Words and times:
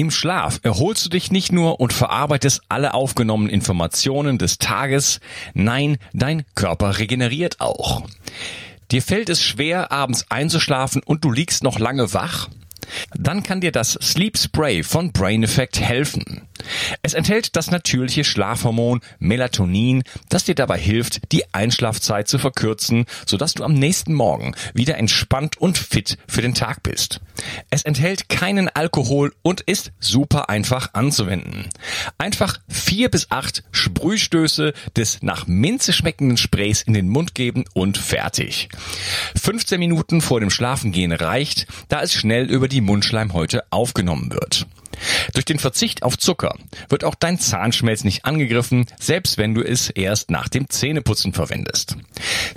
Im 0.00 0.10
Schlaf 0.10 0.60
erholst 0.62 1.04
du 1.04 1.10
dich 1.10 1.30
nicht 1.30 1.52
nur 1.52 1.78
und 1.78 1.92
verarbeitest 1.92 2.62
alle 2.70 2.94
aufgenommenen 2.94 3.52
Informationen 3.52 4.38
des 4.38 4.56
Tages, 4.56 5.20
nein, 5.52 5.98
dein 6.14 6.46
Körper 6.54 6.98
regeneriert 6.98 7.60
auch. 7.60 8.04
Dir 8.92 9.02
fällt 9.02 9.28
es 9.28 9.42
schwer, 9.42 9.92
abends 9.92 10.24
einzuschlafen 10.30 11.02
und 11.04 11.22
du 11.22 11.30
liegst 11.30 11.62
noch 11.62 11.78
lange 11.78 12.14
wach? 12.14 12.48
Dann 13.14 13.42
kann 13.42 13.60
dir 13.60 13.72
das 13.72 13.98
Sleep 14.00 14.38
Spray 14.38 14.82
von 14.84 15.12
Brain 15.12 15.42
Effect 15.42 15.78
helfen. 15.78 16.48
Es 17.02 17.14
enthält 17.14 17.56
das 17.56 17.70
natürliche 17.70 18.24
Schlafhormon 18.24 19.00
Melatonin, 19.18 20.02
das 20.28 20.44
dir 20.44 20.54
dabei 20.54 20.78
hilft, 20.78 21.32
die 21.32 21.52
Einschlafzeit 21.52 22.28
zu 22.28 22.38
verkürzen, 22.38 23.06
sodass 23.26 23.54
du 23.54 23.64
am 23.64 23.74
nächsten 23.74 24.14
Morgen 24.14 24.54
wieder 24.74 24.96
entspannt 24.98 25.58
und 25.58 25.78
fit 25.78 26.18
für 26.28 26.42
den 26.42 26.54
Tag 26.54 26.82
bist. 26.82 27.20
Es 27.70 27.82
enthält 27.82 28.28
keinen 28.28 28.68
Alkohol 28.68 29.32
und 29.42 29.60
ist 29.62 29.92
super 29.98 30.48
einfach 30.48 30.94
anzuwenden. 30.94 31.68
Einfach 32.18 32.58
vier 32.68 33.10
bis 33.10 33.30
acht 33.30 33.62
Sprühstöße 33.72 34.72
des 34.96 35.22
nach 35.22 35.46
Minze 35.46 35.92
schmeckenden 35.92 36.36
Sprays 36.36 36.82
in 36.82 36.94
den 36.94 37.08
Mund 37.08 37.34
geben 37.34 37.64
und 37.74 37.98
fertig. 37.98 38.68
15 39.40 39.78
Minuten 39.78 40.20
vor 40.20 40.40
dem 40.40 40.50
Schlafengehen 40.50 41.12
reicht, 41.12 41.66
da 41.88 42.02
es 42.02 42.12
schnell 42.12 42.50
über 42.50 42.68
die 42.68 42.80
Mundschleimhäute 42.80 43.64
aufgenommen 43.70 44.32
wird. 44.32 44.66
Durch 45.34 45.44
den 45.44 45.58
Verzicht 45.58 46.02
auf 46.02 46.16
Zucker 46.18 46.56
wird 46.88 47.04
auch 47.04 47.14
dein 47.14 47.38
Zahnschmelz 47.38 48.04
nicht 48.04 48.24
angegriffen, 48.24 48.86
selbst 48.98 49.36
wenn 49.38 49.54
du 49.54 49.62
es 49.62 49.90
erst 49.90 50.30
nach 50.30 50.48
dem 50.48 50.68
Zähneputzen 50.68 51.32
verwendest. 51.32 51.96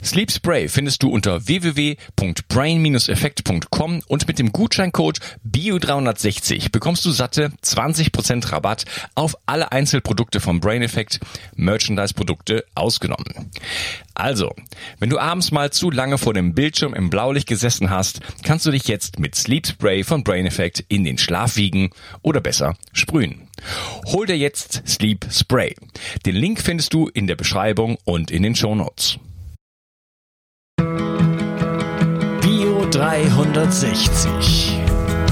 Sleep 0.04 0.32
Spray 0.32 0.68
findest 0.68 1.04
du 1.04 1.10
unter 1.10 1.48
www.brain-effekt.com 1.48 4.02
und 4.08 4.28
mit 4.28 4.40
dem 4.40 4.52
Gutscheincode 4.52 5.20
BIO360 5.50 6.72
bekommst 6.72 7.06
du 7.06 7.12
satte 7.12 7.52
20% 7.64 8.52
Rabatt 8.52 8.86
auf 9.16 9.38
alle 9.46 9.72
Einzelprodukte 9.72 10.40
vom 10.40 10.60
Brain 10.60 10.82
Effect, 10.82 11.20
Merchandise-Produkte 11.56 12.66
ausgenommen. 12.76 13.52
Also, 14.16 14.54
wenn 15.00 15.10
du 15.10 15.18
abends 15.18 15.52
mal 15.52 15.72
zu 15.72 15.90
lange 15.90 16.18
vor 16.18 16.34
dem 16.34 16.54
Bildschirm 16.54 16.94
im 16.94 17.10
Blaulicht 17.10 17.48
gesessen 17.48 17.90
hast, 17.90 18.20
kannst 18.44 18.66
du 18.66 18.72
dich 18.72 18.88
jetzt 18.88 19.20
mit 19.20 19.36
Sleep 19.36 19.66
Spray 19.66 20.04
von 20.04 20.24
Brain 20.24 20.46
Effect 20.46 20.84
in 20.88 21.04
den 21.04 21.18
Schlaf 21.18 21.56
wiegen 21.56 21.90
oder 22.22 22.33
besser 22.42 22.76
sprühen. 22.92 23.48
Hol 24.08 24.26
dir 24.26 24.38
jetzt 24.38 24.84
Sleep 24.88 25.26
Spray. 25.32 25.76
Den 26.26 26.36
Link 26.36 26.62
findest 26.62 26.94
du 26.94 27.08
in 27.08 27.28
der 27.28 27.36
Beschreibung 27.36 27.98
und 28.04 28.32
in 28.32 28.44
den 28.44 28.56
Show 28.56 28.76
Notes. 28.76 29.20
Bio 32.42 32.86
360. 32.92 34.80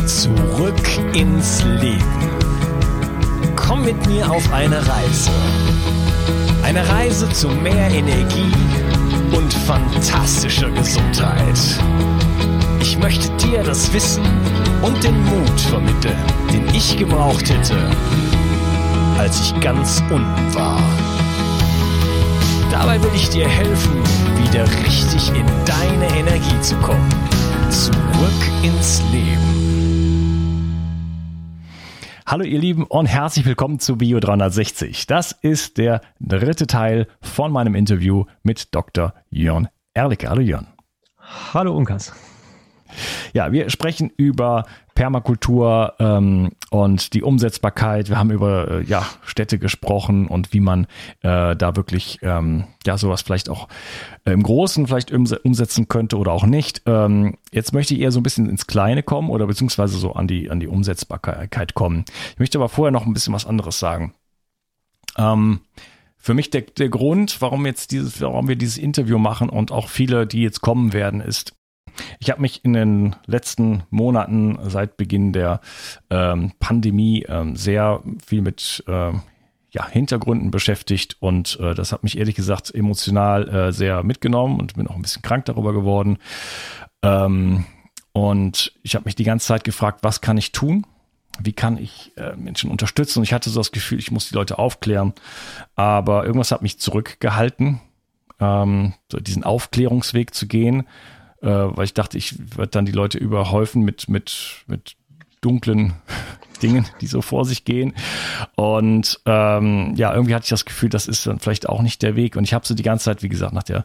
Zurück 0.06 1.16
ins 1.16 1.64
Leben. 1.64 2.32
Komm 3.56 3.86
mit 3.86 4.08
mir 4.08 4.30
auf 4.30 4.52
eine 4.54 4.78
Reise. 4.78 5.32
Eine 6.64 6.88
Reise 6.88 7.30
zu 7.30 7.50
mehr 7.50 7.90
Energie 7.90 8.52
und 9.36 9.54
fantastischer 9.54 10.70
Gesundheit. 10.72 11.60
Ich 12.82 12.98
möchte 12.98 13.30
dir 13.38 13.64
das 13.64 13.94
Wissen 13.94 14.24
und 14.82 15.04
den 15.04 15.24
Mut 15.26 15.60
vermitteln, 15.60 16.18
den 16.52 16.68
ich 16.74 16.98
gebraucht 16.98 17.50
hätte, 17.50 17.78
als 19.18 19.40
ich 19.42 19.60
ganz 19.60 20.02
unten 20.10 20.56
war. 20.56 20.82
Dabei 22.72 23.02
will 23.02 23.12
ich 23.16 23.30
dir 23.30 23.48
helfen, 23.48 24.02
wieder 24.44 24.66
richtig 24.84 25.30
in 25.30 25.46
deine 25.66 26.08
Energie 26.18 26.60
zu 26.62 26.76
kommen. 26.78 27.10
Zurück 27.70 28.64
ins 28.64 29.02
Leben. 29.12 29.52
Hallo 32.26 32.46
ihr 32.46 32.60
Lieben 32.60 32.86
und 32.86 33.08
herzlich 33.08 33.46
willkommen 33.46 33.80
zu 33.80 33.98
Bio 33.98 34.20
360. 34.20 35.06
Das 35.06 35.34
ist 35.34 35.78
der 35.78 36.02
dritte 36.22 36.66
Teil 36.66 37.08
von 37.22 37.52
meinem 37.52 37.76
Interview 37.76 38.24
mit 38.42 38.74
Dr. 38.74 39.14
Jörn 39.30 39.68
Erlicke. 39.94 40.30
Hallo 40.30 40.42
Jörn. 40.42 40.68
Hallo 41.54 41.76
Unkas. 41.76 42.14
Ja, 43.34 43.52
wir 43.52 43.70
sprechen 43.70 44.12
über 44.16 44.66
Permakultur 44.96 45.94
ähm, 46.00 46.52
und 46.70 47.14
die 47.14 47.24
Umsetzbarkeit. 47.24 48.10
Wir 48.10 48.18
haben 48.18 48.32
über 48.32 48.70
äh, 48.70 48.84
ja, 48.84 49.06
Städte 49.24 49.58
gesprochen 49.58 50.28
und 50.28 50.54
wie 50.54 50.60
man 50.60 50.86
äh, 51.22 51.56
da 51.56 51.76
wirklich 51.76 52.20
ähm, 52.22 52.66
ja 52.86 52.98
sowas 52.98 53.22
vielleicht 53.22 53.50
auch 53.50 53.68
äh, 54.26 54.32
im 54.32 54.44
Großen 54.44 54.88
vielleicht 54.88 55.12
umsetzen 55.12 55.88
könnte 55.88 56.18
oder 56.18 56.32
auch 56.32 56.46
nicht. 56.46 56.82
Ähm, 56.86 57.38
jetzt 57.52 57.74
möchte 57.74 57.94
ich 57.94 58.02
eher 58.02 58.12
so 58.12 58.20
ein 58.20 58.24
bisschen 58.24 58.50
ins 58.50 58.68
Kleine 58.68 59.04
kommen 59.04 59.30
oder 59.30 59.48
beziehungsweise 59.48 59.98
so 59.98 60.14
an 60.14 60.28
die 60.28 60.50
an 60.50 60.60
die 60.60 60.68
Umsetzbarkeit 60.68 61.74
kommen. 61.74 62.06
Ich 62.34 62.40
möchte 62.40 62.58
aber 62.58 62.70
vorher 62.70 62.92
noch 62.92 63.06
ein 63.06 63.14
bisschen 63.14 63.34
was 63.34 63.46
anderes 63.46 63.80
sagen. 63.80 64.14
Ähm, 65.18 65.62
für 66.18 66.36
mich 66.36 66.52
der, 66.52 66.62
der 66.62 66.90
Grund, 66.90 67.42
warum 67.42 67.66
jetzt 67.66 67.92
dieses, 67.92 68.22
warum 68.22 68.48
wir 68.48 68.56
dieses 68.56 68.78
Interview 68.78 69.18
machen 69.18 69.50
und 69.50 69.72
auch 69.72 69.90
viele, 69.90 70.28
die 70.28 70.44
jetzt 70.44 70.62
kommen 70.62 70.94
werden, 70.94 71.20
ist, 71.20 71.54
ich 72.20 72.30
habe 72.30 72.42
mich 72.42 72.64
in 72.64 72.74
den 72.74 73.16
letzten 73.26 73.84
Monaten 73.90 74.58
seit 74.68 74.98
Beginn 74.98 75.34
der 75.34 75.62
ähm, 76.10 76.52
Pandemie 76.60 77.26
ähm, 77.28 77.56
sehr 77.56 78.02
viel 78.26 78.42
mit 78.42 78.84
äh, 78.88 79.12
ja, 79.72 79.88
Hintergründen 79.88 80.52
beschäftigt 80.52 81.18
und 81.20 81.58
äh, 81.60 81.74
das 81.74 81.92
hat 81.92 82.04
mich 82.04 82.18
ehrlich 82.18 82.36
gesagt 82.36 82.74
emotional 82.76 83.48
äh, 83.50 83.72
sehr 83.72 84.04
mitgenommen 84.04 84.60
und 84.60 84.76
bin 84.76 84.88
auch 84.88 84.96
ein 84.96 85.02
bisschen 85.02 85.22
krank 85.22 85.46
darüber 85.46 85.74
geworden. 85.74 86.18
Ähm, 87.02 87.66
und 88.12 88.74
ich 88.84 88.96
habe 88.96 89.06
mich 89.06 89.16
die 89.16 89.24
ganze 89.24 89.48
Zeit 89.48 89.64
gefragt, 89.64 90.00
was 90.04 90.20
kann 90.20 90.38
ich 90.38 90.52
tun? 90.52 90.86
Wie 91.40 91.54
kann 91.54 91.78
ich 91.78 92.12
äh, 92.18 92.36
Menschen 92.36 92.70
unterstützen? 92.70 93.20
Und 93.20 93.24
ich 93.24 93.34
hatte 93.34 93.50
so 93.50 93.62
das 93.62 93.72
Gefühl, 93.72 94.00
ich 94.00 94.12
muss 94.12 94.28
die 94.28 94.36
Leute 94.36 94.60
aufklären. 94.60 95.14
Aber 95.76 96.26
irgendwas 96.26 96.52
hat 96.52 96.62
mich 96.62 96.78
zurückgehalten, 96.78 97.80
ähm, 98.42 98.94
so 99.10 99.20
diesen 99.20 99.46
Aufklärungsweg 99.46 100.34
zu 100.34 100.48
gehen 100.48 100.86
äh, 101.42 101.48
weil 101.48 101.86
ich 101.86 101.94
dachte, 101.94 102.18
ich 102.18 102.38
werde 102.58 102.72
dann 102.72 102.86
die 102.86 102.92
Leute 102.92 103.18
überhäufen 103.18 103.84
mit, 103.84 104.10
mit, 104.10 104.64
mit 104.68 104.96
dunklen 105.42 105.94
Dingen, 106.62 106.86
die 107.02 107.08
so 107.08 107.22
vor 107.22 107.46
sich 107.46 107.66
gehen. 107.66 107.94
Und 108.56 109.20
ähm, 109.26 109.94
ja, 109.96 110.14
irgendwie 110.14 110.36
hatte 110.36 110.44
ich 110.44 110.50
das 110.50 110.66
Gefühl, 110.66 110.90
das 110.90 111.08
ist 111.08 111.26
dann 111.26 111.40
vielleicht 111.40 111.68
auch 111.68 111.82
nicht 111.82 112.04
der 112.04 112.16
Weg. 112.16 112.36
Und 112.36 112.44
ich 112.44 112.54
habe 112.54 112.68
so 112.68 112.76
die 112.76 112.84
ganze 112.84 113.06
Zeit, 113.06 113.24
wie 113.24 113.30
gesagt, 113.30 113.54
nach 113.54 113.64
der 113.64 113.84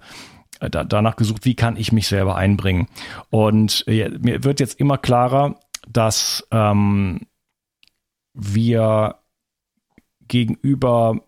äh, 0.61 0.71
da, 0.71 0.84
danach 0.84 1.17
gesucht, 1.17 1.44
wie 1.44 1.55
kann 1.55 1.77
ich 1.77 1.93
mich 1.93 2.09
selber 2.09 2.37
einbringen. 2.37 2.89
Und 3.31 3.84
äh, 3.87 4.11
mir 4.11 4.44
wird 4.44 4.61
jetzt 4.61 4.78
immer 4.78 4.99
klarer, 4.99 5.59
dass 5.88 6.47
ähm, 6.50 7.27
wir 8.34 9.17
gegenüber 10.28 11.23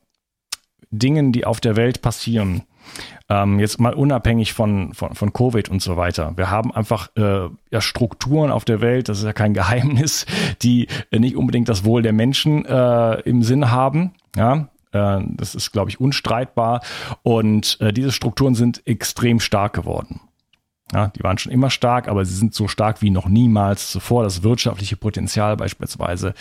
Dingen, 0.90 1.32
die 1.32 1.44
auf 1.44 1.60
der 1.60 1.76
Welt 1.76 2.02
passieren, 2.02 2.62
ähm, 3.28 3.58
jetzt 3.60 3.80
mal 3.80 3.94
unabhängig 3.94 4.52
von, 4.52 4.94
von, 4.94 5.14
von 5.14 5.32
Covid 5.32 5.68
und 5.68 5.82
so 5.82 5.96
weiter. 5.96 6.32
Wir 6.36 6.50
haben 6.50 6.72
einfach 6.72 7.10
äh, 7.16 7.48
ja, 7.70 7.80
Strukturen 7.80 8.50
auf 8.50 8.64
der 8.64 8.80
Welt, 8.80 9.08
das 9.08 9.18
ist 9.18 9.24
ja 9.24 9.32
kein 9.32 9.54
Geheimnis, 9.58 10.26
die 10.62 10.88
nicht 11.10 11.36
unbedingt 11.36 11.68
das 11.68 11.84
Wohl 11.84 12.02
der 12.02 12.12
Menschen 12.12 12.64
äh, 12.64 13.20
im 13.20 13.42
Sinn 13.42 13.70
haben. 13.70 14.12
Ja, 14.36 14.68
äh, 14.92 15.20
das 15.36 15.54
ist, 15.54 15.72
glaube 15.72 15.90
ich, 15.90 16.00
unstreitbar. 16.00 16.80
Und 17.22 17.78
äh, 17.80 17.92
diese 17.92 18.12
Strukturen 18.12 18.54
sind 18.54 18.86
extrem 18.86 19.40
stark 19.40 19.74
geworden. 19.74 20.20
Ja, 20.92 21.08
die 21.08 21.22
waren 21.22 21.36
schon 21.36 21.52
immer 21.52 21.68
stark, 21.68 22.08
aber 22.08 22.24
sie 22.24 22.34
sind 22.34 22.54
so 22.54 22.66
stark 22.66 23.02
wie 23.02 23.10
noch 23.10 23.28
niemals 23.28 23.90
zuvor. 23.90 24.22
Das 24.22 24.42
wirtschaftliche 24.42 24.96
Potenzial 24.96 25.56
beispielsweise 25.56 26.32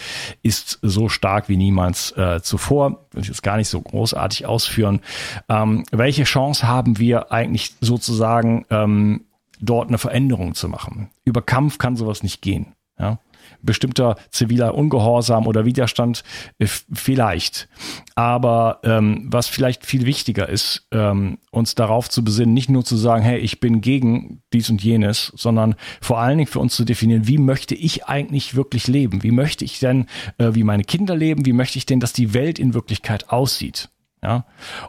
ist 0.41 0.79
so 0.81 1.09
stark 1.09 1.49
wie 1.49 1.57
niemals 1.57 2.11
äh, 2.13 2.41
zuvor. 2.41 3.05
Will 3.11 3.23
ich 3.23 3.27
jetzt 3.27 3.43
gar 3.43 3.57
nicht 3.57 3.67
so 3.67 3.81
großartig 3.81 4.45
ausführen. 4.45 5.01
Ähm, 5.49 5.83
welche 5.91 6.23
Chance 6.23 6.67
haben 6.67 6.97
wir 6.97 7.31
eigentlich 7.31 7.75
sozusagen 7.81 8.65
ähm, 8.69 9.25
dort 9.59 9.89
eine 9.89 9.97
Veränderung 9.97 10.55
zu 10.55 10.69
machen? 10.69 11.09
Über 11.25 11.41
Kampf 11.41 11.77
kann 11.77 11.97
sowas 11.97 12.23
nicht 12.23 12.41
gehen. 12.41 12.73
Ja? 12.97 13.19
Bestimmter 13.61 14.15
ziviler 14.31 14.75
Ungehorsam 14.75 15.47
oder 15.47 15.65
Widerstand 15.65 16.23
äh, 16.59 16.67
vielleicht. 16.67 17.67
Aber 18.15 18.79
ähm, 18.83 19.27
was 19.29 19.47
vielleicht 19.47 19.85
viel 19.85 20.05
wichtiger 20.05 20.49
ist, 20.49 20.87
ähm, 20.91 21.37
uns 21.51 21.75
darauf 21.75 22.09
zu 22.09 22.23
besinnen, 22.23 22.53
nicht 22.53 22.69
nur 22.69 22.85
zu 22.85 22.95
sagen, 22.95 23.23
hey, 23.23 23.39
ich 23.39 23.59
bin 23.59 23.81
gegen 23.81 24.41
dies 24.53 24.69
und 24.69 24.83
jenes, 24.83 25.31
sondern 25.35 25.75
vor 26.01 26.19
allen 26.19 26.37
Dingen 26.37 26.49
für 26.49 26.59
uns 26.59 26.75
zu 26.75 26.85
definieren, 26.85 27.27
wie 27.27 27.37
möchte 27.37 27.75
ich 27.75 28.05
eigentlich 28.05 28.55
wirklich 28.55 28.87
leben? 28.87 29.23
Wie 29.23 29.31
möchte 29.31 29.65
ich 29.65 29.79
denn, 29.79 30.07
äh, 30.37 30.49
wie 30.53 30.63
meine 30.63 30.83
Kinder 30.83 31.15
leben? 31.15 31.45
Wie 31.45 31.53
möchte 31.53 31.77
ich 31.77 31.85
denn, 31.85 31.99
dass 31.99 32.13
die 32.13 32.33
Welt 32.33 32.59
in 32.59 32.73
Wirklichkeit 32.73 33.29
aussieht? 33.29 33.89
Ja, 34.23 34.45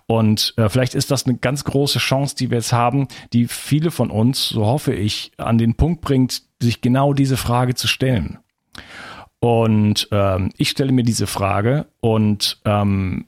und 0.06 0.54
äh, 0.56 0.70
vielleicht 0.70 0.94
ist 0.94 1.10
das 1.10 1.26
eine 1.26 1.36
ganz 1.36 1.64
große 1.64 1.98
Chance, 1.98 2.34
die 2.34 2.50
wir 2.50 2.58
jetzt 2.58 2.72
haben, 2.72 3.08
die 3.34 3.46
viele 3.46 3.90
von 3.90 4.10
uns, 4.10 4.48
so 4.48 4.64
hoffe 4.64 4.94
ich, 4.94 5.32
an 5.36 5.58
den 5.58 5.74
Punkt 5.74 6.00
bringt, 6.00 6.42
sich 6.60 6.80
genau 6.80 7.12
diese 7.12 7.36
Frage 7.36 7.74
zu 7.74 7.88
stellen. 7.88 8.38
Und 9.40 10.08
ähm, 10.10 10.50
ich 10.56 10.70
stelle 10.70 10.92
mir 10.92 11.04
diese 11.04 11.26
Frage 11.26 11.86
und 12.00 12.60
ähm, 12.64 13.26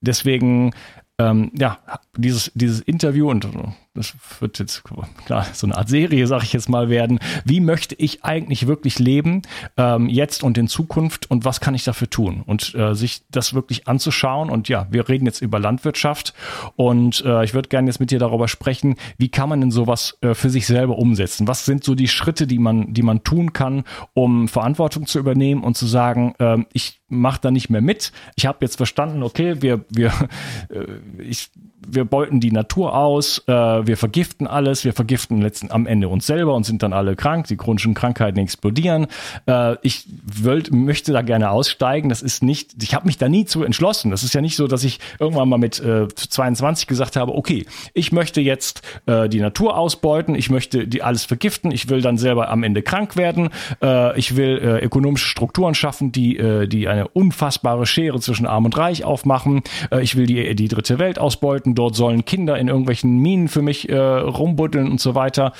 deswegen, 0.00 0.74
ähm, 1.18 1.52
ja, 1.54 1.78
dieses, 2.16 2.52
dieses 2.54 2.80
Interview 2.80 3.30
und 3.30 3.46
das 3.94 4.14
wird 4.40 4.58
jetzt 4.58 4.84
klar 4.84 5.46
so 5.52 5.66
eine 5.66 5.76
Art 5.76 5.88
Serie, 5.88 6.26
sag 6.26 6.42
ich 6.42 6.52
jetzt 6.52 6.68
mal, 6.68 6.90
werden. 6.90 7.18
Wie 7.44 7.60
möchte 7.60 7.94
ich 7.94 8.24
eigentlich 8.24 8.66
wirklich 8.66 8.98
leben, 8.98 9.42
ähm, 9.76 10.08
jetzt 10.08 10.42
und 10.42 10.58
in 10.58 10.68
Zukunft 10.68 11.30
und 11.30 11.44
was 11.44 11.60
kann 11.60 11.74
ich 11.74 11.84
dafür 11.84 12.10
tun? 12.10 12.42
Und 12.46 12.74
äh, 12.74 12.94
sich 12.94 13.22
das 13.30 13.54
wirklich 13.54 13.88
anzuschauen. 13.88 14.50
Und 14.50 14.68
ja, 14.68 14.86
wir 14.90 15.08
reden 15.08 15.26
jetzt 15.26 15.40
über 15.40 15.58
Landwirtschaft 15.58 16.34
und 16.76 17.24
äh, 17.24 17.44
ich 17.44 17.54
würde 17.54 17.68
gerne 17.68 17.88
jetzt 17.88 18.00
mit 18.00 18.10
dir 18.10 18.18
darüber 18.18 18.48
sprechen, 18.48 18.96
wie 19.18 19.28
kann 19.28 19.48
man 19.48 19.60
denn 19.60 19.70
sowas 19.70 20.18
äh, 20.20 20.34
für 20.34 20.50
sich 20.50 20.66
selber 20.66 20.98
umsetzen? 20.98 21.48
Was 21.48 21.64
sind 21.64 21.84
so 21.84 21.94
die 21.94 22.08
Schritte, 22.08 22.46
die 22.46 22.58
man, 22.58 22.92
die 22.92 23.02
man 23.02 23.24
tun 23.24 23.52
kann, 23.52 23.84
um 24.14 24.48
Verantwortung 24.48 25.06
zu 25.06 25.18
übernehmen 25.18 25.64
und 25.64 25.76
zu 25.76 25.86
sagen, 25.86 26.34
äh, 26.38 26.58
ich 26.72 27.00
mache 27.08 27.40
da 27.40 27.50
nicht 27.50 27.70
mehr 27.70 27.80
mit. 27.80 28.12
Ich 28.34 28.46
habe 28.46 28.58
jetzt 28.62 28.76
verstanden, 28.76 29.22
okay, 29.22 29.62
wir, 29.62 29.84
wir, 29.88 30.12
äh, 30.70 31.22
ich, 31.22 31.50
wir 31.86 32.04
beuten 32.06 32.40
die 32.40 32.52
Natur 32.52 32.94
aus, 32.94 33.42
äh, 33.46 33.52
wir 33.52 33.96
vergiften 33.96 34.46
alles, 34.46 34.84
wir 34.84 34.92
vergiften 34.92 35.40
letzten 35.40 35.70
am 35.70 35.86
Ende 35.86 36.08
uns 36.08 36.26
selber 36.26 36.54
und 36.54 36.64
sind 36.64 36.82
dann 36.82 36.92
alle 36.92 37.16
krank, 37.16 37.46
die 37.46 37.56
chronischen 37.56 37.94
Krankheiten 37.94 38.38
explodieren. 38.38 39.06
Äh, 39.46 39.76
ich 39.82 40.06
wollt, 40.42 40.72
möchte 40.72 41.12
da 41.12 41.22
gerne 41.22 41.50
aussteigen. 41.50 42.08
Das 42.08 42.22
ist 42.22 42.42
nicht, 42.42 42.82
ich 42.82 42.94
habe 42.94 43.06
mich 43.06 43.18
da 43.18 43.28
nie 43.28 43.44
zu 43.44 43.62
entschlossen. 43.62 44.10
Das 44.10 44.22
ist 44.22 44.34
ja 44.34 44.40
nicht 44.40 44.56
so, 44.56 44.66
dass 44.66 44.84
ich 44.84 45.00
irgendwann 45.18 45.48
mal 45.48 45.58
mit 45.58 45.80
äh, 45.80 46.08
22 46.08 46.86
gesagt 46.86 47.16
habe, 47.16 47.34
okay, 47.34 47.66
ich 47.94 48.12
möchte 48.12 48.40
jetzt 48.40 48.82
äh, 49.06 49.28
die 49.28 49.40
Natur 49.40 49.76
ausbeuten, 49.76 50.34
ich 50.34 50.50
möchte 50.50 50.86
die 50.86 51.02
alles 51.02 51.24
vergiften, 51.24 51.70
ich 51.70 51.88
will 51.88 52.00
dann 52.00 52.18
selber 52.18 52.48
am 52.50 52.62
Ende 52.62 52.82
krank 52.82 53.16
werden, 53.16 53.50
äh, 53.82 54.18
ich 54.18 54.36
will 54.36 54.58
äh, 54.58 54.84
ökonomische 54.84 55.26
Strukturen 55.26 55.74
schaffen, 55.74 56.12
die, 56.12 56.36
äh, 56.36 56.66
die 56.66 56.88
eine 56.88 57.08
unfassbare 57.08 57.86
Schere 57.86 58.20
zwischen 58.20 58.46
Arm 58.46 58.64
und 58.64 58.76
Reich 58.76 59.04
aufmachen. 59.04 59.62
Äh, 59.90 60.02
ich 60.02 60.16
will 60.16 60.26
die, 60.26 60.54
die 60.54 60.68
dritte 60.68 60.98
Welt 60.98 61.18
ausbeuten. 61.18 61.74
Dort 61.74 61.95
sollen 61.96 62.24
Kinder 62.24 62.58
in 62.58 62.68
irgendwelchen 62.68 63.18
Minen 63.18 63.48
für 63.48 63.62
mich 63.62 63.88
äh, 63.88 63.96
rumbuddeln 63.96 64.90
und 64.90 65.00
so 65.00 65.14
weiter 65.14 65.52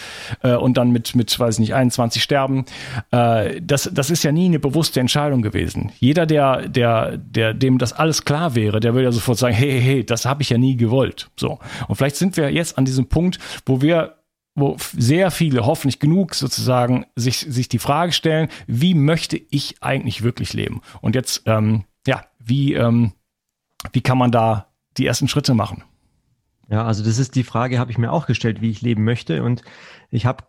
äh, 0.42 0.54
und 0.54 0.76
dann 0.76 0.90
mit, 0.90 1.14
mit, 1.14 1.38
weiß 1.38 1.56
ich 1.56 1.60
nicht, 1.60 1.74
21 1.74 2.22
sterben. 2.22 2.64
Äh, 3.10 3.60
das, 3.60 3.90
das 3.92 4.10
ist 4.10 4.22
ja 4.22 4.32
nie 4.32 4.46
eine 4.46 4.58
bewusste 4.58 5.00
Entscheidung 5.00 5.42
gewesen. 5.42 5.92
Jeder, 5.98 6.26
der, 6.26 6.68
der, 6.68 7.16
der, 7.16 7.54
dem 7.54 7.78
das 7.78 7.92
alles 7.92 8.24
klar 8.24 8.54
wäre, 8.54 8.80
der 8.80 8.94
würde 8.94 9.04
ja 9.04 9.12
sofort 9.12 9.38
sagen, 9.38 9.54
hey, 9.54 9.70
hey, 9.70 9.80
hey, 9.80 10.04
das 10.04 10.24
habe 10.24 10.42
ich 10.42 10.50
ja 10.50 10.58
nie 10.58 10.76
gewollt. 10.76 11.30
So. 11.36 11.58
Und 11.88 11.96
vielleicht 11.96 12.16
sind 12.16 12.36
wir 12.36 12.50
jetzt 12.50 12.78
an 12.78 12.84
diesem 12.84 13.06
Punkt, 13.06 13.38
wo 13.64 13.80
wir 13.80 14.14
wo 14.56 14.76
sehr 14.96 15.30
viele, 15.30 15.66
hoffentlich 15.66 16.00
genug 16.00 16.34
sozusagen, 16.34 17.04
sich, 17.14 17.40
sich 17.40 17.68
die 17.68 17.78
Frage 17.78 18.12
stellen, 18.12 18.48
wie 18.66 18.94
möchte 18.94 19.36
ich 19.36 19.82
eigentlich 19.82 20.22
wirklich 20.22 20.54
leben? 20.54 20.80
Und 21.02 21.14
jetzt, 21.14 21.42
ähm, 21.44 21.84
ja, 22.06 22.24
wie, 22.38 22.72
ähm, 22.72 23.12
wie 23.92 24.00
kann 24.00 24.16
man 24.16 24.32
da 24.32 24.72
die 24.96 25.06
ersten 25.06 25.28
Schritte 25.28 25.52
machen? 25.52 25.84
Ja, 26.68 26.84
also 26.84 27.04
das 27.04 27.18
ist 27.18 27.34
die 27.34 27.44
Frage, 27.44 27.78
habe 27.78 27.90
ich 27.90 27.98
mir 27.98 28.12
auch 28.12 28.26
gestellt, 28.26 28.60
wie 28.60 28.70
ich 28.70 28.82
leben 28.82 29.04
möchte. 29.04 29.42
Und 29.42 29.62
ich 30.10 30.26
habe, 30.26 30.44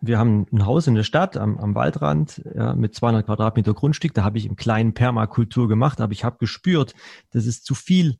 wir 0.00 0.18
haben 0.18 0.46
ein 0.52 0.66
Haus 0.66 0.86
in 0.86 0.94
der 0.94 1.02
Stadt 1.02 1.36
am, 1.36 1.58
am 1.58 1.74
Waldrand 1.74 2.42
ja, 2.54 2.74
mit 2.74 2.94
200 2.94 3.24
Quadratmeter 3.24 3.72
Grundstück. 3.72 4.12
Da 4.14 4.24
habe 4.24 4.38
ich 4.38 4.46
im 4.46 4.56
kleinen 4.56 4.92
Permakultur 4.92 5.68
gemacht, 5.68 6.00
aber 6.00 6.12
ich 6.12 6.24
habe 6.24 6.38
gespürt, 6.38 6.94
das 7.30 7.46
ist 7.46 7.64
zu 7.64 7.74
viel 7.74 8.18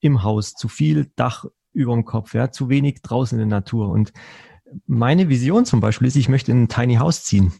im 0.00 0.24
Haus, 0.24 0.54
zu 0.54 0.68
viel 0.68 1.12
Dach 1.14 1.44
über 1.72 1.94
dem 1.94 2.04
Kopf, 2.04 2.34
ja, 2.34 2.50
zu 2.50 2.68
wenig 2.68 3.02
draußen 3.02 3.38
in 3.38 3.48
der 3.48 3.58
Natur. 3.58 3.88
Und 3.88 4.12
meine 4.86 5.28
Vision 5.28 5.64
zum 5.64 5.80
Beispiel 5.80 6.08
ist, 6.08 6.16
ich 6.16 6.28
möchte 6.28 6.50
in 6.50 6.64
ein 6.64 6.68
Tiny 6.68 6.96
House 6.96 7.24
ziehen. 7.24 7.52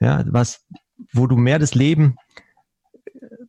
Ja, 0.00 0.24
was, 0.26 0.66
wo 1.12 1.26
du 1.26 1.36
mehr 1.36 1.58
das 1.58 1.74
Leben 1.74 2.16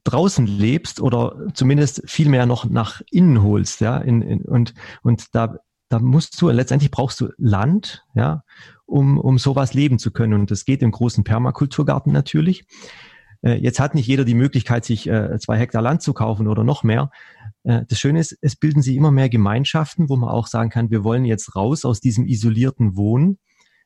draußen 0.09 0.47
lebst 0.47 1.01
oder 1.01 1.47
zumindest 1.53 2.01
viel 2.06 2.29
mehr 2.29 2.45
noch 2.45 2.65
nach 2.65 3.01
innen 3.11 3.44
holst, 3.44 3.81
ja, 3.81 3.97
in, 3.97 4.21
in, 4.21 4.41
und, 4.41 4.73
und 5.03 5.35
da, 5.35 5.57
da 5.89 6.00
musst 6.00 6.39
du, 6.41 6.50
letztendlich 6.50 6.91
brauchst 6.91 7.19
du 7.21 7.29
Land, 7.38 8.06
ja, 8.15 8.44
um, 8.85 9.17
um 9.17 9.38
sowas 9.38 9.73
leben 9.73 10.00
zu 10.00 10.11
können. 10.11 10.33
Und 10.33 10.51
das 10.51 10.65
geht 10.65 10.81
im 10.81 10.91
großen 10.91 11.23
Permakulturgarten 11.23 12.11
natürlich. 12.11 12.65
Äh, 13.41 13.56
jetzt 13.56 13.79
hat 13.79 13.95
nicht 13.95 14.07
jeder 14.07 14.25
die 14.25 14.33
Möglichkeit, 14.33 14.85
sich 14.85 15.07
äh, 15.07 15.38
zwei 15.39 15.57
Hektar 15.57 15.81
Land 15.81 16.01
zu 16.01 16.13
kaufen 16.13 16.47
oder 16.47 16.63
noch 16.63 16.83
mehr. 16.83 17.09
Äh, 17.63 17.85
das 17.88 18.00
Schöne 18.00 18.19
ist, 18.19 18.38
es 18.41 18.55
bilden 18.55 18.81
sich 18.81 18.95
immer 18.95 19.12
mehr 19.12 19.29
Gemeinschaften, 19.29 20.09
wo 20.09 20.15
man 20.15 20.29
auch 20.29 20.47
sagen 20.47 20.69
kann, 20.69 20.91
wir 20.91 21.03
wollen 21.03 21.25
jetzt 21.25 21.55
raus 21.55 21.85
aus 21.85 22.00
diesem 22.01 22.25
isolierten 22.25 22.95
Wohnen. 22.95 23.39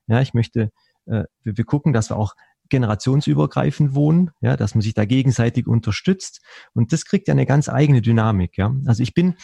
Ja, 0.07 0.21
ich 0.21 0.33
möchte, 0.33 0.71
wir, 1.05 1.27
wir 1.43 1.63
gucken, 1.65 1.93
dass 1.93 2.09
wir 2.09 2.17
auch 2.17 2.33
generationsübergreifend 2.73 3.93
wohnen, 3.93 4.31
ja, 4.41 4.57
dass 4.57 4.73
man 4.73 4.81
sich 4.81 4.95
da 4.95 5.05
gegenseitig 5.05 5.67
unterstützt. 5.67 6.41
Und 6.73 6.91
das 6.91 7.05
kriegt 7.05 7.27
ja 7.27 7.33
eine 7.35 7.45
ganz 7.45 7.69
eigene 7.69 8.01
Dynamik. 8.01 8.57
Ja. 8.57 8.75
Also 8.87 9.03
ich 9.03 9.13
bin, 9.13 9.35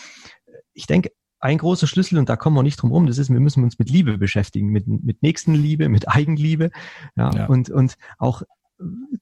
ich 0.74 0.88
denke, 0.88 1.12
ein 1.40 1.60
großer 1.60 1.86
Schlüssel, 1.86 2.18
und 2.18 2.28
da 2.28 2.36
kommen 2.36 2.56
wir 2.56 2.64
nicht 2.64 2.82
drum 2.82 2.92
rum, 2.92 3.06
das 3.06 3.20
ist, 3.20 3.30
wir 3.30 3.40
müssen 3.40 3.64
uns 3.64 3.78
mit 3.78 3.92
Liebe 3.92 4.18
beschäftigen, 4.18 4.70
mit, 4.70 4.88
mit 4.88 5.22
Nächstenliebe, 5.22 5.90
mit 5.90 6.10
Eigenliebe, 6.10 6.72
ja, 7.16 7.32
ja. 7.32 7.46
Und, 7.46 7.70
und 7.70 7.98
auch 8.18 8.42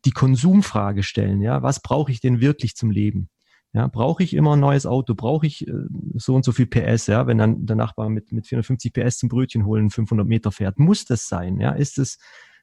die 0.06 0.12
Konsumfrage 0.12 1.04
stellen, 1.04 1.42
ja, 1.42 1.62
was 1.62 1.82
brauche 1.82 2.10
ich 2.12 2.22
denn 2.22 2.40
wirklich 2.40 2.76
zum 2.76 2.92
Leben? 2.92 3.30
Ja, 3.74 3.88
brauche 3.88 4.24
ich 4.24 4.34
immer 4.34 4.56
ein 4.56 4.62
neues 4.62 4.86
Auto? 4.86 5.16
Brauche 5.16 5.46
ich 5.46 5.68
äh, 5.68 5.74
so 6.16 6.34
und 6.34 6.46
so 6.46 6.54
viel 6.54 6.66
PS? 6.66 7.08
Ja, 7.08 7.28
wenn 7.28 7.38
dann 7.38 7.66
der 7.66 7.76
Nachbar 7.76 8.08
mit, 8.08 8.32
mit 8.32 8.48
450 8.48 8.94
PS 8.94 9.18
zum 9.18 9.28
Brötchen 9.28 9.66
holen 9.66 9.90
500 9.90 10.26
Meter 10.26 10.54
fährt, 10.54 10.80
muss 10.80 11.04
das 11.04 11.28
sein? 11.28 11.60
Ja, 11.60 11.74
ist 11.74 11.98
es, 11.98 12.18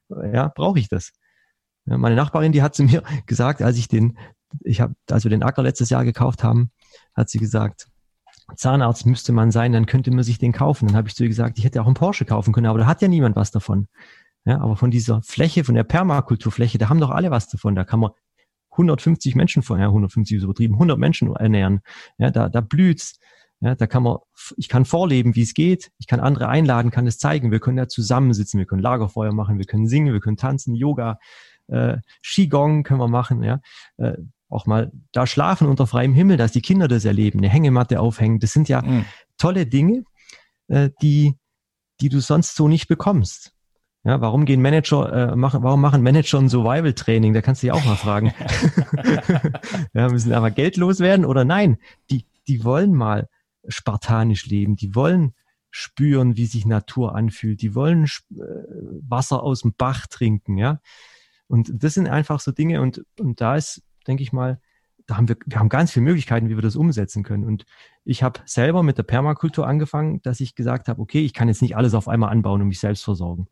ja, 0.08 0.48
brauche 0.48 0.78
ich 0.78 0.88
das? 0.88 1.12
Meine 1.84 2.14
Nachbarin, 2.14 2.52
die 2.52 2.62
hat 2.62 2.74
zu 2.74 2.84
mir 2.84 3.02
gesagt, 3.26 3.62
als 3.62 3.76
ich 3.76 3.88
den, 3.88 4.18
ich 4.62 4.80
habe, 4.80 4.94
als 5.10 5.24
wir 5.24 5.30
den 5.30 5.42
Acker 5.42 5.62
letztes 5.62 5.90
Jahr 5.90 6.04
gekauft 6.04 6.42
haben, 6.42 6.70
hat 7.14 7.28
sie 7.28 7.38
gesagt, 7.38 7.88
Zahnarzt 8.56 9.06
müsste 9.06 9.32
man 9.32 9.50
sein, 9.50 9.72
dann 9.72 9.86
könnte 9.86 10.10
man 10.10 10.22
sich 10.22 10.38
den 10.38 10.52
kaufen. 10.52 10.86
Dann 10.86 10.96
habe 10.96 11.08
ich 11.08 11.14
zu 11.14 11.22
ihr 11.22 11.28
gesagt, 11.28 11.58
ich 11.58 11.64
hätte 11.64 11.80
auch 11.80 11.86
einen 11.86 11.94
Porsche 11.94 12.24
kaufen 12.24 12.52
können, 12.52 12.66
aber 12.66 12.78
da 12.78 12.86
hat 12.86 13.00
ja 13.00 13.08
niemand 13.08 13.36
was 13.36 13.50
davon. 13.50 13.88
Ja, 14.44 14.60
aber 14.60 14.76
von 14.76 14.90
dieser 14.90 15.22
Fläche, 15.22 15.64
von 15.64 15.74
der 15.74 15.84
Permakulturfläche, 15.84 16.76
da 16.76 16.90
haben 16.90 17.00
doch 17.00 17.10
alle 17.10 17.30
was 17.30 17.48
davon. 17.48 17.74
Da 17.74 17.84
kann 17.84 18.00
man 18.00 18.10
150 18.72 19.34
Menschen 19.34 19.62
vorher, 19.62 19.86
ja, 19.86 19.88
150 19.88 20.36
ist 20.36 20.42
übertrieben, 20.42 20.74
100 20.74 20.98
Menschen 20.98 21.34
ernähren. 21.34 21.80
Ja, 22.18 22.30
da, 22.30 22.48
da 22.48 22.60
blüht's. 22.60 23.18
Ja, 23.60 23.74
da 23.74 23.86
kann 23.86 24.02
man, 24.02 24.18
ich 24.56 24.68
kann 24.68 24.84
vorleben, 24.84 25.36
wie 25.36 25.42
es 25.42 25.54
geht. 25.54 25.90
Ich 25.98 26.06
kann 26.06 26.20
andere 26.20 26.48
einladen, 26.48 26.90
kann 26.90 27.06
es 27.06 27.16
zeigen. 27.16 27.50
Wir 27.50 27.60
können 27.60 27.78
ja 27.78 27.88
zusammensitzen, 27.88 28.58
wir 28.58 28.66
können 28.66 28.82
Lagerfeuer 28.82 29.32
machen, 29.32 29.58
wir 29.58 29.64
können 29.64 29.86
singen, 29.86 30.12
wir 30.12 30.20
können 30.20 30.36
tanzen, 30.36 30.74
Yoga, 30.74 31.18
äh, 31.68 31.98
Qigong 32.22 32.82
können 32.82 33.00
wir 33.00 33.08
machen. 33.08 33.42
Ja, 33.42 33.60
äh, 33.96 34.14
auch 34.48 34.66
mal 34.66 34.92
da 35.12 35.26
schlafen 35.26 35.68
unter 35.68 35.86
freiem 35.86 36.14
Himmel, 36.14 36.36
dass 36.36 36.52
die 36.52 36.62
Kinder 36.62 36.88
das 36.88 37.04
erleben, 37.04 37.40
eine 37.40 37.48
Hängematte 37.48 38.00
aufhängen. 38.00 38.38
Das 38.38 38.52
sind 38.52 38.68
ja 38.68 38.82
mhm. 38.82 39.04
tolle 39.36 39.66
Dinge, 39.66 40.04
äh, 40.68 40.90
die, 41.02 41.34
die 42.00 42.08
du 42.08 42.20
sonst 42.20 42.54
so 42.54 42.68
nicht 42.68 42.88
bekommst. 42.88 43.52
Ja, 44.04 44.20
warum 44.20 44.44
gehen 44.44 44.60
Manager, 44.60 45.32
äh, 45.32 45.36
machen, 45.36 45.62
warum 45.62 45.80
machen 45.80 46.02
Manager 46.02 46.38
ein 46.38 46.50
Survival-Training? 46.50 47.32
Da 47.32 47.40
kannst 47.40 47.62
du 47.62 47.66
dich 47.66 47.72
auch 47.72 47.84
mal 47.86 47.96
fragen. 47.96 48.34
ja, 49.94 50.08
müssen 50.08 50.32
aber 50.34 50.50
geldlos 50.50 51.00
werden 51.00 51.24
oder 51.24 51.44
nein? 51.44 51.78
Die, 52.10 52.26
die 52.46 52.64
wollen 52.64 52.92
mal 52.92 53.28
spartanisch 53.66 54.44
leben, 54.46 54.76
die 54.76 54.94
wollen 54.94 55.34
spüren, 55.70 56.36
wie 56.36 56.46
sich 56.46 56.66
Natur 56.66 57.16
anfühlt, 57.16 57.62
die 57.62 57.74
wollen 57.74 58.04
äh, 58.04 58.42
Wasser 59.08 59.42
aus 59.42 59.62
dem 59.62 59.74
Bach 59.76 60.06
trinken, 60.06 60.58
ja. 60.58 60.80
Und 61.48 61.70
das 61.82 61.94
sind 61.94 62.08
einfach 62.08 62.40
so 62.40 62.52
Dinge 62.52 62.80
und, 62.80 63.04
und 63.18 63.40
da 63.40 63.56
ist, 63.56 63.82
denke 64.06 64.22
ich 64.22 64.32
mal, 64.32 64.60
da 65.06 65.16
haben 65.16 65.28
wir, 65.28 65.36
wir 65.44 65.58
haben 65.58 65.68
ganz 65.68 65.92
viele 65.92 66.04
Möglichkeiten, 66.04 66.48
wie 66.48 66.56
wir 66.56 66.62
das 66.62 66.76
umsetzen 66.76 67.22
können. 67.22 67.44
Und 67.44 67.64
ich 68.04 68.22
habe 68.22 68.40
selber 68.46 68.82
mit 68.82 68.96
der 68.96 69.02
Permakultur 69.02 69.66
angefangen, 69.66 70.22
dass 70.22 70.40
ich 70.40 70.54
gesagt 70.54 70.88
habe, 70.88 71.00
okay, 71.00 71.20
ich 71.20 71.34
kann 71.34 71.48
jetzt 71.48 71.62
nicht 71.62 71.76
alles 71.76 71.94
auf 71.94 72.08
einmal 72.08 72.30
anbauen 72.30 72.62
und 72.62 72.68
mich 72.68 72.80
selbst 72.80 73.04
versorgen. 73.04 73.46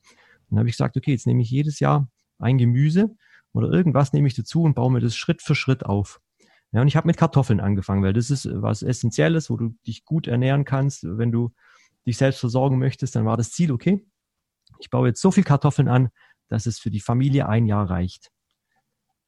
Dann 0.49 0.59
habe 0.59 0.69
ich 0.69 0.75
gesagt, 0.75 0.97
okay, 0.97 1.13
jetzt 1.13 1.27
nehme 1.27 1.43
ich 1.43 1.51
jedes 1.51 1.81
Jahr 1.81 2.09
ein 2.39 2.59
Gemüse 2.59 3.15
oder 3.53 3.71
irgendwas 3.71 4.13
nehme 4.13 4.29
ich 4.29 4.35
dazu 4.35 4.63
und 4.63 4.75
baue 4.75 4.91
mir 4.91 5.01
das 5.01 5.15
Schritt 5.15 5.43
für 5.43 5.55
Schritt 5.55 5.85
auf. 5.85 6.21
Ja, 6.73 6.81
und 6.81 6.89
ich 6.89 6.97
habe 6.97 7.07
mit 7.07 7.19
Kartoffeln 7.19 7.61
angefangen, 7.61 8.03
weil 8.03 8.15
das 8.15 8.31
ist 8.31 8.49
was 8.51 8.83
Essentielles, 8.83 9.51
wo 9.51 9.59
du 9.59 9.75
dich 9.87 10.07
gut 10.07 10.27
ernähren 10.27 10.65
kannst. 10.65 11.05
Wenn 11.05 11.31
du 11.31 11.53
dich 12.07 12.17
selbst 12.17 12.41
versorgen 12.41 12.79
möchtest, 12.79 13.15
dann 13.15 13.27
war 13.27 13.37
das 13.37 13.53
Ziel, 13.53 13.71
okay, 13.73 14.07
ich 14.79 14.89
baue 14.89 15.09
jetzt 15.09 15.21
so 15.21 15.31
viel 15.31 15.45
Kartoffeln 15.45 15.89
an, 15.89 16.09
dass 16.53 16.67
es 16.67 16.79
für 16.79 16.91
die 16.91 17.01
Familie 17.01 17.49
ein 17.49 17.67
Jahr 17.67 17.89
reicht. 17.89 18.31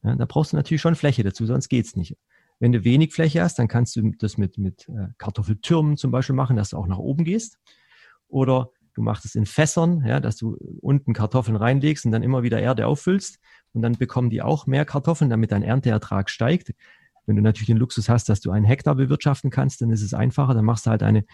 Ja, 0.02 0.14
da 0.14 0.26
brauchst 0.26 0.52
du 0.52 0.56
natürlich 0.56 0.82
schon 0.82 0.94
Fläche 0.94 1.22
dazu, 1.22 1.46
sonst 1.46 1.68
geht's 1.68 1.96
nicht. 1.96 2.16
Wenn 2.60 2.72
du 2.72 2.84
wenig 2.84 3.12
Fläche 3.12 3.42
hast, 3.42 3.58
dann 3.58 3.68
kannst 3.68 3.96
du 3.96 4.12
das 4.18 4.38
mit, 4.38 4.58
mit 4.58 4.88
äh, 4.88 5.08
Kartoffeltürmen 5.18 5.96
zum 5.96 6.10
Beispiel 6.10 6.36
machen, 6.36 6.56
dass 6.56 6.70
du 6.70 6.76
auch 6.76 6.86
nach 6.86 6.98
oben 6.98 7.24
gehst. 7.24 7.58
Oder 8.28 8.70
Du 8.94 9.02
machst 9.02 9.24
es 9.24 9.34
in 9.34 9.44
Fässern, 9.44 10.04
ja, 10.06 10.20
dass 10.20 10.36
du 10.36 10.56
unten 10.80 11.14
Kartoffeln 11.14 11.56
reinlegst 11.56 12.06
und 12.06 12.12
dann 12.12 12.22
immer 12.22 12.44
wieder 12.44 12.60
Erde 12.60 12.86
auffüllst 12.86 13.40
und 13.72 13.82
dann 13.82 13.94
bekommen 13.94 14.30
die 14.30 14.40
auch 14.40 14.66
mehr 14.66 14.84
Kartoffeln, 14.84 15.30
damit 15.30 15.50
dein 15.50 15.64
Ernteertrag 15.64 16.30
steigt. 16.30 16.72
Wenn 17.26 17.36
du 17.36 17.42
natürlich 17.42 17.66
den 17.66 17.76
Luxus 17.76 18.08
hast, 18.08 18.28
dass 18.28 18.40
du 18.40 18.52
einen 18.52 18.64
Hektar 18.64 18.94
bewirtschaften 18.94 19.50
kannst, 19.50 19.80
dann 19.80 19.90
ist 19.90 20.02
es 20.02 20.14
einfacher. 20.14 20.54
Dann 20.54 20.64
machst 20.64 20.86
du 20.86 20.90
halt 20.90 21.02
eine, 21.02 21.24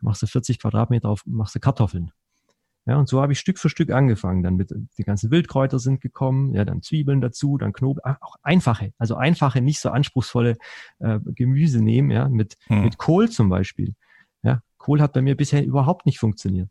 machst 0.00 0.22
du 0.22 0.26
40 0.26 0.58
Quadratmeter 0.58 1.08
auf, 1.08 1.22
machst 1.24 1.54
du 1.54 1.60
Kartoffeln. 1.60 2.10
Ja, 2.86 2.98
und 2.98 3.08
so 3.08 3.22
habe 3.22 3.32
ich 3.32 3.38
Stück 3.38 3.58
für 3.58 3.70
Stück 3.70 3.90
angefangen. 3.90 4.42
Dann 4.42 4.56
mit, 4.56 4.72
die 4.98 5.04
ganzen 5.04 5.30
Wildkräuter 5.30 5.78
sind 5.78 6.02
gekommen, 6.02 6.54
ja, 6.54 6.64
dann 6.64 6.82
Zwiebeln 6.82 7.22
dazu, 7.22 7.56
dann 7.56 7.72
Knoblauch, 7.72 8.04
ah, 8.04 8.18
auch 8.20 8.36
einfache, 8.42 8.92
also 8.98 9.16
einfache, 9.16 9.62
nicht 9.62 9.80
so 9.80 9.88
anspruchsvolle 9.88 10.56
äh, 10.98 11.18
Gemüse 11.24 11.82
nehmen, 11.82 12.10
ja, 12.10 12.28
mit, 12.28 12.56
hm. 12.66 12.84
mit 12.84 12.98
Kohl 12.98 13.30
zum 13.30 13.48
Beispiel. 13.48 13.94
Ja, 14.42 14.60
Kohl 14.76 15.00
hat 15.00 15.14
bei 15.14 15.22
mir 15.22 15.34
bisher 15.34 15.64
überhaupt 15.64 16.04
nicht 16.04 16.18
funktioniert. 16.18 16.70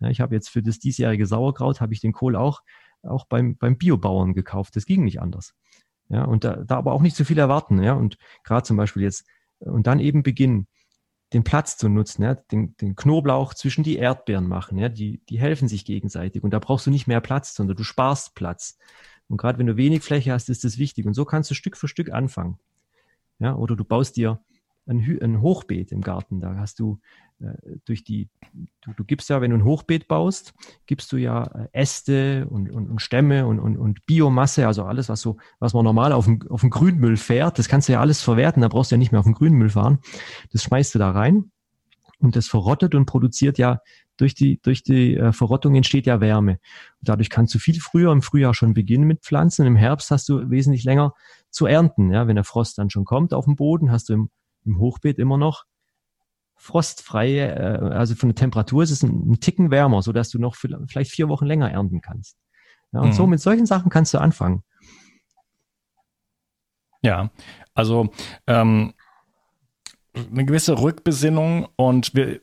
Ja, 0.00 0.08
ich 0.08 0.20
habe 0.20 0.34
jetzt 0.34 0.48
für 0.48 0.62
das 0.62 0.78
diesjährige 0.78 1.26
Sauerkraut, 1.26 1.82
habe 1.82 1.92
ich 1.92 2.00
den 2.00 2.12
Kohl 2.12 2.36
auch, 2.36 2.62
auch 3.02 3.26
beim, 3.26 3.56
beim 3.56 3.76
Biobauern 3.76 4.32
gekauft. 4.32 4.76
Das 4.76 4.86
ging 4.86 5.04
nicht 5.04 5.20
anders. 5.20 5.54
Ja, 6.08 6.24
und 6.24 6.44
da, 6.44 6.56
da 6.56 6.76
aber 6.76 6.92
auch 6.92 7.02
nicht 7.02 7.16
so 7.16 7.24
viel 7.24 7.38
erwarten. 7.38 7.82
Ja, 7.82 7.92
und 7.92 8.16
gerade 8.44 8.62
zum 8.62 8.78
Beispiel 8.78 9.02
jetzt, 9.02 9.26
und 9.58 9.86
dann 9.86 10.00
eben 10.00 10.22
beginnen, 10.22 10.68
den 11.32 11.44
Platz 11.44 11.76
zu 11.76 11.88
nutzen, 11.88 12.22
ja, 12.22 12.34
den, 12.34 12.76
den 12.78 12.96
Knoblauch 12.96 13.54
zwischen 13.54 13.84
die 13.84 13.96
Erdbeeren 13.96 14.48
machen, 14.48 14.78
ja, 14.78 14.88
die, 14.88 15.20
die 15.28 15.38
helfen 15.38 15.68
sich 15.68 15.84
gegenseitig 15.84 16.42
und 16.42 16.50
da 16.50 16.58
brauchst 16.58 16.86
du 16.86 16.90
nicht 16.90 17.06
mehr 17.06 17.20
Platz, 17.20 17.54
sondern 17.54 17.76
du 17.76 17.84
sparst 17.84 18.34
Platz. 18.34 18.78
Und 19.28 19.36
gerade 19.36 19.58
wenn 19.58 19.66
du 19.66 19.76
wenig 19.76 20.02
Fläche 20.02 20.32
hast, 20.32 20.48
ist 20.48 20.64
das 20.64 20.76
wichtig. 20.76 21.06
Und 21.06 21.14
so 21.14 21.24
kannst 21.24 21.50
du 21.50 21.54
Stück 21.54 21.76
für 21.76 21.86
Stück 21.86 22.10
anfangen. 22.10 22.58
Ja, 23.38 23.54
oder 23.54 23.76
du 23.76 23.84
baust 23.84 24.16
dir 24.16 24.40
ein, 24.90 25.18
ein 25.22 25.40
Hochbeet 25.40 25.92
im 25.92 26.02
Garten. 26.02 26.40
Da 26.40 26.56
hast 26.56 26.80
du 26.80 26.98
äh, 27.40 27.54
durch 27.84 28.04
die, 28.04 28.28
du, 28.82 28.92
du 28.92 29.04
gibst 29.04 29.30
ja, 29.30 29.40
wenn 29.40 29.50
du 29.50 29.56
ein 29.56 29.64
Hochbeet 29.64 30.08
baust, 30.08 30.52
gibst 30.86 31.10
du 31.12 31.16
ja 31.16 31.44
äh, 31.44 31.68
Äste 31.72 32.46
und, 32.48 32.70
und, 32.70 32.90
und 32.90 33.00
Stämme 33.00 33.46
und, 33.46 33.60
und, 33.60 33.78
und 33.78 34.04
Biomasse, 34.06 34.66
also 34.66 34.84
alles, 34.84 35.08
was 35.08 35.20
so, 35.20 35.38
was 35.60 35.72
man 35.72 35.84
normal 35.84 36.12
auf 36.12 36.26
dem, 36.26 36.42
auf 36.50 36.60
dem 36.60 36.70
Grünmüll 36.70 37.16
fährt, 37.16 37.58
das 37.58 37.68
kannst 37.68 37.88
du 37.88 37.92
ja 37.92 38.00
alles 38.00 38.20
verwerten, 38.20 38.62
da 38.62 38.68
brauchst 38.68 38.90
du 38.90 38.96
ja 38.96 38.98
nicht 38.98 39.12
mehr 39.12 39.20
auf 39.20 39.26
dem 39.26 39.34
Grünmüll 39.34 39.70
fahren. 39.70 40.00
Das 40.52 40.64
schmeißt 40.64 40.94
du 40.94 40.98
da 40.98 41.12
rein 41.12 41.50
und 42.18 42.36
das 42.36 42.48
verrottet 42.48 42.94
und 42.94 43.06
produziert 43.06 43.58
ja 43.58 43.80
durch 44.16 44.34
die, 44.34 44.60
durch 44.60 44.82
die 44.82 45.16
äh, 45.16 45.32
Verrottung 45.32 45.74
entsteht 45.74 46.06
ja 46.06 46.20
Wärme. 46.20 46.58
Dadurch 47.00 47.30
kannst 47.30 47.54
du 47.54 47.58
viel 47.58 47.80
früher 47.80 48.12
im 48.12 48.20
Frühjahr 48.20 48.52
schon 48.52 48.74
beginnen 48.74 49.06
mit 49.06 49.22
Pflanzen. 49.22 49.64
Im 49.66 49.76
Herbst 49.76 50.10
hast 50.10 50.28
du 50.28 50.50
wesentlich 50.50 50.84
länger 50.84 51.14
zu 51.48 51.64
ernten. 51.64 52.12
Ja, 52.12 52.26
wenn 52.26 52.34
der 52.34 52.44
Frost 52.44 52.76
dann 52.76 52.90
schon 52.90 53.06
kommt 53.06 53.32
auf 53.32 53.46
dem 53.46 53.56
Boden, 53.56 53.90
hast 53.90 54.10
du 54.10 54.12
im, 54.12 54.30
im 54.64 54.78
Hochbeet 54.78 55.18
immer 55.18 55.38
noch 55.38 55.64
frostfreie, 56.60 57.54
äh, 57.54 57.94
also 57.94 58.14
von 58.14 58.28
der 58.28 58.36
Temperatur 58.36 58.82
ist 58.82 58.90
es 58.90 59.02
ein, 59.02 59.32
ein 59.32 59.40
Ticken 59.40 59.70
wärmer, 59.70 60.02
so 60.02 60.12
dass 60.12 60.28
du 60.28 60.38
noch 60.38 60.54
vielleicht 60.54 61.10
vier 61.10 61.28
Wochen 61.30 61.46
länger 61.46 61.70
ernten 61.70 62.02
kannst. 62.02 62.36
Ja, 62.92 63.00
und 63.00 63.08
mhm. 63.08 63.12
so 63.12 63.26
mit 63.26 63.40
solchen 63.40 63.66
Sachen 63.66 63.90
kannst 63.90 64.12
du 64.12 64.18
anfangen. 64.18 64.62
Ja, 67.02 67.30
also 67.72 68.10
ähm, 68.46 68.92
eine 70.14 70.44
gewisse 70.44 70.78
Rückbesinnung 70.80 71.66
und 71.76 72.14
wir, 72.14 72.40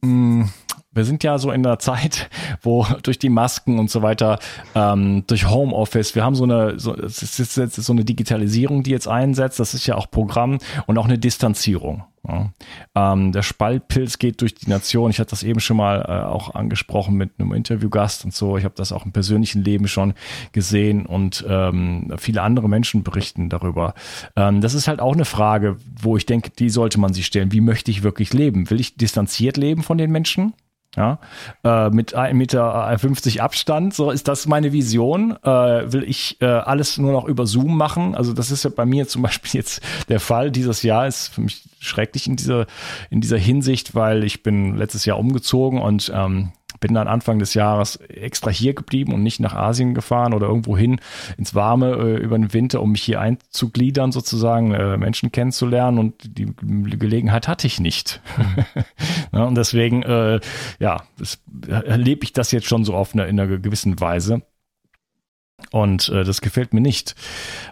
mh, 0.00 0.08
mm, 0.08 0.50
wir 0.92 1.04
sind 1.04 1.24
ja 1.24 1.38
so 1.38 1.50
in 1.50 1.62
der 1.62 1.78
Zeit, 1.78 2.28
wo 2.62 2.86
durch 3.02 3.18
die 3.18 3.30
Masken 3.30 3.78
und 3.78 3.90
so 3.90 4.02
weiter, 4.02 4.38
ähm, 4.74 5.24
durch 5.26 5.48
Homeoffice, 5.48 6.14
wir 6.14 6.24
haben 6.24 6.34
so 6.34 6.44
eine, 6.44 6.78
so, 6.78 6.94
es 6.94 7.22
ist 7.22 7.56
jetzt 7.56 7.76
so 7.76 7.92
eine 7.92 8.04
Digitalisierung, 8.04 8.82
die 8.82 8.90
jetzt 8.90 9.08
einsetzt, 9.08 9.58
das 9.60 9.74
ist 9.74 9.86
ja 9.86 9.96
auch 9.96 10.10
Programm 10.10 10.58
und 10.86 10.98
auch 10.98 11.06
eine 11.06 11.18
Distanzierung. 11.18 12.04
Ja. 12.28 12.52
Ähm, 12.94 13.32
der 13.32 13.42
Spaltpilz 13.42 14.18
geht 14.18 14.42
durch 14.42 14.54
die 14.54 14.70
Nation. 14.70 15.10
Ich 15.10 15.18
hatte 15.18 15.30
das 15.30 15.42
eben 15.42 15.58
schon 15.58 15.76
mal 15.76 16.02
äh, 16.02 16.24
auch 16.24 16.54
angesprochen 16.54 17.16
mit 17.16 17.32
einem 17.38 17.52
Interviewgast 17.52 18.24
und 18.24 18.32
so. 18.32 18.56
Ich 18.56 18.64
habe 18.64 18.74
das 18.76 18.92
auch 18.92 19.04
im 19.04 19.10
persönlichen 19.10 19.64
Leben 19.64 19.88
schon 19.88 20.14
gesehen 20.52 21.04
und 21.04 21.44
ähm, 21.48 22.14
viele 22.18 22.42
andere 22.42 22.68
Menschen 22.68 23.02
berichten 23.02 23.48
darüber. 23.48 23.94
Ähm, 24.36 24.60
das 24.60 24.74
ist 24.74 24.86
halt 24.86 25.00
auch 25.00 25.14
eine 25.14 25.24
Frage, 25.24 25.78
wo 26.00 26.16
ich 26.16 26.24
denke, 26.24 26.50
die 26.50 26.70
sollte 26.70 27.00
man 27.00 27.12
sich 27.12 27.26
stellen. 27.26 27.50
Wie 27.50 27.60
möchte 27.60 27.90
ich 27.90 28.04
wirklich 28.04 28.32
leben? 28.32 28.70
Will 28.70 28.80
ich 28.80 28.96
distanziert 28.96 29.56
leben 29.56 29.82
von 29.82 29.98
den 29.98 30.12
Menschen? 30.12 30.54
Ja, 30.94 31.18
äh, 31.64 31.88
mit 31.88 32.14
1,50 32.14 32.34
Meter 32.34 33.42
Abstand, 33.42 33.94
so 33.94 34.10
ist 34.10 34.28
das 34.28 34.46
meine 34.46 34.72
Vision. 34.72 35.38
Äh, 35.42 35.90
will 35.90 36.04
ich 36.04 36.36
äh, 36.42 36.44
alles 36.44 36.98
nur 36.98 37.12
noch 37.12 37.24
über 37.24 37.46
Zoom 37.46 37.78
machen? 37.78 38.14
Also 38.14 38.34
das 38.34 38.50
ist 38.50 38.64
ja 38.64 38.70
bei 38.74 38.84
mir 38.84 39.08
zum 39.08 39.22
Beispiel 39.22 39.60
jetzt 39.60 39.80
der 40.10 40.20
Fall. 40.20 40.50
Dieses 40.50 40.82
Jahr 40.82 41.06
ist 41.06 41.28
für 41.28 41.40
mich 41.40 41.62
schrecklich 41.80 42.26
in 42.26 42.36
dieser, 42.36 42.66
in 43.08 43.22
dieser 43.22 43.38
Hinsicht, 43.38 43.94
weil 43.94 44.22
ich 44.22 44.42
bin 44.42 44.76
letztes 44.76 45.06
Jahr 45.06 45.18
umgezogen 45.18 45.80
und 45.80 46.12
ähm, 46.14 46.52
bin 46.82 46.94
dann 46.94 47.08
Anfang 47.08 47.38
des 47.38 47.54
Jahres 47.54 47.96
extra 47.96 48.50
hier 48.50 48.74
geblieben 48.74 49.14
und 49.14 49.22
nicht 49.22 49.40
nach 49.40 49.54
Asien 49.54 49.94
gefahren 49.94 50.34
oder 50.34 50.48
irgendwo 50.48 50.76
hin 50.76 51.00
ins 51.38 51.54
Warme 51.54 51.92
äh, 51.92 52.16
über 52.16 52.36
den 52.36 52.52
Winter, 52.52 52.82
um 52.82 52.92
mich 52.92 53.02
hier 53.02 53.20
einzugliedern 53.20 54.12
sozusagen, 54.12 54.74
äh, 54.74 54.98
Menschen 54.98 55.32
kennenzulernen 55.32 55.98
und 55.98 56.14
die 56.36 56.52
Gelegenheit 56.56 57.48
hatte 57.48 57.66
ich 57.66 57.80
nicht. 57.80 58.20
ja, 59.32 59.44
und 59.44 59.54
deswegen, 59.54 60.02
äh, 60.02 60.40
ja, 60.80 61.04
erlebe 61.68 62.24
ich 62.24 62.32
das 62.32 62.50
jetzt 62.50 62.66
schon 62.66 62.84
so 62.84 62.94
auf 62.94 63.14
eine, 63.14 63.26
in 63.26 63.38
einer 63.38 63.58
gewissen 63.58 63.98
Weise. 64.00 64.42
Und 65.70 66.08
äh, 66.08 66.24
das 66.24 66.40
gefällt 66.40 66.74
mir 66.74 66.80
nicht. 66.80 67.14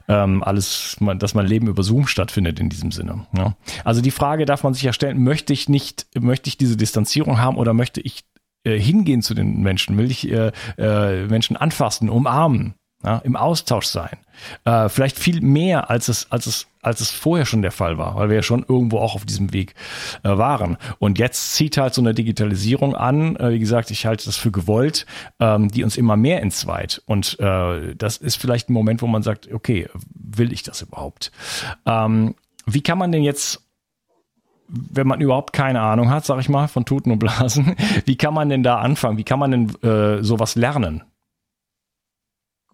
Ähm, 0.06 0.44
alles, 0.44 0.96
dass 1.18 1.34
mein 1.34 1.46
Leben 1.46 1.66
über 1.66 1.82
Zoom 1.82 2.06
stattfindet 2.06 2.60
in 2.60 2.68
diesem 2.68 2.92
Sinne. 2.92 3.26
Ja. 3.36 3.56
Also 3.84 4.00
die 4.00 4.12
Frage 4.12 4.44
darf 4.44 4.62
man 4.62 4.74
sich 4.74 4.84
ja 4.84 4.92
stellen, 4.92 5.24
möchte 5.24 5.52
ich 5.52 5.68
nicht, 5.68 6.06
möchte 6.18 6.48
ich 6.48 6.56
diese 6.56 6.76
Distanzierung 6.76 7.40
haben 7.40 7.56
oder 7.56 7.74
möchte 7.74 8.00
ich 8.00 8.22
äh, 8.64 8.78
hingehen 8.78 9.22
zu 9.22 9.34
den 9.34 9.60
Menschen? 9.60 9.96
Will 9.98 10.10
ich 10.10 10.30
äh, 10.30 10.52
äh, 10.78 11.26
Menschen 11.26 11.56
anfassen, 11.56 12.08
umarmen? 12.08 12.74
Ja, 13.02 13.16
im 13.18 13.34
Austausch 13.34 13.86
sein. 13.86 14.18
Äh, 14.66 14.90
vielleicht 14.90 15.18
viel 15.18 15.40
mehr, 15.40 15.88
als 15.88 16.08
es, 16.08 16.30
als 16.30 16.44
es, 16.44 16.66
als 16.82 17.00
es 17.00 17.10
vorher 17.10 17.46
schon 17.46 17.62
der 17.62 17.72
Fall 17.72 17.96
war, 17.96 18.16
weil 18.16 18.28
wir 18.28 18.36
ja 18.36 18.42
schon 18.42 18.62
irgendwo 18.68 18.98
auch 18.98 19.14
auf 19.14 19.24
diesem 19.24 19.54
Weg 19.54 19.74
äh, 20.22 20.28
waren. 20.28 20.76
Und 20.98 21.18
jetzt 21.18 21.54
zieht 21.54 21.78
halt 21.78 21.94
so 21.94 22.02
eine 22.02 22.12
Digitalisierung 22.12 22.94
an. 22.94 23.36
Äh, 23.36 23.52
wie 23.52 23.58
gesagt, 23.58 23.90
ich 23.90 24.04
halte 24.04 24.26
das 24.26 24.36
für 24.36 24.50
gewollt, 24.50 25.06
ähm, 25.38 25.68
die 25.68 25.82
uns 25.82 25.96
immer 25.96 26.18
mehr 26.18 26.42
entzweit. 26.42 27.00
Und 27.06 27.40
äh, 27.40 27.94
das 27.94 28.18
ist 28.18 28.36
vielleicht 28.36 28.68
ein 28.68 28.74
Moment, 28.74 29.00
wo 29.00 29.06
man 29.06 29.22
sagt, 29.22 29.50
okay, 29.50 29.88
will 30.12 30.52
ich 30.52 30.62
das 30.62 30.82
überhaupt? 30.82 31.32
Ähm, 31.86 32.34
wie 32.66 32.82
kann 32.82 32.98
man 32.98 33.12
denn 33.12 33.22
jetzt 33.22 33.62
wenn 34.72 35.06
man 35.06 35.20
überhaupt 35.20 35.52
keine 35.52 35.80
Ahnung 35.80 36.10
hat, 36.10 36.24
sag 36.24 36.40
ich 36.40 36.48
mal, 36.48 36.68
von 36.68 36.84
Tuten 36.84 37.12
und 37.12 37.18
Blasen, 37.18 37.76
wie 38.04 38.16
kann 38.16 38.34
man 38.34 38.48
denn 38.48 38.62
da 38.62 38.78
anfangen? 38.78 39.18
Wie 39.18 39.24
kann 39.24 39.38
man 39.38 39.50
denn 39.50 39.74
äh, 39.82 40.22
sowas 40.22 40.56
lernen? 40.56 41.02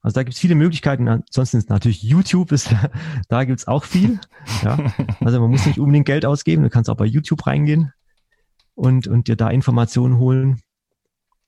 Also 0.01 0.15
da 0.15 0.23
gibt 0.23 0.33
es 0.33 0.39
viele 0.39 0.55
Möglichkeiten. 0.55 1.07
Ansonsten 1.07 1.57
ist 1.57 1.69
natürlich 1.69 2.03
YouTube, 2.03 2.51
ist, 2.51 2.75
da 3.29 3.43
gibt's 3.45 3.67
auch 3.67 3.85
viel. 3.85 4.19
Ja. 4.63 4.77
Also 5.21 5.39
man 5.39 5.49
muss 5.49 5.65
nicht 5.65 5.79
unbedingt 5.79 6.05
Geld 6.05 6.25
ausgeben, 6.25 6.63
du 6.63 6.69
kannst 6.69 6.89
auch 6.89 6.97
bei 6.97 7.05
YouTube 7.05 7.47
reingehen 7.47 7.93
und, 8.73 9.07
und 9.07 9.27
dir 9.29 9.37
da 9.37 9.49
Informationen 9.49 10.17
holen. 10.17 10.61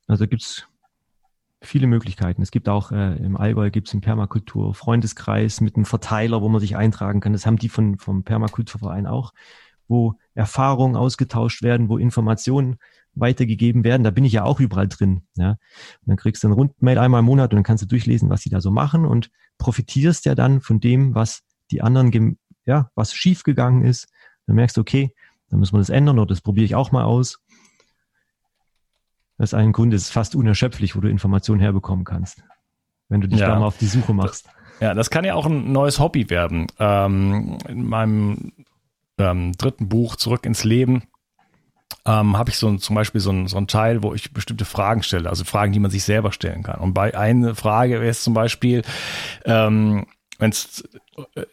Also 0.07 0.27
gibt's 0.27 0.65
viele 1.61 1.87
Möglichkeiten. 1.87 2.41
Es 2.41 2.51
gibt 2.51 2.69
auch 2.69 2.91
äh, 2.91 3.15
im 3.17 3.35
Allgäu 3.35 3.71
gibt 3.71 3.87
es 3.87 3.93
einen 3.93 4.01
Permakultur 4.01 4.73
Freundeskreis 4.73 5.61
mit 5.61 5.75
einem 5.75 5.85
Verteiler, 5.85 6.41
wo 6.41 6.49
man 6.49 6.61
sich 6.61 6.75
eintragen 6.75 7.19
kann. 7.19 7.33
Das 7.33 7.45
haben 7.45 7.57
die 7.57 7.69
von, 7.69 7.97
vom 7.97 8.23
Permakulturverein 8.23 9.07
auch, 9.07 9.33
wo 9.87 10.15
Erfahrungen 10.33 10.95
ausgetauscht 10.95 11.63
werden, 11.63 11.89
wo 11.89 11.97
Informationen 11.97 12.77
weitergegeben 13.15 13.83
werden. 13.83 14.03
Da 14.03 14.11
bin 14.11 14.25
ich 14.25 14.33
ja 14.33 14.43
auch 14.43 14.59
überall 14.59 14.87
drin. 14.87 15.23
Ja. 15.35 15.51
Und 15.51 15.57
dann 16.05 16.17
kriegst 16.17 16.43
du 16.43 16.47
ein 16.47 16.53
Rundmail 16.53 16.99
einmal 16.99 17.19
im 17.19 17.25
Monat 17.25 17.51
und 17.51 17.57
dann 17.57 17.63
kannst 17.63 17.83
du 17.83 17.87
durchlesen, 17.87 18.29
was 18.29 18.41
sie 18.41 18.49
da 18.49 18.61
so 18.61 18.71
machen 18.71 19.05
und 19.05 19.31
profitierst 19.57 20.25
ja 20.25 20.35
dann 20.35 20.61
von 20.61 20.79
dem, 20.79 21.15
was 21.15 21.41
die 21.71 21.81
anderen, 21.81 22.37
ja, 22.65 22.91
was 22.93 23.13
schiefgegangen 23.13 23.83
ist. 23.83 24.07
Dann 24.45 24.55
merkst 24.55 24.77
du, 24.77 24.81
okay, 24.81 25.13
dann 25.49 25.59
müssen 25.59 25.73
wir 25.73 25.79
das 25.79 25.89
ändern 25.89 26.19
oder 26.19 26.27
das 26.27 26.41
probiere 26.41 26.65
ich 26.65 26.75
auch 26.75 26.91
mal 26.91 27.03
aus. 27.03 27.39
Das 29.37 29.49
ist 29.49 29.53
ein 29.53 29.71
Grund, 29.71 29.93
das 29.93 30.03
ist 30.03 30.11
fast 30.11 30.35
unerschöpflich, 30.35 30.95
wo 30.95 30.99
du 30.99 31.09
Informationen 31.09 31.59
herbekommen 31.59 32.05
kannst, 32.05 32.43
wenn 33.09 33.21
du 33.21 33.27
dich 33.27 33.39
ja. 33.39 33.49
da 33.49 33.59
mal 33.59 33.67
auf 33.67 33.77
die 33.77 33.85
Suche 33.85 34.13
machst. 34.13 34.49
Ja, 34.79 34.93
das 34.93 35.09
kann 35.09 35.25
ja 35.25 35.33
auch 35.33 35.45
ein 35.45 35.71
neues 35.71 35.99
Hobby 35.99 36.29
werden. 36.29 36.67
Ähm, 36.79 37.57
in 37.67 37.87
meinem 37.87 38.51
ähm, 39.17 39.53
dritten 39.57 39.89
Buch 39.89 40.15
Zurück 40.15 40.45
ins 40.45 40.63
Leben 40.63 41.03
ähm, 42.05 42.37
habe 42.37 42.49
ich 42.49 42.57
so 42.57 42.75
zum 42.77 42.95
Beispiel 42.95 43.21
so 43.21 43.31
ein, 43.31 43.47
so 43.47 43.57
ein 43.57 43.67
Teil, 43.67 44.03
wo 44.03 44.13
ich 44.13 44.33
bestimmte 44.33 44.65
Fragen 44.65 45.03
stelle, 45.03 45.29
also 45.29 45.43
Fragen, 45.43 45.73
die 45.73 45.79
man 45.79 45.91
sich 45.91 46.03
selber 46.03 46.31
stellen 46.31 46.63
kann. 46.63 46.79
Und 46.79 46.93
bei 46.93 47.17
einer 47.17 47.55
Frage 47.55 47.95
wäre 47.95 48.07
es 48.07 48.23
zum 48.23 48.33
Beispiel, 48.33 48.83
ähm, 49.45 50.05
wenn 50.39 50.51
es 50.51 50.87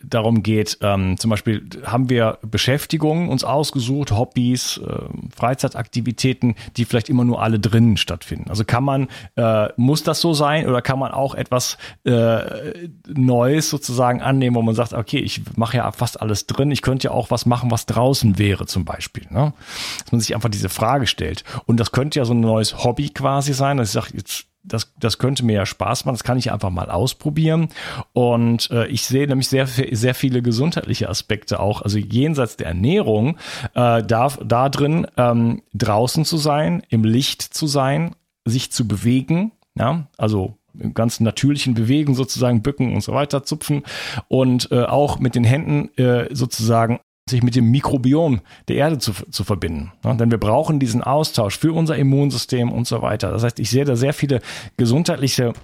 darum 0.03 0.43
geht, 0.43 0.79
ähm, 0.83 1.19
zum 1.19 1.31
Beispiel 1.31 1.67
haben 1.85 2.11
wir 2.11 2.39
Beschäftigungen 2.43 3.29
uns 3.29 3.45
ausgesucht, 3.45 4.13
Hobbys, 4.13 4.79
äh, 4.79 5.05
Freizeitaktivitäten, 5.35 6.55
die 6.77 6.85
vielleicht 6.85 7.09
immer 7.09 7.25
nur 7.25 7.43
alle 7.43 7.59
drinnen 7.59 7.97
stattfinden. 7.97 8.51
Also 8.51 8.65
kann 8.65 8.85
man, 8.85 9.09
äh, 9.37 9.69
muss 9.77 10.03
das 10.03 10.21
so 10.21 10.35
sein 10.35 10.67
oder 10.69 10.83
kann 10.83 10.99
man 10.99 11.13
auch 11.13 11.35
etwas 11.35 11.79
äh, 12.05 12.89
Neues 13.09 13.71
sozusagen 13.71 14.21
annehmen, 14.21 14.57
wo 14.57 14.63
man 14.63 14.75
sagt, 14.75 14.93
okay, 14.93 15.19
ich 15.19 15.43
mache 15.57 15.79
ja 15.79 15.91
fast 15.93 16.21
alles 16.21 16.47
drin, 16.47 16.71
ich 16.71 16.83
könnte 16.83 17.09
ja 17.09 17.11
auch 17.13 17.31
was 17.31 17.47
machen, 17.47 17.71
was 17.71 17.87
draußen 17.87 18.39
wäre 18.39 18.67
zum 18.67 18.85
Beispiel. 18.85 19.27
Ne? 19.31 19.55
Dass 20.03 20.13
man 20.13 20.21
sich 20.21 20.35
einfach 20.35 20.51
diese 20.51 20.69
Frage 20.69 21.07
stellt. 21.07 21.43
Und 21.65 21.81
das 21.81 21.91
könnte 21.91 22.19
ja 22.19 22.27
so 22.27 22.35
ein 22.35 22.41
neues 22.41 22.85
Hobby 22.85 23.09
quasi 23.09 23.55
sein, 23.55 23.79
dass 23.79 23.89
ich 23.89 23.93
sage, 23.93 24.09
jetzt 24.15 24.47
das, 24.75 24.93
das 24.99 25.19
könnte 25.19 25.45
mir 25.45 25.55
ja 25.55 25.67
Spaß 25.67 26.05
machen, 26.05 26.15
das 26.15 26.25
kann 26.25 26.37
ich 26.37 26.53
einfach 26.53 26.71
mal 26.71 26.91
ausprobieren. 26.91 27.69
Und 28.13 28.71
äh, 28.71 28.87
ich 28.89 29.07
sehe 29.07 29.27
nämlich 29.27 29.49
sehr, 29.49 29.67
sehr 29.67 30.15
viele 30.15 30.43
gesundheitliche 30.43 31.09
Aspekte 31.09 31.61
auch, 31.61 31.83
also 31.83 31.99
jenseits 31.99 32.57
der 32.57 32.67
Ernährung, 32.67 33.39
äh, 33.75 34.03
darf 34.03 34.39
da 34.45 34.69
drin 34.69 35.07
ähm, 35.17 35.63
draußen 35.73 36.25
zu 36.25 36.37
sein, 36.37 36.83
im 36.89 37.05
Licht 37.05 37.43
zu 37.43 37.67
sein, 37.67 38.17
sich 38.45 38.73
zu 38.73 38.87
bewegen, 38.87 39.53
ja, 39.77 40.09
also 40.19 40.59
ganz 40.93 41.21
natürlichen 41.21 41.75
Bewegen 41.75 42.17
sozusagen 42.17 42.63
bücken 42.63 42.95
und 42.95 43.01
so 43.01 43.13
weiter 43.13 43.45
zupfen 43.45 43.85
und 44.27 44.73
äh, 44.73 44.83
auch 44.83 45.21
mit 45.21 45.37
den 45.37 45.45
Händen 45.45 45.97
äh, 45.97 46.35
sozusagen 46.35 46.99
sich 47.29 47.43
mit 47.43 47.57
dem 47.57 47.71
Mikrobiom 47.71 48.41
der 48.69 48.77
Erde 48.77 48.99
zu, 48.99 49.13
zu 49.13 49.45
verbinden. 49.45 49.93
Ja, 50.05 50.13
denn 50.15 50.31
wir 50.31 50.39
brauchen 50.39 50.79
diesen 50.79 51.03
Austausch 51.03 51.59
für 51.59 51.73
unser 51.73 51.97
Immunsystem 51.97 52.71
und 52.71 52.87
so 52.87 53.03
weiter. 53.03 53.31
Das 53.31 53.43
heißt, 53.43 53.59
ich 53.61 53.71
sehe 53.71 53.85
da 53.85 53.97
sehr 53.97 54.13
viele 54.13 54.41
gesundheitliche, 54.77 55.55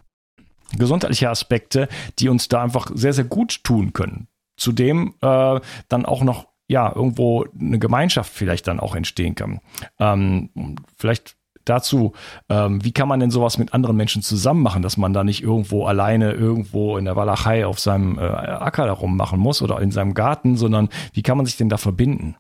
gesundheitliche 0.79 1.29
Aspekte, 1.29 1.89
die 2.19 2.29
uns 2.29 2.49
da 2.49 2.63
einfach 2.63 2.91
sehr, 2.95 3.13
sehr 3.13 3.25
gut 3.25 3.63
tun 3.63 3.93
können. 3.93 4.29
Zudem 4.57 5.15
äh, 5.21 5.61
dann 5.89 6.07
auch 6.07 6.23
noch 6.23 6.49
ja, 6.69 6.93
irgendwo 6.95 7.47
eine 7.59 7.79
Gemeinschaft 7.79 8.33
vielleicht 8.33 8.69
dann 8.69 8.79
auch 8.79 8.95
entstehen 8.95 9.35
kann. 9.35 9.61
Ähm, 9.99 10.51
vielleicht 10.97 11.37
dazu, 11.71 12.13
ähm, 12.49 12.85
wie 12.85 12.93
kann 12.93 13.09
man 13.09 13.21
denn 13.21 13.31
sowas 13.31 13.57
mit 13.57 13.73
anderen 13.73 13.97
Menschen 13.97 14.23
zusammen 14.23 14.63
machen, 14.63 14.83
dass 14.83 14.97
man 14.97 15.13
da 15.13 15.25
nicht 15.25 15.43
irgendwo 15.43 15.87
alleine 15.87 16.33
irgendwo 16.33 16.99
in 16.99 17.05
der 17.05 17.17
Walachei 17.17 17.65
auf 17.65 17.79
seinem 17.79 18.19
äh, 18.19 18.23
Acker 18.23 18.87
darum 18.87 19.17
machen 19.17 19.39
muss 19.39 19.63
oder 19.63 19.81
in 19.81 19.93
seinem 19.93 20.15
Garten, 20.15 20.57
sondern 20.57 20.89
wie 21.13 21.23
kann 21.23 21.37
man 21.37 21.47
sich 21.47 21.57
denn 21.57 21.69
da 21.69 21.77
verbinden? 21.79 22.37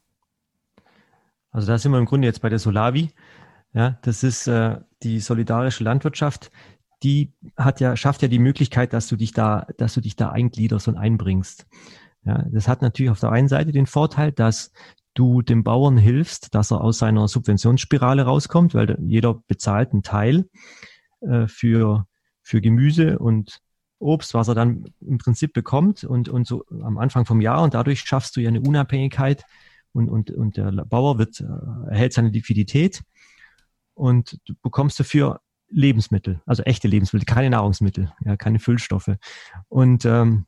Also 1.52 1.66
da 1.66 1.78
sind 1.78 1.92
wir 1.92 1.99
im 1.99 2.06
Grunde 2.06 2.26
jetzt 2.26 2.42
bei 2.42 2.49
der 2.49 2.58
Solavi. 2.58 3.10
Ja, 3.72 3.99
das 4.02 4.22
ist 4.22 4.46
äh, 4.46 4.78
die 5.02 5.20
solidarische 5.20 5.84
Landwirtschaft. 5.84 6.50
Die 7.02 7.32
hat 7.56 7.80
ja, 7.80 7.96
schafft 7.96 8.22
ja 8.22 8.28
die 8.28 8.38
Möglichkeit, 8.38 8.92
dass 8.92 9.08
du 9.08 9.16
dich 9.16 9.32
da, 9.32 9.66
dass 9.78 9.94
du 9.94 10.00
dich 10.00 10.16
da 10.16 10.30
eingliederst 10.30 10.88
und 10.88 10.96
einbringst. 10.96 11.66
Ja, 12.25 12.44
das 12.50 12.68
hat 12.68 12.82
natürlich 12.82 13.10
auf 13.10 13.20
der 13.20 13.32
einen 13.32 13.49
Seite 13.49 13.72
den 13.72 13.87
Vorteil, 13.87 14.32
dass 14.32 14.72
du 15.14 15.43
dem 15.43 15.64
Bauern 15.64 15.97
hilfst, 15.97 16.55
dass 16.55 16.71
er 16.71 16.81
aus 16.81 16.99
seiner 16.99 17.29
Subventionsspirale 17.29 18.23
rauskommt, 18.23 18.75
weil 18.75 18.97
jeder 19.00 19.43
bezahlt 19.49 19.93
einen 19.93 20.02
Teil 20.02 20.49
äh, 21.21 21.47
für, 21.47 22.07
für 22.42 22.61
Gemüse 22.61 23.18
und 23.18 23.61
Obst, 23.99 24.33
was 24.33 24.49
er 24.49 24.55
dann 24.55 24.85
im 25.01 25.18
Prinzip 25.18 25.53
bekommt 25.53 26.05
und, 26.05 26.29
und 26.29 26.46
so 26.46 26.64
am 26.70 26.96
Anfang 26.99 27.27
vom 27.27 27.40
Jahr 27.40 27.62
und 27.62 27.75
dadurch 27.75 28.01
schaffst 28.01 28.35
du 28.37 28.40
ja 28.40 28.49
eine 28.49 28.62
Unabhängigkeit 28.62 29.44
und, 29.92 30.09
und, 30.09 30.31
und 30.31 30.57
der 30.57 30.70
Bauer 30.87 31.18
wird, 31.18 31.40
äh, 31.40 31.90
erhält 31.90 32.14
seine 32.14 32.31
Liquidität 32.31 33.03
und 33.94 34.38
du 34.46 34.55
bekommst 34.62 34.99
dafür 34.99 35.40
Lebensmittel, 35.68 36.40
also 36.46 36.62
echte 36.64 36.88
Lebensmittel, 36.88 37.27
keine 37.27 37.51
Nahrungsmittel, 37.51 38.12
ja, 38.25 38.37
keine 38.37 38.59
Füllstoffe. 38.59 39.16
Und 39.68 40.05
ähm, 40.05 40.46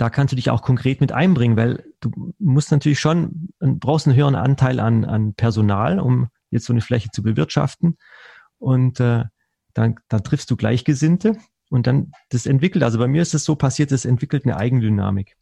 da 0.00 0.08
kannst 0.08 0.32
du 0.32 0.36
dich 0.36 0.48
auch 0.48 0.62
konkret 0.62 1.02
mit 1.02 1.12
einbringen, 1.12 1.58
weil 1.58 1.84
du 2.00 2.32
musst 2.38 2.70
natürlich 2.70 2.98
schon, 2.98 3.50
brauchst 3.58 4.06
einen 4.06 4.16
höheren 4.16 4.34
Anteil 4.34 4.80
an, 4.80 5.04
an 5.04 5.34
Personal, 5.34 6.00
um 6.00 6.30
jetzt 6.48 6.64
so 6.64 6.72
eine 6.72 6.80
Fläche 6.80 7.10
zu 7.10 7.22
bewirtschaften. 7.22 7.98
Und 8.56 8.98
äh, 8.98 9.24
dann, 9.74 9.96
dann 10.08 10.24
triffst 10.24 10.50
du 10.50 10.56
Gleichgesinnte 10.56 11.36
und 11.68 11.86
dann 11.86 12.12
das 12.30 12.46
entwickelt, 12.46 12.82
also 12.82 12.98
bei 12.98 13.08
mir 13.08 13.20
ist 13.20 13.34
es 13.34 13.44
so 13.44 13.56
passiert, 13.56 13.92
es 13.92 14.06
entwickelt 14.06 14.46
eine 14.46 14.56
Eigendynamik. 14.56 15.36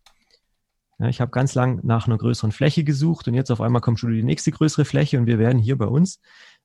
Ja, 0.99 1.07
ich 1.07 1.21
habe 1.21 1.31
ganz 1.31 1.55
lang 1.55 1.79
nach 1.85 2.09
einer 2.09 2.19
größeren 2.19 2.51
Fläche 2.51 2.83
gesucht 2.83 3.29
und 3.29 3.35
jetzt 3.35 3.53
auf 3.53 3.61
einmal 3.61 3.81
kommt 3.81 4.01
schon 4.01 4.11
die 4.11 4.25
nächste 4.25 4.51
größere 4.51 4.85
Fläche 4.85 5.21
und 5.21 5.27
wir 5.27 5.39
werden 5.39 5.61
hier 5.61 5.79
bei 5.79 5.87
uns, 5.87 6.21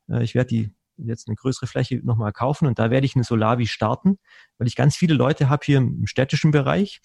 äh, 0.09 0.23
ich 0.23 0.33
werde 0.33 0.47
die 0.47 0.73
jetzt 0.97 1.27
eine 1.27 1.35
größere 1.35 1.67
Fläche 1.67 2.01
nochmal 2.03 2.33
kaufen 2.33 2.67
und 2.67 2.79
da 2.79 2.89
werde 2.89 3.05
ich 3.05 3.15
eine 3.15 3.23
Solavi 3.23 3.67
starten, 3.67 4.17
weil 4.57 4.67
ich 4.67 4.75
ganz 4.75 4.95
viele 4.95 5.13
Leute 5.13 5.49
habe 5.49 5.63
hier 5.63 5.77
im 5.77 6.07
städtischen 6.07 6.49
Bereich, 6.49 7.01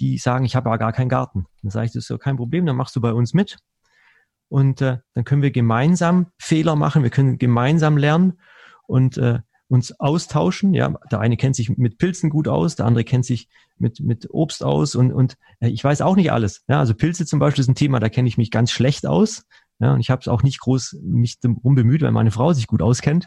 die 0.00 0.18
sagen, 0.18 0.44
ich 0.44 0.56
habe 0.56 0.68
aber 0.68 0.78
gar 0.78 0.92
keinen 0.92 1.08
Garten. 1.08 1.46
Dann 1.62 1.70
sage 1.70 1.86
ich, 1.86 1.92
das 1.92 2.04
ist 2.04 2.10
ja 2.10 2.18
kein 2.18 2.36
Problem, 2.36 2.66
dann 2.66 2.76
machst 2.76 2.96
du 2.96 3.00
bei 3.00 3.12
uns 3.12 3.34
mit. 3.34 3.58
Und 4.48 4.80
äh, 4.82 4.98
dann 5.14 5.24
können 5.24 5.42
wir 5.42 5.50
gemeinsam 5.50 6.26
Fehler 6.38 6.76
machen, 6.76 7.02
wir 7.02 7.10
können 7.10 7.38
gemeinsam 7.38 7.96
lernen 7.96 8.34
und 8.86 9.16
äh, 9.18 9.40
uns 9.68 9.98
austauschen. 9.98 10.74
Ja, 10.74 10.94
der 11.10 11.20
eine 11.20 11.36
kennt 11.36 11.56
sich 11.56 11.76
mit 11.76 11.98
Pilzen 11.98 12.30
gut 12.30 12.48
aus, 12.48 12.76
der 12.76 12.86
andere 12.86 13.04
kennt 13.04 13.24
sich 13.24 13.48
mit, 13.78 14.00
mit 14.00 14.28
Obst 14.30 14.62
aus 14.62 14.94
und, 14.94 15.12
und 15.12 15.36
äh, 15.60 15.68
ich 15.68 15.82
weiß 15.82 16.02
auch 16.02 16.16
nicht 16.16 16.32
alles. 16.32 16.62
Ja, 16.68 16.78
also 16.78 16.94
Pilze 16.94 17.26
zum 17.26 17.38
Beispiel 17.38 17.62
ist 17.62 17.68
ein 17.68 17.74
Thema, 17.74 18.00
da 18.00 18.08
kenne 18.08 18.28
ich 18.28 18.38
mich 18.38 18.50
ganz 18.50 18.70
schlecht 18.70 19.06
aus. 19.06 19.44
Ja, 19.80 19.92
und 19.92 20.00
ich 20.00 20.10
habe 20.10 20.20
es 20.20 20.28
auch 20.28 20.44
nicht 20.44 20.60
groß 20.60 20.98
mich 21.02 21.40
darum 21.40 21.74
bemüht, 21.74 22.02
weil 22.02 22.12
meine 22.12 22.30
Frau 22.30 22.52
sich 22.52 22.68
gut 22.68 22.80
auskennt. 22.80 23.26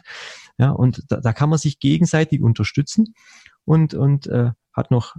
Ja, 0.56 0.70
und 0.70 1.04
da, 1.08 1.20
da 1.20 1.32
kann 1.32 1.50
man 1.50 1.58
sich 1.58 1.78
gegenseitig 1.78 2.40
unterstützen 2.40 3.14
und, 3.64 3.92
und 3.92 4.26
äh, 4.28 4.52
hat 4.72 4.90
noch 4.90 5.14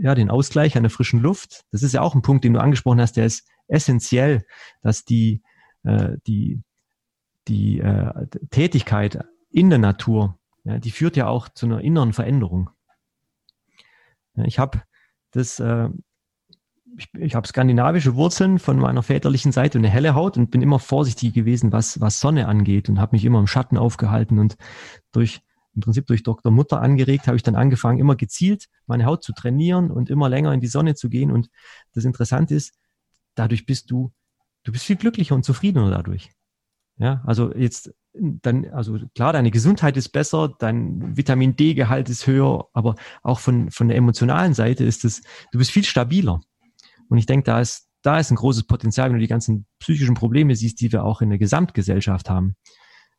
ja, 0.00 0.14
den 0.14 0.30
Ausgleich 0.30 0.76
an 0.76 0.82
der 0.82 0.90
frischen 0.90 1.20
Luft. 1.20 1.64
Das 1.70 1.82
ist 1.82 1.92
ja 1.92 2.00
auch 2.00 2.14
ein 2.14 2.22
Punkt, 2.22 2.44
den 2.44 2.54
du 2.54 2.60
angesprochen 2.60 3.00
hast, 3.00 3.16
der 3.16 3.26
ist 3.26 3.46
essentiell, 3.68 4.44
dass 4.82 5.04
die, 5.04 5.42
äh, 5.82 6.16
die, 6.26 6.62
die 7.48 7.80
äh, 7.80 8.26
Tätigkeit 8.50 9.24
in 9.50 9.68
der 9.68 9.78
Natur, 9.78 10.38
ja, 10.64 10.78
die 10.78 10.90
führt 10.90 11.16
ja 11.16 11.26
auch 11.26 11.48
zu 11.48 11.66
einer 11.66 11.80
inneren 11.80 12.12
Veränderung. 12.12 12.70
Ja, 14.34 14.44
ich 14.44 14.58
habe 14.58 14.82
das 15.32 15.60
äh, 15.60 15.90
ich, 16.96 17.08
ich 17.14 17.34
habe 17.34 17.46
skandinavische 17.46 18.14
Wurzeln 18.14 18.58
von 18.58 18.78
meiner 18.78 19.02
väterlichen 19.02 19.52
Seite 19.52 19.78
und 19.78 19.84
eine 19.84 19.92
helle 19.92 20.14
Haut 20.14 20.36
und 20.36 20.50
bin 20.50 20.62
immer 20.62 20.78
vorsichtig 20.78 21.32
gewesen, 21.34 21.72
was, 21.72 22.00
was 22.00 22.20
Sonne 22.20 22.48
angeht 22.48 22.88
und 22.88 23.00
habe 23.00 23.14
mich 23.14 23.24
immer 23.24 23.38
im 23.38 23.46
Schatten 23.46 23.76
aufgehalten 23.76 24.38
und 24.38 24.56
durch 25.12 25.40
im 25.80 25.82
Prinzip 25.82 26.06
durch 26.06 26.22
Dr. 26.22 26.52
Mutter 26.52 26.80
angeregt, 26.80 27.26
habe 27.26 27.36
ich 27.36 27.42
dann 27.42 27.56
angefangen, 27.56 27.98
immer 27.98 28.16
gezielt 28.16 28.68
meine 28.86 29.06
Haut 29.06 29.24
zu 29.24 29.32
trainieren 29.32 29.90
und 29.90 30.10
immer 30.10 30.28
länger 30.28 30.52
in 30.52 30.60
die 30.60 30.66
Sonne 30.66 30.94
zu 30.94 31.08
gehen. 31.08 31.30
Und 31.30 31.48
das 31.94 32.04
Interessante 32.04 32.54
ist, 32.54 32.74
dadurch 33.34 33.64
bist 33.66 33.90
du, 33.90 34.12
du 34.64 34.72
bist 34.72 34.84
viel 34.84 34.96
glücklicher 34.96 35.34
und 35.34 35.44
zufriedener 35.44 35.90
dadurch. 35.90 36.30
Ja, 36.98 37.22
also 37.24 37.54
jetzt 37.54 37.94
dann, 38.12 38.66
also 38.70 38.98
klar, 39.14 39.32
deine 39.32 39.50
Gesundheit 39.50 39.96
ist 39.96 40.10
besser, 40.10 40.54
dein 40.58 41.16
Vitamin 41.16 41.56
D-Gehalt 41.56 42.10
ist 42.10 42.26
höher, 42.26 42.68
aber 42.72 42.96
auch 43.22 43.38
von, 43.38 43.70
von 43.70 43.88
der 43.88 43.96
emotionalen 43.96 44.52
Seite 44.52 44.84
ist 44.84 45.04
es, 45.04 45.22
du 45.52 45.58
bist 45.58 45.70
viel 45.70 45.84
stabiler. 45.84 46.40
Und 47.08 47.18
ich 47.18 47.26
denke, 47.26 47.44
da 47.44 47.60
ist, 47.60 47.88
da 48.02 48.18
ist 48.18 48.30
ein 48.30 48.36
großes 48.36 48.64
Potenzial, 48.64 49.08
wenn 49.08 49.16
du 49.16 49.20
die 49.20 49.28
ganzen 49.28 49.66
psychischen 49.78 50.14
Probleme 50.14 50.54
siehst, 50.56 50.80
die 50.80 50.92
wir 50.92 51.04
auch 51.04 51.22
in 51.22 51.30
der 51.30 51.38
Gesamtgesellschaft 51.38 52.28
haben. 52.28 52.56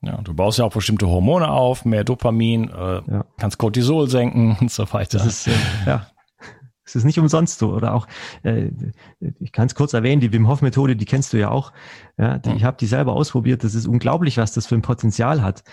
Ja, 0.03 0.19
du 0.21 0.33
baust 0.33 0.57
ja 0.57 0.65
auch 0.65 0.73
bestimmte 0.73 1.07
Hormone 1.07 1.49
auf, 1.49 1.85
mehr 1.85 2.03
Dopamin, 2.03 2.69
äh, 2.69 3.01
ja. 3.07 3.25
kannst 3.37 3.59
Cortisol 3.59 4.09
senken 4.09 4.57
und 4.61 4.71
so 4.71 4.91
weiter. 4.93 5.19
Das 5.19 5.27
ist, 5.27 5.47
äh, 5.47 5.51
ja, 5.85 6.07
es 6.83 6.95
ist 6.95 7.03
nicht 7.03 7.19
umsonst 7.19 7.59
so. 7.59 7.71
Oder 7.71 7.93
auch, 7.93 8.07
äh, 8.43 8.71
ich 9.39 9.51
kann 9.51 9.67
es 9.67 9.75
kurz 9.75 9.93
erwähnen, 9.93 10.19
die 10.19 10.33
Wim 10.33 10.47
Hof 10.47 10.61
Methode, 10.61 10.95
die 10.95 11.05
kennst 11.05 11.33
du 11.33 11.37
ja 11.37 11.49
auch. 11.49 11.71
Ja, 12.17 12.39
die, 12.39 12.51
Ich 12.51 12.63
habe 12.63 12.77
die 12.77 12.87
selber 12.87 13.13
ausprobiert. 13.13 13.63
Das 13.63 13.75
ist 13.75 13.87
unglaublich, 13.87 14.37
was 14.37 14.53
das 14.53 14.65
für 14.65 14.75
ein 14.75 14.81
Potenzial 14.81 15.43
hat. 15.43 15.63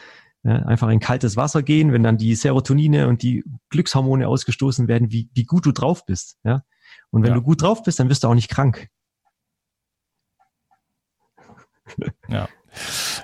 Ja, 0.44 0.56
einfach 0.66 0.88
in 0.88 1.00
kaltes 1.00 1.36
Wasser 1.36 1.62
gehen, 1.62 1.92
wenn 1.92 2.04
dann 2.04 2.16
die 2.16 2.34
Serotonine 2.34 3.08
und 3.08 3.22
die 3.22 3.44
Glückshormone 3.70 4.28
ausgestoßen 4.28 4.86
werden, 4.86 5.10
wie, 5.10 5.28
wie 5.34 5.44
gut 5.44 5.66
du 5.66 5.72
drauf 5.72 6.06
bist. 6.06 6.38
Ja, 6.44 6.62
und 7.10 7.22
wenn 7.22 7.30
ja. 7.30 7.34
du 7.34 7.42
gut 7.42 7.62
drauf 7.62 7.82
bist, 7.82 7.98
dann 7.98 8.08
wirst 8.08 8.24
du 8.24 8.28
auch 8.28 8.34
nicht 8.34 8.50
krank. 8.50 8.88
Ja. 12.28 12.48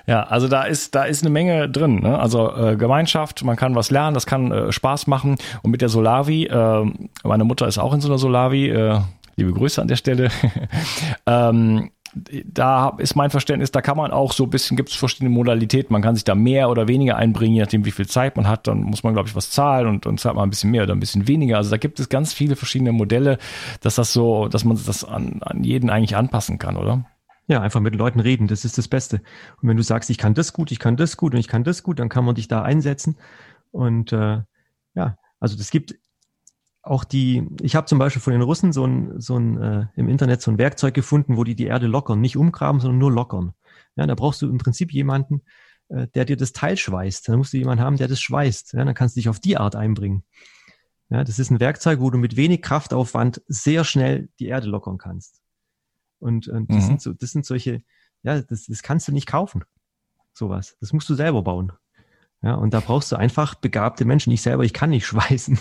Ja, 0.07 0.23
also 0.23 0.47
da 0.47 0.63
ist 0.63 0.95
da 0.95 1.03
ist 1.03 1.23
eine 1.23 1.31
Menge 1.31 1.69
drin. 1.69 1.99
Ne? 2.01 2.17
Also 2.17 2.53
äh, 2.55 2.75
Gemeinschaft, 2.75 3.43
man 3.43 3.55
kann 3.55 3.75
was 3.75 3.91
lernen, 3.91 4.13
das 4.13 4.25
kann 4.25 4.51
äh, 4.51 4.71
Spaß 4.71 5.07
machen. 5.07 5.37
Und 5.63 5.71
mit 5.71 5.81
der 5.81 5.89
Solavi, 5.89 6.45
äh, 6.45 6.85
meine 7.23 7.43
Mutter 7.43 7.67
ist 7.67 7.77
auch 7.77 7.93
in 7.93 8.01
so 8.01 8.07
einer 8.07 8.17
Solavi. 8.17 8.69
Äh, 8.69 8.99
liebe 9.35 9.53
Grüße 9.53 9.81
an 9.81 9.87
der 9.87 9.95
Stelle. 9.95 10.29
ähm, 11.25 11.91
da 12.45 12.89
ist 12.97 13.15
mein 13.15 13.29
Verständnis, 13.29 13.71
da 13.71 13.81
kann 13.81 13.97
man 13.97 14.11
auch 14.11 14.31
so 14.31 14.45
ein 14.45 14.49
bisschen, 14.49 14.77
gibt 14.77 14.89
es 14.89 14.95
verschiedene 14.95 15.29
Modalitäten. 15.29 15.91
Man 15.91 16.01
kann 16.01 16.15
sich 16.15 16.23
da 16.23 16.33
mehr 16.33 16.69
oder 16.69 16.87
weniger 16.87 17.17
einbringen, 17.17 17.55
je 17.55 17.61
nachdem, 17.61 17.83
wie 17.83 17.91
viel 17.91 18.07
Zeit 18.07 18.37
man 18.37 18.47
hat. 18.47 18.67
Dann 18.67 18.83
muss 18.83 19.03
man, 19.03 19.13
glaube 19.13 19.27
ich, 19.27 19.35
was 19.35 19.51
zahlen 19.51 19.87
und 19.87 20.05
dann 20.05 20.17
zahlt 20.17 20.35
man 20.35 20.47
ein 20.47 20.49
bisschen 20.49 20.71
mehr 20.71 20.83
oder 20.83 20.93
ein 20.93 20.99
bisschen 20.99 21.27
weniger. 21.27 21.57
Also 21.57 21.71
da 21.71 21.77
gibt 21.77 21.99
es 21.99 22.07
ganz 22.07 22.33
viele 22.33 22.55
verschiedene 22.55 22.93
Modelle, 22.93 23.37
dass 23.81 23.95
das 23.95 24.13
so, 24.13 24.47
dass 24.47 24.63
man 24.63 24.79
das 24.85 25.03
an, 25.03 25.41
an 25.41 25.63
jeden 25.63 25.89
eigentlich 25.89 26.15
anpassen 26.15 26.57
kann, 26.57 26.77
oder? 26.77 27.03
Ja, 27.47 27.61
einfach 27.61 27.79
mit 27.79 27.95
Leuten 27.95 28.19
reden, 28.19 28.47
das 28.47 28.65
ist 28.65 28.77
das 28.77 28.87
Beste. 28.87 29.21
Und 29.61 29.69
wenn 29.69 29.77
du 29.77 29.83
sagst, 29.83 30.09
ich 30.09 30.17
kann 30.17 30.33
das 30.33 30.51
gut, 30.51 30.71
ich 30.71 30.79
kann 30.79 30.97
das 30.97 31.15
gut 31.15 31.33
und 31.33 31.39
ich 31.39 31.47
kann 31.47 31.63
das 31.63 31.83
gut, 31.83 31.99
dann 31.99 32.09
kann 32.09 32.25
man 32.25 32.35
dich 32.35 32.47
da 32.47 32.63
einsetzen. 32.63 33.17
Und 33.71 34.11
äh, 34.13 34.41
ja, 34.95 35.17
also 35.39 35.55
das 35.55 35.69
gibt 35.69 35.95
auch 36.81 37.03
die, 37.03 37.47
ich 37.61 37.75
habe 37.75 37.87
zum 37.87 37.99
Beispiel 37.99 38.21
von 38.21 38.33
den 38.33 38.41
Russen 38.41 38.71
so 38.71 38.85
ein, 38.85 39.19
so 39.19 39.37
ein 39.37 39.61
äh, 39.61 39.87
im 39.95 40.07
Internet 40.07 40.41
so 40.41 40.51
ein 40.51 40.57
Werkzeug 40.57 40.93
gefunden, 40.93 41.37
wo 41.37 41.43
die 41.43 41.55
die 41.55 41.65
Erde 41.65 41.87
lockern, 41.87 42.21
nicht 42.21 42.37
umgraben, 42.37 42.79
sondern 42.79 42.99
nur 42.99 43.11
lockern. 43.11 43.53
Ja, 43.95 44.05
da 44.05 44.15
brauchst 44.15 44.41
du 44.41 44.49
im 44.49 44.57
Prinzip 44.57 44.91
jemanden, 44.91 45.41
äh, 45.89 46.07
der 46.13 46.25
dir 46.25 46.37
das 46.37 46.51
Teil 46.53 46.77
schweißt. 46.77 47.27
Dann 47.27 47.37
musst 47.37 47.53
du 47.53 47.57
jemanden 47.57 47.83
haben, 47.83 47.97
der 47.97 48.07
das 48.07 48.21
schweißt. 48.21 48.73
Ja, 48.73 48.85
dann 48.85 48.93
kannst 48.93 49.15
du 49.15 49.19
dich 49.19 49.29
auf 49.29 49.39
die 49.39 49.57
Art 49.57 49.75
einbringen. 49.75 50.23
Ja, 51.09 51.23
das 51.23 51.37
ist 51.39 51.51
ein 51.51 51.59
Werkzeug, 51.59 51.99
wo 51.99 52.09
du 52.09 52.17
mit 52.17 52.35
wenig 52.35 52.61
Kraftaufwand 52.61 53.41
sehr 53.47 53.83
schnell 53.83 54.29
die 54.39 54.47
Erde 54.47 54.67
lockern 54.67 54.97
kannst. 54.97 55.41
Und, 56.25 56.47
und 56.47 56.69
das, 56.71 56.83
mhm. 56.83 56.87
sind 56.87 57.01
so, 57.01 57.13
das 57.13 57.31
sind 57.31 57.45
solche, 57.45 57.83
ja, 58.23 58.41
das, 58.41 58.65
das 58.65 58.81
kannst 58.81 59.07
du 59.07 59.11
nicht 59.11 59.27
kaufen. 59.27 59.63
Sowas. 60.33 60.75
Das 60.81 60.91
musst 60.91 61.07
du 61.09 61.13
selber 61.13 61.43
bauen. 61.43 61.71
Ja, 62.41 62.55
und 62.55 62.73
da 62.73 62.79
brauchst 62.79 63.11
du 63.11 63.15
einfach 63.15 63.55
begabte 63.55 64.05
Menschen. 64.05 64.31
Ich 64.31 64.41
selber, 64.41 64.63
ich 64.63 64.73
kann 64.73 64.89
nicht 64.89 65.05
schweißen. 65.07 65.59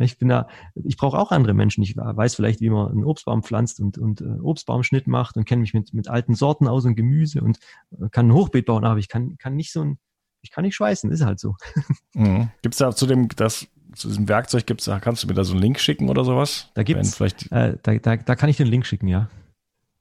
ich 0.00 0.18
bin 0.18 0.28
da, 0.28 0.48
ich 0.74 0.96
brauche 0.96 1.18
auch 1.18 1.32
andere 1.32 1.54
Menschen. 1.54 1.82
Ich 1.82 1.96
weiß 1.96 2.34
vielleicht, 2.34 2.60
wie 2.60 2.70
man 2.70 2.90
einen 2.90 3.04
Obstbaum 3.04 3.42
pflanzt 3.42 3.80
und, 3.80 3.98
und 3.98 4.20
äh, 4.20 4.38
Obstbaumschnitt 4.40 5.06
macht 5.06 5.36
und 5.36 5.46
kenne 5.46 5.60
mich 5.60 5.74
mit, 5.74 5.94
mit 5.94 6.08
alten 6.08 6.34
Sorten 6.34 6.68
aus 6.68 6.84
und 6.84 6.96
Gemüse 6.96 7.40
und 7.40 7.58
äh, 7.92 8.08
kann 8.10 8.28
ein 8.28 8.34
Hochbeet 8.34 8.66
bauen, 8.66 8.84
aber 8.84 8.98
ich 8.98 9.08
kann, 9.08 9.36
kann 9.38 9.56
nicht 9.56 9.72
so 9.72 9.82
ein, 9.82 9.98
ich 10.42 10.50
kann 10.50 10.64
nicht 10.64 10.76
schweißen, 10.76 11.10
ist 11.10 11.24
halt 11.24 11.40
so. 11.40 11.56
Mhm. 12.14 12.48
Gibt 12.62 12.74
es 12.74 12.78
da 12.78 12.92
zu 12.92 13.06
dem, 13.06 13.28
das, 13.28 13.66
zu 13.94 14.08
diesem 14.08 14.26
Werkzeug 14.26 14.66
gibt's 14.66 14.86
da, 14.86 15.00
kannst 15.00 15.22
du 15.22 15.26
mir 15.26 15.34
da 15.34 15.44
so 15.44 15.52
einen 15.52 15.60
Link 15.60 15.78
schicken 15.78 16.08
oder 16.08 16.24
sowas? 16.24 16.70
Da 16.72 16.82
gibt's, 16.82 17.14
vielleicht 17.14 17.52
äh, 17.52 17.76
da, 17.82 17.94
da, 17.98 18.16
da 18.16 18.36
kann 18.36 18.48
ich 18.48 18.56
den 18.56 18.68
Link 18.68 18.86
schicken, 18.86 19.06
ja. 19.06 19.28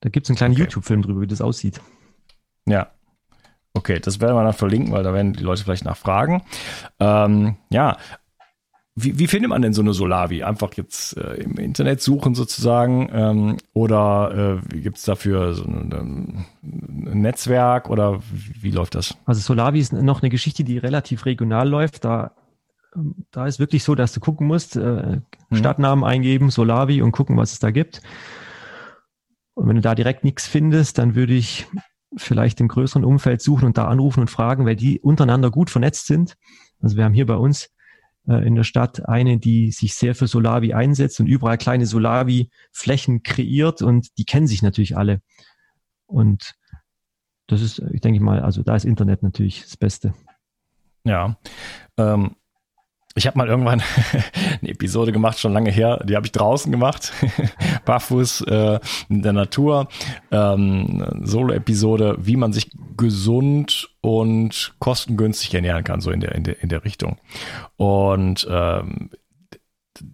Da 0.05 0.09
gibt's 0.09 0.29
einen 0.29 0.37
kleinen 0.37 0.53
okay. 0.53 0.61
YouTube-Film 0.61 1.01
drüber, 1.01 1.21
wie 1.21 1.27
das 1.27 1.41
aussieht. 1.41 1.81
Ja, 2.67 2.91
Okay, 3.75 3.99
das 3.99 4.21
werden 4.21 4.35
wir 4.35 4.43
dann 4.43 4.53
verlinken, 4.53 4.93
weil 4.93 5.03
da 5.03 5.13
werden 5.13 5.33
die 5.33 5.43
Leute 5.43 5.63
vielleicht 5.63 5.83
nachfragen. 5.83 6.43
Ähm, 6.99 7.57
ja, 7.69 7.97
wie, 8.95 9.19
wie 9.19 9.27
findet 9.27 9.49
man 9.49 9.61
denn 9.61 9.73
so 9.73 9.81
eine 9.81 9.91
Solavi? 9.91 10.43
Einfach 10.43 10.73
jetzt 10.75 11.17
äh, 11.17 11.33
im 11.41 11.57
Internet 11.57 12.01
suchen 12.01 12.35
sozusagen 12.35 13.09
ähm, 13.11 13.57
oder 13.73 14.61
äh, 14.71 14.77
gibt 14.77 14.97
es 14.97 15.03
dafür 15.03 15.53
so 15.53 15.65
ein, 15.65 15.91
ein, 15.91 17.21
Netzwerk 17.21 17.89
oder 17.89 18.21
wie, 18.31 18.63
wie, 18.63 18.71
läuft 18.71 18.95
das? 18.95 19.17
Also 19.25 19.41
Solavi 19.41 19.79
ist 19.79 19.91
noch 19.91 20.21
eine 20.21 20.29
Geschichte, 20.29 20.63
die 20.63 20.77
relativ 20.77 21.25
regional 21.25 21.67
läuft. 21.67 22.05
Da, 22.05 22.31
da 23.31 23.45
ist 23.45 23.59
wirklich 23.59 23.83
so, 23.83 23.93
dass 23.93 24.13
du 24.13 24.21
gucken 24.21 24.47
musst, 24.47 24.77
äh, 24.77 24.79
mhm. 25.49 25.55
Stadtnamen 25.57 26.05
eingeben, 26.05 26.49
Solavi 26.49 27.01
und 27.01 27.11
gucken, 27.11 27.35
was 27.35 27.51
es 27.51 27.59
da 27.59 27.71
gibt. 27.71 28.01
Und 29.55 29.67
wenn 29.67 29.75
du 29.75 29.81
da 29.81 29.95
direkt 29.95 30.23
nichts 30.23 30.47
findest, 30.47 30.97
dann 30.97 31.15
würde 31.15 31.33
ich 31.33 31.65
vielleicht 32.15 32.61
im 32.61 32.67
größeren 32.67 33.03
Umfeld 33.03 33.41
suchen 33.41 33.65
und 33.65 33.77
da 33.77 33.87
anrufen 33.87 34.21
und 34.21 34.29
fragen, 34.29 34.65
weil 34.65 34.75
die 34.75 34.99
untereinander 34.99 35.49
gut 35.49 35.69
vernetzt 35.69 36.07
sind. 36.07 36.35
Also 36.81 36.97
wir 36.97 37.03
haben 37.03 37.13
hier 37.13 37.25
bei 37.25 37.35
uns 37.35 37.71
äh, 38.27 38.45
in 38.45 38.55
der 38.55 38.63
Stadt 38.63 39.07
eine, 39.07 39.37
die 39.37 39.71
sich 39.71 39.95
sehr 39.95 40.15
für 40.15 40.27
Solavi 40.27 40.73
einsetzt 40.73 41.19
und 41.19 41.27
überall 41.27 41.57
kleine 41.57 41.85
Solavi-Flächen 41.85 43.23
kreiert 43.23 43.81
und 43.81 44.17
die 44.17 44.25
kennen 44.25 44.47
sich 44.47 44.61
natürlich 44.61 44.97
alle. 44.97 45.21
Und 46.05 46.53
das 47.47 47.61
ist, 47.61 47.79
ich 47.91 48.01
denke 48.01 48.21
mal, 48.21 48.41
also 48.41 48.63
da 48.63 48.75
ist 48.75 48.85
Internet 48.85 49.23
natürlich 49.23 49.61
das 49.63 49.77
Beste. 49.77 50.13
Ja. 51.03 51.37
Ähm, 51.97 52.35
ich 53.15 53.27
habe 53.27 53.37
mal 53.37 53.47
irgendwann 53.47 53.81
eine 54.61 54.69
Episode 54.69 55.11
gemacht, 55.11 55.39
schon 55.39 55.53
lange 55.53 55.71
her, 55.71 56.03
die 56.03 56.15
habe 56.15 56.25
ich 56.25 56.33
draußen 56.33 56.71
gemacht, 56.71 57.13
barfuß 57.85 58.41
äh, 58.41 58.79
in 59.09 59.23
der 59.23 59.33
Natur, 59.33 59.87
ähm, 60.31 61.05
Solo-Episode, 61.23 62.17
wie 62.19 62.35
man 62.35 62.51
sich 62.51 62.71
gesund 62.97 63.89
und 64.01 64.75
kostengünstig 64.79 65.53
ernähren 65.53 65.85
kann, 65.85 66.01
so 66.01 66.11
in 66.11 66.19
der, 66.19 66.35
in 66.35 66.43
der, 66.43 66.61
in 66.61 66.69
der 66.69 66.83
Richtung. 66.83 67.17
Und 67.77 68.45
ähm, 68.49 69.09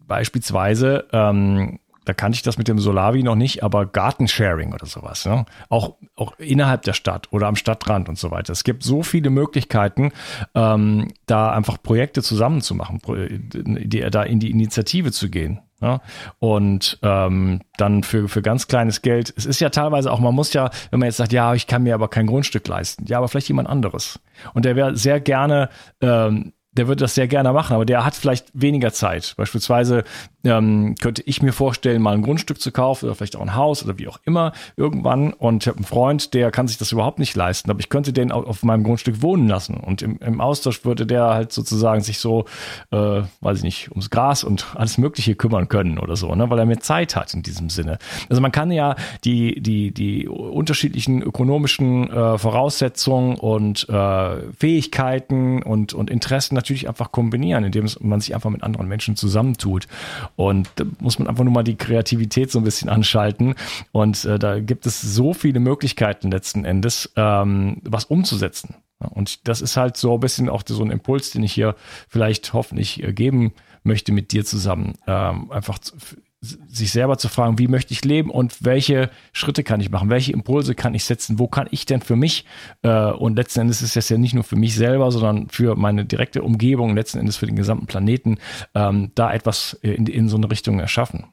beispielsweise 0.08 1.08
ähm, 1.12 1.80
da 2.06 2.14
kannte 2.14 2.36
ich 2.36 2.42
das 2.42 2.58
mit 2.58 2.68
dem 2.68 2.80
Solavi 2.80 3.24
noch 3.24 3.36
nicht, 3.36 3.64
aber 3.64 3.86
Gartensharing 3.86 4.74
oder 4.74 4.86
sowas. 4.86 5.26
Ne? 5.26 5.46
Auch, 5.70 5.96
auch 6.16 6.38
innerhalb 6.40 6.82
der 6.84 6.94
Stadt 6.94 7.28
oder 7.32 7.48
am 7.48 7.56
Stadtrand 7.56 8.10
und 8.10 8.18
so 8.18 8.32
weiter. 8.32 8.52
Es 8.54 8.64
gibt 8.64 8.84
so 8.84 9.04
viele 9.04 9.30
Möglichkeiten, 9.30 10.12
ähm, 10.56 11.10
da 11.28 11.52
einfach 11.52 11.82
Projekte 11.82 12.24
zusammenzumachen, 12.24 13.00
die, 13.06 14.02
da 14.10 14.24
in 14.24 14.40
die 14.40 14.52
Initiative 14.52 15.12
zu 15.12 15.30
gehen. 15.30 15.60
Ja, 15.84 16.00
und 16.38 17.00
ähm, 17.02 17.62
dann 17.78 18.04
für, 18.04 18.30
für 18.30 18.44
ganz 18.44 18.68
kleines 18.68 19.02
Geld, 19.02 19.34
es 19.36 19.48
ist 19.48 19.60
ja 19.62 19.70
teilweise 19.70 20.12
auch, 20.12 20.20
man 20.20 20.36
muss 20.36 20.54
ja, 20.54 20.70
wenn 20.92 21.00
man 21.00 21.08
jetzt 21.08 21.18
sagt, 21.18 21.34
ja, 21.34 21.56
ich 21.56 21.66
kann 21.66 21.82
mir 21.82 21.96
aber 21.96 22.08
kein 22.08 22.28
Grundstück 22.28 22.68
leisten, 22.68 23.08
ja, 23.08 23.18
aber 23.18 23.28
vielleicht 23.28 23.48
jemand 23.48 23.68
anderes. 23.68 24.20
Und 24.54 24.66
der 24.66 24.76
wäre 24.76 24.96
sehr 24.96 25.20
gerne 25.20 25.70
ähm, 26.00 26.54
der 26.74 26.88
würde 26.88 27.04
das 27.04 27.16
sehr 27.16 27.28
gerne 27.28 27.52
machen, 27.52 27.74
aber 27.74 27.86
der 27.86 28.06
hat 28.06 28.16
vielleicht 28.16 28.48
weniger 28.54 28.94
Zeit. 28.94 29.34
Beispielsweise 29.36 30.04
ähm, 30.43 30.95
könnte 30.99 31.21
ich 31.25 31.41
mir 31.41 31.54
vorstellen, 31.54 32.01
mal 32.01 32.13
ein 32.13 32.21
Grundstück 32.21 32.60
zu 32.60 32.71
kaufen 32.71 33.06
oder 33.06 33.15
vielleicht 33.15 33.36
auch 33.36 33.41
ein 33.41 33.56
Haus 33.56 33.84
oder 33.84 33.97
wie 33.97 34.08
auch 34.08 34.19
immer 34.25 34.54
irgendwann. 34.75 35.34
Und 35.34 35.63
ich 35.63 35.67
habe 35.67 35.77
einen 35.77 35.86
Freund, 35.86 36.34
der 36.34 36.51
kann 36.51 36.67
sich 36.67 36.77
das 36.77 36.91
überhaupt 36.91 37.19
nicht 37.19 37.36
leisten, 37.36 37.69
aber 37.69 37.80
ich 37.80 37.89
könnte 37.89 38.13
den 38.13 38.32
auf 38.32 38.63
meinem 38.63 38.84
Grundstück 38.84 39.21
wohnen 39.21 39.47
lassen. 39.47 39.75
Und 39.75 40.01
im, 40.01 40.17
im 40.17 40.41
Austausch 40.41 40.84
würde 40.86 41.06
der 41.06 41.25
halt 41.25 41.51
sozusagen 41.51 42.01
sich 42.01 42.19
so, 42.19 42.45
äh, 42.91 43.21
weiß 43.41 43.58
ich 43.58 43.63
nicht, 43.63 43.91
ums 43.91 44.10
Gras 44.10 44.43
und 44.43 44.65
alles 44.75 44.97
Mögliche 44.97 45.36
kümmern 45.36 45.69
können 45.69 45.99
oder 45.99 46.15
so, 46.15 46.34
ne? 46.36 46.49
weil 46.49 46.60
er 46.60 46.65
mehr 46.65 46.80
Zeit 46.80 47.15
hat 47.15 47.34
in 47.34 47.43
diesem 47.43 47.69
Sinne. 47.69 47.97
Also 48.30 48.41
man 48.41 48.51
kann 48.51 48.71
ja 48.71 48.95
die, 49.23 49.62
die, 49.62 49.91
die 49.93 50.27
unterschiedlichen 50.27 51.21
ökonomischen 51.21 52.10
äh, 52.10 52.38
Voraussetzungen 52.38 53.36
und 53.36 53.88
äh, 53.89 54.51
Fähigkeiten 54.58 55.62
und, 55.62 55.93
und 55.93 56.10
Interessen 56.10 56.56
natürlich 56.56 56.88
einfach 56.88 57.12
kombinieren, 57.12 57.63
indem 57.63 57.88
man 57.99 58.21
sich 58.21 58.34
einfach 58.36 58.49
mit 58.49 58.63
anderen 58.63 58.88
Menschen 58.88 59.15
zusammentut. 59.15 59.88
Und 60.36 60.70
da 60.76 60.86
muss 61.00 61.20
man 61.20 61.28
einfach 61.28 61.44
nur 61.44 61.54
mal 61.54 61.63
die 61.63 61.76
Kreativität 61.76 62.52
so 62.52 62.60
ein 62.60 62.63
bisschen 62.63 62.89
anschalten. 62.89 63.56
Und 63.91 64.26
äh, 64.26 64.39
da 64.39 64.60
gibt 64.60 64.86
es 64.86 65.02
so 65.02 65.34
viele 65.34 65.60
Möglichkeiten 65.60 66.32
letzten 66.32 66.65
Endes, 66.65 67.12
ähm, 67.15 67.82
was 67.84 68.06
umzusetzen. 68.06 68.76
Und 69.00 69.48
das 69.48 69.62
ist 69.62 69.78
halt 69.78 69.98
so 69.98 70.15
ein 70.15 70.20
bisschen 70.20 70.50
auch 70.50 70.63
so 70.65 70.84
ein 70.84 70.91
Impuls, 70.91 71.32
den 71.32 71.44
ich 71.44 71.54
hier 71.54 71.76
vielleicht 72.08 72.54
hoffentlich 72.54 73.04
äh, 73.04 73.13
geben 73.13 73.54
möchte 73.84 74.12
mit 74.12 74.32
dir 74.32 74.46
zusammen. 74.46 74.94
Ähm, 75.08 75.52
einfach 75.52 75.80
sich 76.41 76.91
selber 76.91 77.19
zu 77.19 77.30
fragen, 77.30 77.60
wie 77.60 77.67
möchte 77.67 77.93
ich 77.93 78.04
leben 78.04 78.32
und 78.32 78.65
welche 78.65 79.12
Schritte 79.32 79.63
kann 79.63 79.80
ich 79.80 79.91
machen, 79.91 80.10
welche 80.10 80.34
Impulse 80.34 80.73
kann 80.73 80.95
ich 80.95 81.06
setzen, 81.06 81.38
wo 81.38 81.47
kann 81.47 81.67
ich 81.69 81.86
denn 81.86 82.01
für 82.01 82.15
mich 82.15 82.45
äh, 82.82 83.12
und 83.12 83.36
letzten 83.36 83.62
Endes 83.62 83.84
ist 83.84 83.95
es 83.95 84.10
ja 84.10 84.17
nicht 84.17 84.34
nur 84.34 84.43
für 84.43 84.56
mich 84.56 84.75
selber, 84.75 85.12
sondern 85.12 85.49
für 85.49 85.75
meine 85.75 86.04
direkte 86.04 86.41
Umgebung, 86.41 86.95
letzten 86.95 87.19
Endes 87.19 87.38
für 87.38 87.45
den 87.45 87.56
gesamten 87.56 87.86
Planeten, 87.86 88.39
ähm, 88.73 89.12
da 89.13 89.32
etwas 89.32 89.73
in, 89.84 90.08
in 90.08 90.30
so 90.30 90.38
eine 90.38 90.49
Richtung 90.49 90.80
erschaffen. 90.80 91.25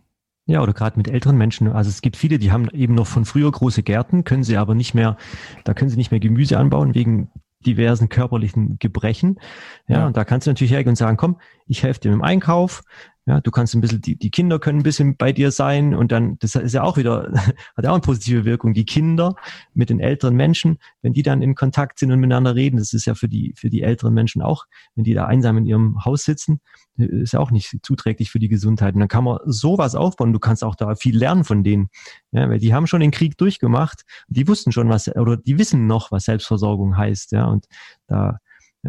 Ja, 0.44 0.62
oder 0.62 0.72
gerade 0.72 0.96
mit 0.98 1.08
älteren 1.08 1.36
Menschen. 1.36 1.68
Also 1.68 1.90
es 1.90 2.00
gibt 2.00 2.16
viele, 2.16 2.38
die 2.38 2.52
haben 2.52 2.68
eben 2.70 2.94
noch 2.94 3.06
von 3.06 3.24
früher 3.24 3.50
große 3.50 3.82
Gärten, 3.82 4.24
können 4.24 4.44
sie 4.44 4.56
aber 4.56 4.74
nicht 4.74 4.94
mehr, 4.94 5.16
da 5.64 5.74
können 5.74 5.90
sie 5.90 5.96
nicht 5.96 6.10
mehr 6.10 6.20
Gemüse 6.20 6.58
anbauen 6.58 6.94
wegen 6.94 7.30
diversen 7.66 8.08
körperlichen 8.08 8.78
Gebrechen. 8.78 9.40
Ja, 9.88 9.98
ja, 9.98 10.06
und 10.06 10.16
da 10.16 10.24
kannst 10.24 10.46
du 10.46 10.50
natürlich 10.50 10.72
hergehen 10.72 10.92
und 10.92 10.96
sagen, 10.96 11.16
komm, 11.16 11.38
ich 11.66 11.82
helfe 11.82 12.00
dir 12.00 12.10
mit 12.10 12.18
dem 12.20 12.22
Einkauf, 12.22 12.82
ja, 13.28 13.42
du 13.42 13.50
kannst 13.50 13.74
ein 13.74 13.82
bisschen, 13.82 14.00
die, 14.00 14.16
die 14.16 14.30
Kinder 14.30 14.58
können 14.58 14.80
ein 14.80 14.82
bisschen 14.82 15.18
bei 15.18 15.32
dir 15.32 15.50
sein 15.50 15.94
und 15.94 16.12
dann, 16.12 16.38
das 16.38 16.54
ist 16.54 16.72
ja 16.72 16.82
auch 16.82 16.96
wieder, 16.96 17.30
hat 17.76 17.84
ja 17.84 17.90
auch 17.90 17.94
eine 17.94 18.00
positive 18.00 18.46
Wirkung. 18.46 18.72
Die 18.72 18.86
Kinder 18.86 19.36
mit 19.74 19.90
den 19.90 20.00
älteren 20.00 20.34
Menschen, 20.34 20.78
wenn 21.02 21.12
die 21.12 21.22
dann 21.22 21.42
in 21.42 21.54
Kontakt 21.54 21.98
sind 21.98 22.10
und 22.10 22.20
miteinander 22.20 22.54
reden, 22.54 22.78
das 22.78 22.94
ist 22.94 23.04
ja 23.04 23.14
für 23.14 23.28
die, 23.28 23.52
für 23.54 23.68
die 23.68 23.82
älteren 23.82 24.14
Menschen 24.14 24.40
auch, 24.40 24.64
wenn 24.94 25.04
die 25.04 25.12
da 25.12 25.26
einsam 25.26 25.58
in 25.58 25.66
ihrem 25.66 26.06
Haus 26.06 26.24
sitzen, 26.24 26.62
ist 26.96 27.34
ja 27.34 27.40
auch 27.40 27.50
nicht 27.50 27.76
zuträglich 27.82 28.30
für 28.30 28.38
die 28.38 28.48
Gesundheit. 28.48 28.94
Und 28.94 29.00
dann 29.00 29.08
kann 29.08 29.24
man 29.24 29.40
sowas 29.44 29.94
aufbauen. 29.94 30.32
Du 30.32 30.38
kannst 30.38 30.64
auch 30.64 30.74
da 30.74 30.94
viel 30.94 31.18
lernen 31.18 31.44
von 31.44 31.62
denen. 31.62 31.90
Ja, 32.32 32.48
weil 32.48 32.60
die 32.60 32.72
haben 32.72 32.86
schon 32.86 33.00
den 33.00 33.10
Krieg 33.10 33.36
durchgemacht. 33.36 34.04
Die 34.28 34.48
wussten 34.48 34.72
schon 34.72 34.88
was, 34.88 35.06
oder 35.06 35.36
die 35.36 35.58
wissen 35.58 35.86
noch, 35.86 36.10
was 36.12 36.24
Selbstversorgung 36.24 36.96
heißt. 36.96 37.32
Ja, 37.32 37.44
und 37.44 37.66
da, 38.06 38.38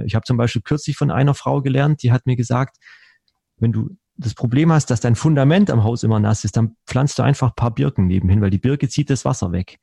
ich 0.06 0.16
habe 0.16 0.24
zum 0.24 0.38
Beispiel 0.38 0.62
kürzlich 0.62 0.96
von 0.96 1.12
einer 1.12 1.34
Frau 1.34 1.62
gelernt, 1.62 2.04
die 2.04 2.14
hat 2.14 2.26
mir 2.26 2.38
gesagt, 2.38 2.78
wenn 3.58 3.74
du 3.74 3.98
das 4.20 4.34
Problem 4.34 4.72
hast, 4.72 4.88
dass 4.88 5.00
dein 5.00 5.16
Fundament 5.16 5.72
am 5.72 5.84
Haus 5.84 6.04
immer 6.04 6.20
nass 6.20 6.44
ist, 6.44 6.58
dann 6.58 6.76
pflanzt 6.86 7.18
du 7.18 7.24
einfach 7.24 7.50
ein 7.50 7.56
paar 7.56 7.74
Birken 7.74 8.06
nebenhin, 8.06 8.42
weil 8.42 8.50
die 8.50 8.58
Birke 8.58 8.90
zieht 8.90 9.10
das 9.10 9.26
Wasser 9.26 9.52
weg. 9.52 9.80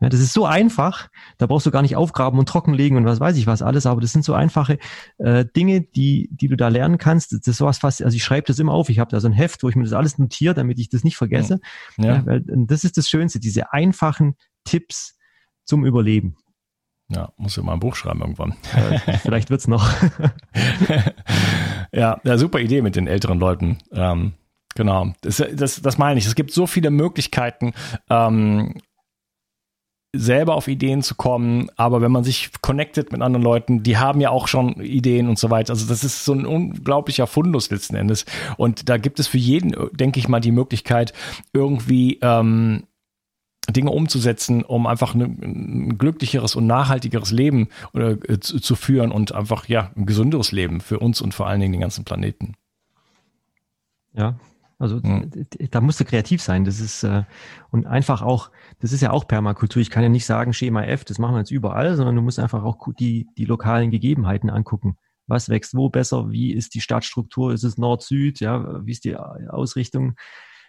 Ja, 0.00 0.08
das 0.08 0.20
ist 0.20 0.32
so 0.32 0.44
einfach, 0.44 1.08
da 1.38 1.46
brauchst 1.46 1.66
du 1.66 1.70
gar 1.70 1.80
nicht 1.80 1.94
aufgraben 1.94 2.38
und 2.38 2.48
trockenlegen 2.48 2.98
und 2.98 3.04
was 3.04 3.20
weiß 3.20 3.36
ich 3.36 3.46
was 3.46 3.62
alles, 3.62 3.86
aber 3.86 4.00
das 4.00 4.12
sind 4.12 4.24
so 4.24 4.34
einfache 4.34 4.78
äh, 5.18 5.44
Dinge, 5.56 5.82
die, 5.82 6.28
die 6.32 6.48
du 6.48 6.56
da 6.56 6.68
lernen 6.68 6.98
kannst. 6.98 7.32
Das 7.32 7.46
ist 7.46 7.58
sowas 7.58 7.78
fast, 7.78 8.02
also 8.02 8.16
ich 8.16 8.24
schreibe 8.24 8.48
das 8.48 8.58
immer 8.58 8.72
auf, 8.72 8.88
ich 8.88 8.98
habe 8.98 9.10
da 9.10 9.20
so 9.20 9.28
ein 9.28 9.32
Heft, 9.32 9.62
wo 9.62 9.68
ich 9.68 9.76
mir 9.76 9.84
das 9.84 9.92
alles 9.92 10.18
notiere, 10.18 10.52
damit 10.52 10.80
ich 10.80 10.88
das 10.88 11.04
nicht 11.04 11.16
vergesse. 11.16 11.60
Ja. 11.96 12.16
ja 12.16 12.26
weil, 12.26 12.42
das 12.44 12.82
ist 12.82 12.98
das 12.98 13.08
Schönste, 13.08 13.38
diese 13.38 13.72
einfachen 13.72 14.34
Tipps 14.64 15.16
zum 15.64 15.86
Überleben. 15.86 16.36
Ja, 17.08 17.32
muss 17.36 17.54
ja 17.54 17.62
mal 17.62 17.74
ein 17.74 17.80
Buch 17.80 17.94
schreiben 17.94 18.20
irgendwann. 18.20 18.56
Äh, 18.74 19.18
vielleicht 19.18 19.50
wird's 19.50 19.68
noch. 19.68 19.88
ja, 21.94 22.20
ja, 22.24 22.38
super 22.38 22.58
Idee 22.58 22.82
mit 22.82 22.96
den 22.96 23.06
älteren 23.06 23.38
Leuten. 23.38 23.78
Ähm, 23.92 24.32
genau, 24.74 25.12
das, 25.20 25.42
das, 25.52 25.80
das 25.80 25.98
meine 25.98 26.18
ich. 26.18 26.26
Es 26.26 26.34
gibt 26.34 26.52
so 26.52 26.66
viele 26.66 26.90
Möglichkeiten, 26.90 27.72
ähm, 28.10 28.74
selber 30.16 30.54
auf 30.54 30.68
Ideen 30.68 31.02
zu 31.02 31.14
kommen, 31.16 31.68
aber 31.76 32.00
wenn 32.00 32.12
man 32.12 32.24
sich 32.24 32.50
connectet 32.60 33.12
mit 33.12 33.20
anderen 33.20 33.42
Leuten, 33.44 33.82
die 33.82 33.98
haben 33.98 34.20
ja 34.20 34.30
auch 34.30 34.46
schon 34.48 34.80
Ideen 34.80 35.28
und 35.28 35.38
so 35.38 35.50
weiter. 35.50 35.72
Also 35.72 35.86
das 35.86 36.04
ist 36.04 36.24
so 36.24 36.32
ein 36.32 36.46
unglaublicher 36.46 37.26
Fundus 37.26 37.70
letzten 37.70 37.96
Endes. 37.96 38.24
Und 38.56 38.88
da 38.88 38.96
gibt 38.96 39.18
es 39.18 39.26
für 39.26 39.38
jeden, 39.38 39.74
denke 39.92 40.20
ich 40.20 40.28
mal, 40.28 40.40
die 40.40 40.52
Möglichkeit, 40.52 41.12
irgendwie 41.52 42.18
ähm, 42.22 42.84
Dinge 43.70 43.90
umzusetzen, 43.90 44.62
um 44.62 44.86
einfach 44.86 45.14
ein, 45.14 45.96
glücklicheres 45.98 46.54
und 46.54 46.66
nachhaltigeres 46.66 47.30
Leben 47.30 47.68
oder, 47.92 48.12
äh, 48.28 48.40
zu, 48.40 48.60
zu, 48.60 48.76
führen 48.76 49.10
und 49.10 49.32
einfach 49.32 49.68
ja 49.68 49.90
ein 49.96 50.06
gesünderes 50.06 50.52
Leben 50.52 50.80
für 50.80 50.98
uns 50.98 51.20
und 51.20 51.34
vor 51.34 51.46
allen 51.46 51.60
Dingen 51.60 51.72
den 51.72 51.80
ganzen 51.80 52.04
Planeten. 52.04 52.54
Ja, 54.12 54.38
also 54.78 55.02
hm. 55.02 55.30
da 55.70 55.80
musst 55.80 56.00
du 56.00 56.04
kreativ 56.04 56.42
sein. 56.42 56.64
Das 56.64 56.80
ist 56.80 57.02
äh, 57.04 57.24
und 57.70 57.86
einfach 57.86 58.22
auch, 58.22 58.50
das 58.80 58.92
ist 58.92 59.00
ja 59.00 59.10
auch 59.10 59.26
Permakultur. 59.26 59.80
Ich 59.80 59.90
kann 59.90 60.02
ja 60.02 60.08
nicht 60.08 60.26
sagen 60.26 60.52
Schema 60.52 60.84
F, 60.84 61.04
das 61.04 61.18
machen 61.18 61.34
wir 61.34 61.40
jetzt 61.40 61.50
überall, 61.50 61.96
sondern 61.96 62.16
du 62.16 62.22
musst 62.22 62.38
einfach 62.38 62.64
auch 62.64 62.78
die 62.98 63.28
die 63.38 63.44
lokalen 63.44 63.90
Gegebenheiten 63.90 64.50
angucken. 64.50 64.96
Was 65.26 65.48
wächst 65.48 65.74
wo 65.74 65.88
besser? 65.88 66.30
Wie 66.30 66.52
ist 66.52 66.74
die 66.74 66.80
Stadtstruktur? 66.82 67.52
Ist 67.52 67.64
es 67.64 67.78
Nord-Süd? 67.78 68.40
Ja, 68.40 68.84
wie 68.84 68.92
ist 68.92 69.04
die 69.04 69.16
Ausrichtung? 69.16 70.16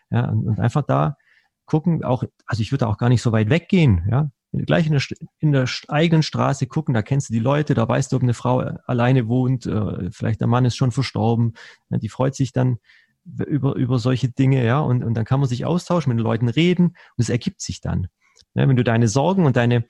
Ja, 0.10 0.30
und, 0.30 0.48
und 0.48 0.60
einfach 0.60 0.84
da 0.84 1.18
gucken, 1.66 2.04
auch, 2.04 2.24
also 2.46 2.62
ich 2.62 2.72
würde 2.72 2.88
auch 2.88 2.98
gar 2.98 3.10
nicht 3.10 3.22
so 3.22 3.32
weit 3.32 3.50
weggehen, 3.50 4.08
ja. 4.10 4.32
Gleich 4.52 4.88
in 4.88 4.94
der, 4.94 5.02
in 5.40 5.52
der 5.52 5.70
eigenen 5.90 6.24
Straße 6.24 6.68
gucken, 6.68 6.94
da 6.94 7.02
kennst 7.02 7.28
du 7.28 7.34
die 7.34 7.40
Leute, 7.40 7.74
da 7.74 7.88
weißt 7.88 8.12
du, 8.12 8.16
ob 8.16 8.24
eine 8.24 8.34
Frau 8.34 8.60
alleine 8.60 9.28
wohnt, 9.28 9.66
äh, 9.66 10.10
vielleicht 10.12 10.40
der 10.40 10.48
Mann 10.48 10.64
ist 10.64 10.78
schon 10.78 10.92
verstorben, 10.92 11.56
die 11.90 12.08
freut 12.08 12.36
sich 12.36 12.54
dann 12.54 12.78
über, 13.26 13.76
über 13.76 14.00
solche 14.00 14.30
Dinge, 14.30 14.64
ja, 14.64 14.80
und, 14.80 15.04
und 15.04 15.14
dann 15.16 15.26
kann 15.26 15.42
man 15.42 15.50
sich 15.50 15.66
austauschen, 15.66 16.12
mit 16.12 16.20
den 16.20 16.24
Leuten 16.24 16.48
reden 16.48 16.86
und 16.88 16.96
es 17.18 17.30
ergibt 17.30 17.62
sich 17.62 17.82
dann. 17.82 18.08
Ja, 18.54 18.68
wenn 18.68 18.76
du 18.78 18.84
deine 18.84 19.08
Sorgen 19.08 19.46
und 19.46 19.58
deine 19.58 19.86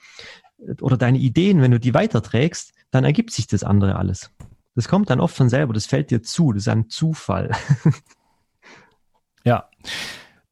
oder 0.81 0.97
deine 0.97 1.17
Ideen, 1.17 1.61
wenn 1.61 1.71
du 1.71 1.79
die 1.79 1.93
weiterträgst, 1.93 2.73
dann 2.91 3.03
ergibt 3.03 3.31
sich 3.31 3.45
das 3.47 3.63
andere 3.63 3.97
alles. 3.97 4.31
Das 4.73 4.87
kommt 4.87 5.09
dann 5.09 5.19
oft 5.19 5.35
von 5.35 5.49
selber, 5.49 5.73
das 5.73 5.85
fällt 5.85 6.11
dir 6.11 6.23
zu, 6.23 6.53
das 6.53 6.63
ist 6.63 6.67
ein 6.69 6.89
Zufall. 6.89 7.51
ja, 9.43 9.69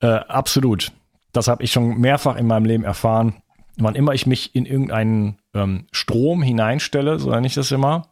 äh, 0.02 0.08
absolut 0.08 0.92
das 1.34 1.48
habe 1.48 1.64
ich 1.64 1.72
schon 1.72 2.00
mehrfach 2.00 2.38
in 2.38 2.48
meinem 2.48 2.66
Leben 2.66 2.84
erfahren. 2.84 3.36
Wann 3.78 3.96
immer 3.96 4.14
ich 4.14 4.28
mich 4.28 4.56
in 4.56 4.66
irgendeinen 4.66 5.40
ähm, 5.54 5.88
Strom 5.92 6.42
hineinstelle, 6.44 7.20
so 7.20 7.32
nenne 7.32 7.48
ich 7.48 7.56
das 7.56 7.72
immer, 7.72 8.08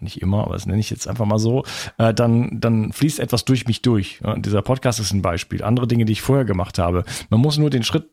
nicht 0.00 0.20
immer, 0.20 0.44
aber 0.44 0.52
das 0.52 0.66
nenne 0.66 0.78
ich 0.78 0.90
jetzt 0.90 1.08
einfach 1.08 1.24
mal 1.24 1.38
so, 1.38 1.64
äh, 1.98 2.12
dann, 2.12 2.60
dann 2.60 2.92
fließt 2.92 3.18
etwas 3.18 3.44
durch 3.46 3.66
mich 3.66 3.82
durch. 3.82 4.20
Ja, 4.22 4.36
dieser 4.36 4.62
Podcast 4.62 5.00
ist 5.00 5.12
ein 5.12 5.22
Beispiel. 5.22 5.62
Andere 5.62 5.86
Dinge, 5.86 6.04
die 6.04 6.12
ich 6.12 6.22
vorher 6.22 6.44
gemacht 6.44 6.78
habe. 6.78 7.04
Man 7.30 7.40
muss 7.40 7.56
nur 7.56 7.70
den 7.70 7.82
Schritt 7.82 8.10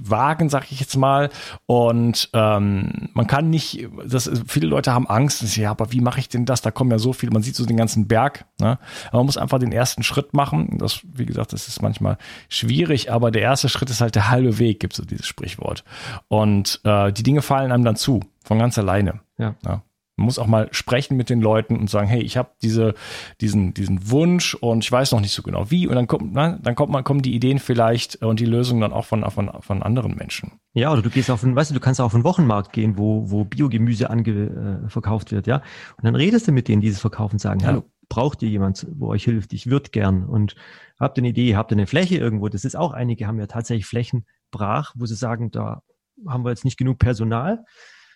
wagen, 0.00 0.48
sag 0.48 0.70
ich 0.72 0.80
jetzt 0.80 0.96
mal. 0.96 1.30
Und 1.66 2.30
ähm, 2.32 3.10
man 3.14 3.26
kann 3.26 3.50
nicht, 3.50 3.88
das, 4.06 4.30
viele 4.46 4.66
Leute 4.66 4.92
haben 4.92 5.06
Angst, 5.06 5.56
ja, 5.56 5.70
aber 5.70 5.92
wie 5.92 6.00
mache 6.00 6.20
ich 6.20 6.28
denn 6.28 6.44
das? 6.44 6.62
Da 6.62 6.70
kommen 6.70 6.90
ja 6.90 6.98
so 6.98 7.12
viele, 7.12 7.32
man 7.32 7.42
sieht 7.42 7.56
so 7.56 7.66
den 7.66 7.76
ganzen 7.76 8.08
Berg. 8.08 8.46
Ne? 8.60 8.78
Aber 9.08 9.18
man 9.18 9.26
muss 9.26 9.36
einfach 9.36 9.58
den 9.58 9.72
ersten 9.72 10.02
Schritt 10.02 10.34
machen. 10.34 10.78
Das, 10.78 11.00
wie 11.04 11.26
gesagt, 11.26 11.52
das 11.52 11.68
ist 11.68 11.82
manchmal 11.82 12.18
schwierig, 12.48 13.12
aber 13.12 13.30
der 13.30 13.42
erste 13.42 13.68
Schritt 13.68 13.90
ist 13.90 14.00
halt 14.00 14.14
der 14.14 14.30
halbe 14.30 14.58
Weg, 14.58 14.80
gibt 14.80 14.94
so 14.94 15.04
dieses 15.04 15.26
Sprichwort. 15.26 15.84
Und 16.28 16.80
äh, 16.84 17.12
die 17.12 17.22
Dinge 17.22 17.42
fallen 17.42 17.72
einem 17.72 17.84
dann 17.84 17.96
zu, 17.96 18.20
von 18.44 18.58
ganz 18.58 18.78
alleine. 18.78 19.20
Ja. 19.38 19.54
ja. 19.64 19.82
Man 20.20 20.26
muss 20.26 20.38
auch 20.38 20.46
mal 20.46 20.68
sprechen 20.70 21.16
mit 21.16 21.30
den 21.30 21.40
Leuten 21.40 21.76
und 21.78 21.88
sagen, 21.88 22.06
hey, 22.06 22.20
ich 22.20 22.36
habe 22.36 22.50
diese, 22.60 22.92
diesen, 23.40 23.72
diesen 23.72 24.10
Wunsch 24.10 24.54
und 24.54 24.84
ich 24.84 24.92
weiß 24.92 25.12
noch 25.12 25.20
nicht 25.20 25.32
so 25.32 25.40
genau 25.40 25.70
wie. 25.70 25.86
Und 25.86 25.94
dann 25.94 26.06
kommt, 26.06 26.34
na, 26.34 26.58
dann 26.60 26.74
kommt 26.74 26.92
man, 26.92 27.04
kommen 27.04 27.22
die 27.22 27.34
Ideen 27.34 27.58
vielleicht 27.58 28.16
und 28.22 28.38
die 28.38 28.44
Lösungen 28.44 28.82
dann 28.82 28.92
auch 28.92 29.06
von, 29.06 29.28
von, 29.30 29.50
von 29.60 29.82
anderen 29.82 30.14
Menschen. 30.16 30.60
Ja, 30.74 30.92
oder 30.92 31.00
du 31.00 31.08
gehst 31.08 31.30
auf 31.30 31.42
einen, 31.42 31.56
weißt 31.56 31.70
du, 31.70 31.74
du 31.74 31.80
kannst 31.80 32.02
auch 32.02 32.04
auf 32.04 32.14
einen 32.14 32.24
Wochenmarkt 32.24 32.74
gehen, 32.74 32.98
wo, 32.98 33.30
wo 33.30 33.44
Biogemüse 33.46 34.10
ange, 34.10 34.82
äh, 34.84 34.90
verkauft 34.90 35.32
wird, 35.32 35.46
ja. 35.46 35.62
Und 35.96 36.04
dann 36.04 36.14
redest 36.14 36.46
du 36.46 36.52
mit 36.52 36.68
denen, 36.68 36.82
die 36.82 36.88
es 36.88 37.00
verkaufen, 37.00 37.38
sagen, 37.38 37.60
ja. 37.60 37.68
hallo, 37.68 37.84
braucht 38.10 38.42
ihr 38.42 38.50
jemand, 38.50 38.86
wo 38.92 39.08
euch 39.08 39.24
hilft? 39.24 39.54
Ich 39.54 39.70
würde 39.70 39.88
gern. 39.88 40.26
Und 40.26 40.54
habt 40.98 41.16
ihr 41.16 41.22
eine 41.22 41.30
Idee, 41.30 41.56
habt 41.56 41.72
ihr 41.72 41.78
eine 41.78 41.86
Fläche 41.86 42.18
irgendwo? 42.18 42.48
Das 42.48 42.66
ist 42.66 42.76
auch, 42.76 42.92
einige 42.92 43.26
haben 43.26 43.38
ja 43.38 43.46
tatsächlich 43.46 43.86
Flächen 43.86 44.26
brach, 44.50 44.92
wo 44.96 45.06
sie 45.06 45.14
sagen, 45.14 45.50
da 45.50 45.82
haben 46.28 46.44
wir 46.44 46.50
jetzt 46.50 46.66
nicht 46.66 46.76
genug 46.76 46.98
Personal. 46.98 47.64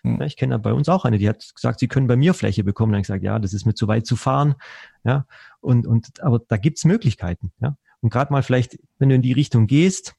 Ja, 0.05 0.25
ich 0.25 0.37
kenne 0.37 0.59
bei 0.59 0.73
uns 0.73 0.87
auch 0.87 1.05
eine, 1.05 1.17
die 1.17 1.27
hat 1.27 1.53
gesagt, 1.55 1.79
sie 1.79 1.87
können 1.87 2.07
bei 2.07 2.15
mir 2.15 2.33
Fläche 2.33 2.63
bekommen. 2.63 2.91
Dann 2.91 2.97
habe 2.97 3.01
ich 3.01 3.07
gesagt, 3.07 3.23
ja, 3.23 3.39
das 3.39 3.53
ist 3.53 3.65
mir 3.65 3.73
zu 3.73 3.87
weit 3.87 4.05
zu 4.05 4.15
fahren. 4.15 4.55
Ja, 5.03 5.25
und, 5.61 5.87
und 5.87 6.21
aber 6.21 6.39
da 6.39 6.57
gibt's 6.57 6.85
Möglichkeiten. 6.85 7.51
Ja, 7.59 7.75
und 8.01 8.11
gerade 8.11 8.31
mal 8.31 8.43
vielleicht, 8.43 8.77
wenn 8.99 9.09
du 9.09 9.15
in 9.15 9.21
die 9.21 9.33
Richtung 9.33 9.67
gehst, 9.67 10.15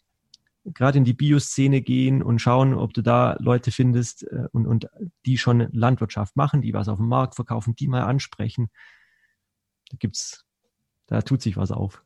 gerade 0.64 0.98
in 0.98 1.04
die 1.04 1.14
Bioszene 1.14 1.80
gehen 1.80 2.22
und 2.22 2.40
schauen, 2.40 2.74
ob 2.74 2.92
du 2.94 3.02
da 3.02 3.36
Leute 3.38 3.70
findest 3.70 4.24
äh, 4.24 4.48
und, 4.52 4.66
und 4.66 4.88
die 5.24 5.38
schon 5.38 5.68
Landwirtschaft 5.72 6.36
machen, 6.36 6.62
die 6.62 6.74
was 6.74 6.88
auf 6.88 6.98
dem 6.98 7.08
Markt 7.08 7.36
verkaufen, 7.36 7.74
die 7.76 7.88
mal 7.88 8.02
ansprechen. 8.02 8.68
Da 9.90 9.96
gibt's, 9.98 10.44
da 11.06 11.22
tut 11.22 11.42
sich 11.42 11.56
was 11.56 11.70
auf. 11.70 12.02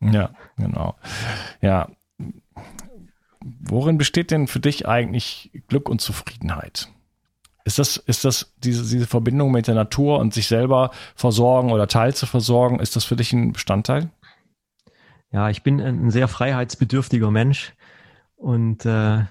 Ja, 0.00 0.34
genau. 0.56 0.96
Ja, 1.62 1.90
Worin 3.44 3.98
besteht 3.98 4.30
denn 4.30 4.46
für 4.46 4.60
dich 4.60 4.88
eigentlich 4.88 5.50
Glück 5.68 5.90
und 5.90 6.00
Zufriedenheit? 6.00 6.88
Ist 7.64 7.78
das, 7.78 7.96
ist 7.98 8.24
das 8.24 8.54
diese, 8.58 8.82
diese 8.82 9.06
Verbindung 9.06 9.52
mit 9.52 9.66
der 9.66 9.74
Natur 9.74 10.18
und 10.18 10.32
sich 10.32 10.46
selber 10.46 10.90
versorgen 11.14 11.72
oder 11.72 11.86
Teil 11.86 12.14
zu 12.14 12.26
versorgen, 12.26 12.80
ist 12.80 12.96
das 12.96 13.04
für 13.04 13.16
dich 13.16 13.32
ein 13.32 13.52
Bestandteil? 13.52 14.10
Ja, 15.30 15.50
ich 15.50 15.62
bin 15.62 15.80
ein 15.80 16.10
sehr 16.10 16.28
freiheitsbedürftiger 16.28 17.30
Mensch 17.30 17.74
und 18.36 18.86
äh, 18.86 19.24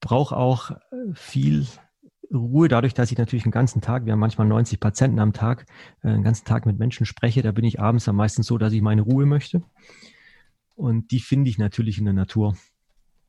brauche 0.00 0.36
auch 0.36 0.70
viel 1.14 1.66
Ruhe, 2.32 2.68
dadurch, 2.68 2.94
dass 2.94 3.12
ich 3.12 3.18
natürlich 3.18 3.44
den 3.44 3.52
ganzen 3.52 3.80
Tag, 3.80 4.06
wir 4.06 4.12
haben 4.12 4.20
manchmal 4.20 4.46
90 4.46 4.80
Patienten 4.80 5.18
am 5.18 5.32
Tag, 5.32 5.66
äh, 6.02 6.12
den 6.12 6.22
ganzen 6.22 6.44
Tag 6.44 6.66
mit 6.66 6.78
Menschen 6.78 7.06
spreche, 7.06 7.42
da 7.42 7.52
bin 7.52 7.64
ich 7.64 7.80
abends 7.80 8.08
am 8.08 8.16
meisten 8.16 8.42
so, 8.42 8.58
dass 8.58 8.72
ich 8.72 8.82
meine 8.82 9.02
Ruhe 9.02 9.26
möchte. 9.26 9.62
Und 10.74 11.10
die 11.10 11.20
finde 11.20 11.50
ich 11.50 11.58
natürlich 11.58 11.98
in 11.98 12.04
der 12.04 12.14
Natur. 12.14 12.56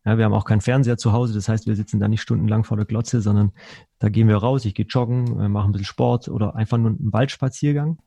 Ja, 0.03 0.17
wir 0.17 0.25
haben 0.25 0.33
auch 0.33 0.45
keinen 0.45 0.61
Fernseher 0.61 0.97
zu 0.97 1.13
Hause, 1.13 1.33
das 1.33 1.49
heißt, 1.49 1.65
wir 1.65 1.75
sitzen 1.75 1.99
da 1.99 2.07
nicht 2.07 2.21
stundenlang 2.21 2.63
vor 2.63 2.77
der 2.77 2.85
Glotze, 2.85 3.21
sondern 3.21 3.51
da 3.97 4.09
gehen 4.09 4.27
wir 4.27 4.37
raus, 4.37 4.65
ich 4.65 4.75
gehe 4.75 4.85
joggen, 4.85 5.39
äh, 5.39 5.49
mache 5.49 5.67
ein 5.67 5.71
bisschen 5.71 5.85
Sport 5.85 6.27
oder 6.27 6.55
einfach 6.55 6.77
nur 6.77 6.91
einen 6.91 7.11
Waldspaziergang. 7.11 7.97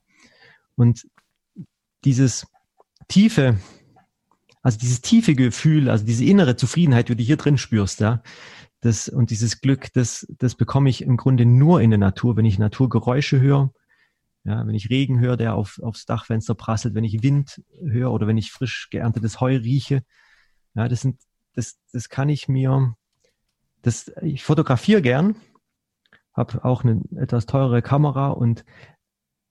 Und 0.77 1.09
dieses 2.05 2.47
tiefe, 3.09 3.59
also 4.63 4.79
dieses 4.79 5.01
tiefe 5.01 5.35
Gefühl, 5.35 5.91
also 5.91 6.05
diese 6.05 6.25
innere 6.25 6.55
Zufriedenheit, 6.55 7.09
die 7.09 7.17
du 7.17 7.23
hier 7.23 7.37
drin 7.37 7.59
spürst, 7.59 7.99
ja, 7.99 8.23
das, 8.81 9.09
und 9.09 9.31
dieses 9.31 9.61
Glück, 9.61 9.93
das, 9.95 10.27
das 10.39 10.55
bekomme 10.55 10.89
ich 10.89 11.03
im 11.03 11.17
Grunde 11.17 11.47
nur 11.47 11.81
in 11.81 11.91
der 11.91 11.99
Natur, 11.99 12.37
wenn 12.37 12.45
ich 12.45 12.61
Naturgeräusche 12.61 13.41
höre, 13.41 13.73
ja, 14.49 14.67
wenn 14.67 14.75
ich 14.75 14.89
Regen 14.89 15.21
höre, 15.21 15.37
der 15.37 15.55
auf, 15.55 15.79
aufs 15.83 16.07
Dachfenster 16.07 16.55
prasselt, 16.55 16.95
wenn 16.95 17.05
ich 17.05 17.23
Wind 17.23 17.63
höre 17.83 18.11
oder 18.11 18.27
wenn 18.27 18.39
ich 18.39 18.51
frisch 18.51 18.89
geerntetes 18.91 19.43
Heu 19.43 19.55
rieche, 19.57 20.03
ja, 20.75 20.89
das 20.89 21.03
sind, 21.03 21.21
das, 21.53 21.79
das 21.93 22.09
kann 22.09 22.31
ich 22.31 22.49
mir, 22.49 22.95
das, 23.83 24.11
ich 24.23 24.43
fotografiere 24.43 25.03
gern, 25.03 25.37
habe 26.33 26.65
auch 26.65 26.83
eine 26.83 27.03
etwas 27.17 27.45
teure 27.45 27.83
Kamera 27.83 28.29
und 28.29 28.65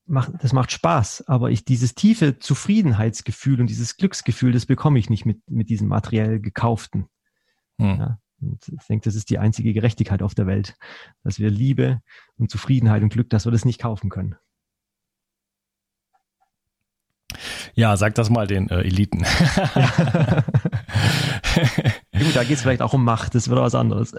mach, 0.08 0.32
das 0.42 0.52
macht 0.52 0.72
Spaß, 0.72 1.28
aber 1.28 1.52
ich 1.52 1.64
dieses 1.64 1.94
tiefe 1.94 2.40
Zufriedenheitsgefühl 2.40 3.62
und 3.62 3.70
dieses 3.70 3.98
Glücksgefühl, 3.98 4.52
das 4.52 4.66
bekomme 4.66 4.98
ich 4.98 5.12
nicht 5.12 5.28
mit, 5.28 5.48
mit 5.48 5.70
diesem 5.70 5.90
materiell 5.90 6.40
gekauften. 6.40 7.08
Hm. 7.78 8.00
Ja, 8.00 8.20
und 8.42 8.68
ich 8.68 8.88
denke, 8.88 9.04
das 9.04 9.14
ist 9.14 9.30
die 9.30 9.38
einzige 9.38 9.74
Gerechtigkeit 9.74 10.24
auf 10.24 10.34
der 10.34 10.48
Welt, 10.48 10.76
dass 11.22 11.38
wir 11.38 11.52
Liebe 11.52 12.02
und 12.38 12.50
Zufriedenheit 12.50 13.04
und 13.04 13.10
Glück, 13.10 13.30
dass 13.30 13.46
wir 13.46 13.52
das 13.52 13.64
nicht 13.64 13.80
kaufen 13.80 14.10
können. 14.10 14.38
Ja, 17.78 17.96
sag 17.96 18.16
das 18.16 18.32
mal 18.32 18.48
den 18.48 18.70
äh, 18.72 18.80
Eliten. 18.80 19.20
Gut, 22.12 22.36
da 22.36 22.44
geht 22.44 22.58
es 22.58 22.64
vielleicht 22.64 22.82
auch 22.82 22.94
um 22.94 23.06
Macht, 23.06 23.36
das 23.36 23.50
wird 23.50 23.60
was 23.60 23.76
anderes. 23.76 24.16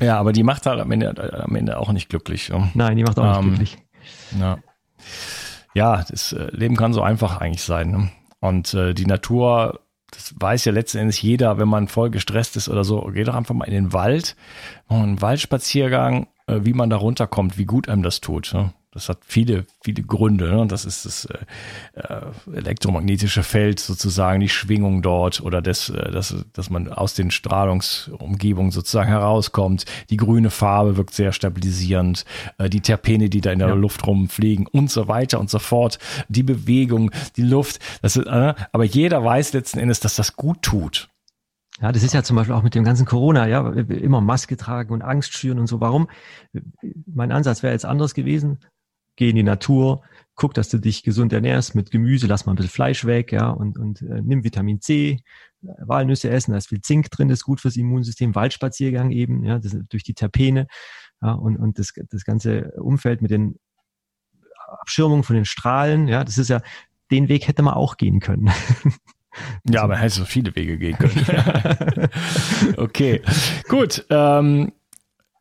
ja, 0.00 0.18
aber 0.18 0.32
die 0.32 0.42
macht 0.42 0.64
halt 0.64 0.80
am 0.80 0.90
Ende, 0.90 1.44
am 1.44 1.54
Ende 1.56 1.78
auch 1.78 1.92
nicht 1.92 2.08
glücklich. 2.08 2.50
Nein, 2.72 2.96
die 2.96 3.04
macht 3.04 3.18
auch 3.18 3.38
ähm, 3.38 3.50
nicht 3.50 3.76
glücklich. 3.76 3.76
Ja, 4.40 4.58
ja 5.74 6.04
das 6.08 6.32
äh, 6.32 6.48
Leben 6.52 6.76
kann 6.76 6.94
so 6.94 7.02
einfach 7.02 7.36
eigentlich 7.38 7.62
sein. 7.62 7.90
Ne? 7.90 8.10
Und 8.40 8.72
äh, 8.72 8.94
die 8.94 9.04
Natur 9.04 9.80
das 10.10 10.34
weiß 10.38 10.64
ja 10.64 10.72
letzten 10.72 10.98
Endes 10.98 11.20
jeder, 11.20 11.58
wenn 11.58 11.68
man 11.68 11.88
voll 11.88 12.08
gestresst 12.08 12.56
ist 12.56 12.70
oder 12.70 12.84
so, 12.84 13.10
geh 13.12 13.24
doch 13.24 13.34
einfach 13.34 13.54
mal 13.54 13.64
in 13.64 13.74
den 13.74 13.92
Wald, 13.92 14.36
mach 14.88 15.02
einen 15.02 15.20
Waldspaziergang, 15.20 16.28
äh, 16.46 16.60
wie 16.62 16.72
man 16.72 16.88
da 16.88 16.96
runterkommt, 16.96 17.58
wie 17.58 17.66
gut 17.66 17.90
einem 17.90 18.02
das 18.02 18.20
tut. 18.20 18.54
Das 18.94 19.08
hat 19.08 19.18
viele, 19.26 19.66
viele 19.82 20.04
Gründe. 20.04 20.48
Ne? 20.48 20.66
Das 20.68 20.84
ist 20.84 21.04
das 21.04 21.24
äh, 21.24 21.38
äh, 21.94 22.56
elektromagnetische 22.56 23.42
Feld 23.42 23.80
sozusagen, 23.80 24.38
die 24.38 24.48
Schwingung 24.48 25.02
dort 25.02 25.40
oder 25.40 25.60
das, 25.60 25.88
äh, 25.88 26.12
das, 26.12 26.34
dass 26.52 26.70
man 26.70 26.92
aus 26.92 27.14
den 27.14 27.32
Strahlungsumgebungen 27.32 28.70
sozusagen 28.70 29.08
herauskommt. 29.08 29.84
Die 30.10 30.16
grüne 30.16 30.50
Farbe 30.50 30.96
wirkt 30.96 31.12
sehr 31.12 31.32
stabilisierend. 31.32 32.24
Äh, 32.58 32.70
die 32.70 32.82
Terpene, 32.82 33.28
die 33.28 33.40
da 33.40 33.50
in 33.50 33.58
der 33.58 33.68
ja. 33.68 33.74
Luft 33.74 34.06
rumfliegen 34.06 34.68
und 34.68 34.92
so 34.92 35.08
weiter 35.08 35.40
und 35.40 35.50
so 35.50 35.58
fort. 35.58 35.98
Die 36.28 36.44
Bewegung, 36.44 37.10
die 37.36 37.42
Luft. 37.42 37.80
Das 38.00 38.16
ist, 38.16 38.26
äh, 38.26 38.54
aber 38.70 38.84
jeder 38.84 39.24
weiß 39.24 39.54
letzten 39.54 39.80
Endes, 39.80 39.98
dass 39.98 40.14
das 40.14 40.36
gut 40.36 40.62
tut. 40.62 41.08
Ja, 41.80 41.90
das 41.90 42.04
ist 42.04 42.14
ja 42.14 42.22
zum 42.22 42.36
Beispiel 42.36 42.54
auch 42.54 42.62
mit 42.62 42.76
dem 42.76 42.84
ganzen 42.84 43.04
Corona, 43.04 43.48
ja, 43.48 43.68
immer 43.70 44.20
Maske 44.20 44.56
tragen 44.56 44.92
und 44.92 45.02
Angst 45.02 45.32
schüren 45.32 45.58
und 45.58 45.66
so. 45.66 45.80
Warum? 45.80 46.08
Mein 47.12 47.32
Ansatz 47.32 47.64
wäre 47.64 47.72
jetzt 47.72 47.84
anders 47.84 48.14
gewesen 48.14 48.60
geh 49.16 49.30
in 49.30 49.36
die 49.36 49.42
Natur, 49.42 50.02
guck, 50.34 50.54
dass 50.54 50.68
du 50.68 50.78
dich 50.78 51.02
gesund 51.02 51.32
ernährst 51.32 51.74
mit 51.74 51.90
Gemüse, 51.90 52.26
lass 52.26 52.46
mal 52.46 52.52
ein 52.52 52.56
bisschen 52.56 52.70
Fleisch 52.70 53.04
weg, 53.04 53.32
ja, 53.32 53.50
und, 53.50 53.78
und 53.78 54.02
äh, 54.02 54.20
nimm 54.22 54.44
Vitamin 54.44 54.80
C, 54.80 55.10
äh, 55.10 55.68
Walnüsse 55.78 56.30
essen, 56.30 56.52
da 56.52 56.58
ist 56.58 56.68
viel 56.68 56.80
Zink 56.80 57.10
drin, 57.10 57.28
das 57.28 57.40
ist 57.40 57.44
gut 57.44 57.60
fürs 57.60 57.76
Immunsystem, 57.76 58.34
Waldspaziergang 58.34 59.10
eben, 59.10 59.44
ja, 59.44 59.58
das, 59.58 59.76
durch 59.88 60.02
die 60.02 60.14
Terpene, 60.14 60.66
ja, 61.22 61.32
und, 61.32 61.56
und 61.56 61.78
das, 61.78 61.92
das 62.10 62.24
ganze 62.24 62.72
Umfeld 62.72 63.22
mit 63.22 63.30
den 63.30 63.58
Abschirmungen 64.80 65.22
von 65.22 65.36
den 65.36 65.44
Strahlen, 65.44 66.08
ja, 66.08 66.24
das 66.24 66.38
ist 66.38 66.48
ja, 66.48 66.60
den 67.10 67.28
Weg 67.28 67.46
hätte 67.46 67.62
man 67.62 67.74
auch 67.74 67.96
gehen 67.96 68.20
können. 68.20 68.50
Ja, 69.68 69.82
aber 69.82 69.96
hätte 69.96 70.14
so 70.14 70.24
viele 70.24 70.54
Wege 70.54 70.78
gehen 70.78 70.96
können. 70.96 71.26
okay, 72.76 73.20
gut. 73.68 74.06
Ähm, 74.08 74.72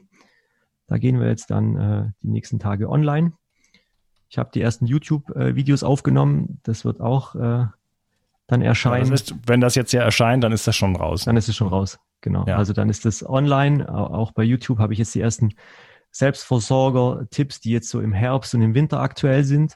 Da 0.87 0.97
gehen 0.97 1.19
wir 1.19 1.27
jetzt 1.27 1.51
dann 1.51 1.77
äh, 1.77 2.05
die 2.21 2.29
nächsten 2.29 2.57
Tage 2.59 2.89
online. 2.89 3.33
Ich 4.29 4.37
habe 4.37 4.51
die 4.53 4.61
ersten 4.61 4.85
YouTube-Videos 4.85 5.83
aufgenommen. 5.83 6.59
Das 6.63 6.85
wird 6.85 7.01
auch 7.01 7.35
äh, 7.35 7.65
dann 8.47 8.61
erscheinen. 8.61 9.05
Ja, 9.05 9.11
das 9.11 9.21
heißt, 9.21 9.35
wenn 9.45 9.61
das 9.61 9.75
jetzt 9.75 9.93
ja 9.93 10.01
erscheint, 10.01 10.43
dann 10.43 10.51
ist 10.51 10.67
das 10.67 10.75
schon 10.75 10.95
raus. 10.95 11.25
Dann 11.25 11.37
ist 11.37 11.47
es 11.49 11.55
schon 11.55 11.67
raus. 11.67 11.99
Genau. 12.21 12.45
Ja. 12.47 12.57
Also 12.57 12.73
dann 12.73 12.89
ist 12.89 13.05
das 13.05 13.27
online. 13.27 13.87
Auch 13.93 14.31
bei 14.31 14.43
YouTube 14.43 14.79
habe 14.79 14.93
ich 14.93 14.99
jetzt 14.99 15.13
die 15.15 15.21
ersten 15.21 15.53
Selbstversorger-Tipps, 16.11 17.61
die 17.61 17.71
jetzt 17.71 17.89
so 17.89 17.99
im 17.99 18.13
Herbst 18.13 18.53
und 18.53 18.61
im 18.61 18.75
Winter 18.75 18.99
aktuell 18.99 19.43
sind, 19.43 19.75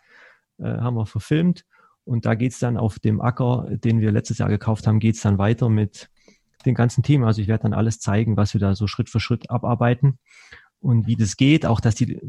äh, 0.60 0.65
haben 0.65 0.95
wir 0.95 1.05
verfilmt. 1.05 1.65
Und 2.03 2.25
da 2.25 2.36
geht's 2.36 2.60
dann 2.60 2.77
auf 2.77 2.99
dem 2.99 3.19
Acker, 3.19 3.67
den 3.69 3.99
wir 3.99 4.12
letztes 4.12 4.38
Jahr 4.38 4.49
gekauft 4.49 4.86
haben, 4.86 4.99
geht's 4.99 5.21
dann 5.21 5.38
weiter 5.38 5.69
mit 5.69 6.10
den 6.65 6.75
ganzen 6.75 7.03
Themen. 7.03 7.23
Also 7.23 7.41
ich 7.41 7.47
werde 7.47 7.63
dann 7.63 7.73
alles 7.73 7.99
zeigen, 7.99 8.38
was 8.38 8.53
wir 8.53 8.62
da 8.62 8.75
so 8.75 8.88
Schritt 8.88 9.10
für 9.10 9.19
Schritt 9.19 9.49
abarbeiten 9.49 10.19
und 10.79 11.08
wie 11.08 11.15
das 11.15 11.38
geht. 11.38 11.65
Auch, 11.65 11.79
dass 11.79 11.95
die, 11.95 12.19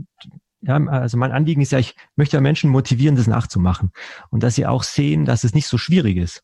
ja, 0.62 0.76
also 0.76 1.18
mein 1.18 1.32
Anliegen 1.32 1.60
ist 1.60 1.72
ja, 1.72 1.78
ich 1.78 1.94
möchte 2.16 2.36
ja 2.36 2.40
Menschen 2.40 2.70
motivieren, 2.70 3.16
das 3.16 3.26
nachzumachen. 3.26 3.92
Und 4.30 4.42
dass 4.42 4.54
sie 4.54 4.66
auch 4.66 4.82
sehen, 4.82 5.26
dass 5.26 5.44
es 5.44 5.52
nicht 5.54 5.66
so 5.66 5.76
schwierig 5.76 6.16
ist. 6.16 6.42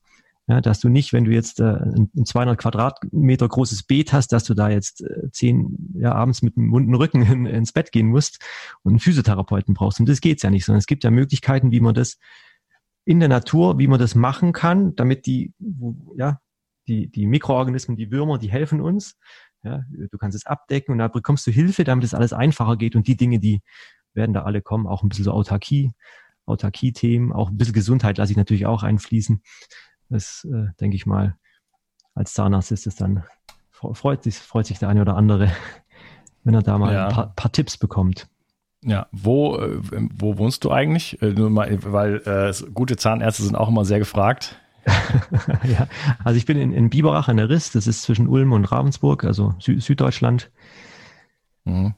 Ja, 0.48 0.60
dass 0.60 0.80
du 0.80 0.88
nicht, 0.88 1.12
wenn 1.12 1.24
du 1.24 1.30
jetzt 1.30 1.60
äh, 1.60 1.64
ein, 1.64 2.10
200 2.24 2.58
Quadratmeter 2.58 3.48
großes 3.48 3.84
Beet 3.84 4.12
hast, 4.12 4.32
dass 4.32 4.42
du 4.42 4.54
da 4.54 4.68
jetzt 4.68 5.02
äh, 5.02 5.30
zehn, 5.30 5.94
ja, 5.94 6.12
abends 6.12 6.42
mit 6.42 6.56
einem 6.56 6.72
wunden 6.72 6.94
Rücken 6.94 7.22
in, 7.32 7.46
ins 7.46 7.72
Bett 7.72 7.92
gehen 7.92 8.08
musst 8.08 8.42
und 8.82 8.92
einen 8.92 8.98
Physiotherapeuten 8.98 9.74
brauchst. 9.74 10.00
Und 10.00 10.08
das 10.08 10.20
geht's 10.20 10.42
ja 10.42 10.50
nicht, 10.50 10.64
sondern 10.64 10.78
es 10.78 10.86
gibt 10.86 11.04
ja 11.04 11.10
Möglichkeiten, 11.10 11.70
wie 11.70 11.80
man 11.80 11.94
das 11.94 12.18
in 13.04 13.20
der 13.20 13.28
Natur, 13.28 13.78
wie 13.78 13.86
man 13.86 14.00
das 14.00 14.14
machen 14.14 14.52
kann, 14.52 14.96
damit 14.96 15.26
die, 15.26 15.52
ja, 16.16 16.40
die, 16.88 17.08
die 17.08 17.26
Mikroorganismen, 17.26 17.96
die 17.96 18.10
Würmer, 18.10 18.38
die 18.38 18.50
helfen 18.50 18.80
uns. 18.80 19.16
Ja, 19.64 19.84
du 19.90 20.18
kannst 20.18 20.36
es 20.36 20.46
abdecken 20.46 20.92
und 20.92 20.98
da 20.98 21.06
bekommst 21.06 21.46
du 21.46 21.52
Hilfe, 21.52 21.84
damit 21.84 22.04
es 22.04 22.14
alles 22.14 22.32
einfacher 22.32 22.76
geht 22.76 22.96
und 22.96 23.06
die 23.06 23.16
Dinge, 23.16 23.38
die 23.38 23.60
werden 24.12 24.32
da 24.32 24.42
alle 24.42 24.60
kommen, 24.60 24.88
auch 24.88 25.04
ein 25.04 25.08
bisschen 25.08 25.24
so 25.24 25.32
Autarkie, 25.32 25.92
Autarkie-Themen, 26.46 27.32
auch 27.32 27.48
ein 27.48 27.56
bisschen 27.56 27.74
Gesundheit 27.74 28.18
lasse 28.18 28.32
ich 28.32 28.36
natürlich 28.36 28.66
auch 28.66 28.82
einfließen. 28.82 29.42
Das 30.12 30.44
äh, 30.44 30.66
denke 30.80 30.96
ich 30.96 31.06
mal, 31.06 31.36
als 32.14 32.34
Zahnarzt 32.34 32.70
ist 32.72 32.86
es 32.86 32.96
dann, 32.96 33.24
freut 33.70 34.22
sich, 34.22 34.36
freut 34.36 34.66
sich 34.66 34.78
der 34.78 34.88
eine 34.88 35.00
oder 35.00 35.16
andere, 35.16 35.50
wenn 36.44 36.54
er 36.54 36.62
da 36.62 36.78
mal 36.78 36.92
ja. 36.92 37.08
ein 37.08 37.14
paar, 37.14 37.32
paar, 37.34 37.52
Tipps 37.52 37.78
bekommt. 37.78 38.28
Ja, 38.82 39.06
wo, 39.12 39.56
äh, 39.56 39.80
wo 40.14 40.38
wohnst 40.38 40.64
du 40.64 40.70
eigentlich? 40.70 41.22
Äh, 41.22 41.32
nur 41.32 41.50
mal, 41.50 41.78
weil 41.84 42.16
äh, 42.26 42.52
gute 42.72 42.96
Zahnärzte 42.96 43.42
sind 43.42 43.56
auch 43.56 43.68
immer 43.68 43.84
sehr 43.84 43.98
gefragt. 43.98 44.58
ja, 45.62 45.86
also 46.24 46.36
ich 46.36 46.44
bin 46.44 46.58
in, 46.58 46.72
in 46.72 46.90
Biberach 46.90 47.28
an 47.28 47.36
der 47.36 47.48
Riss, 47.48 47.70
das 47.70 47.86
ist 47.86 48.02
zwischen 48.02 48.26
Ulm 48.26 48.52
und 48.52 48.64
Ravensburg, 48.64 49.24
also 49.24 49.54
Sü 49.60 49.80
Süddeutschland. 49.80 50.50
Mhm. 51.64 51.94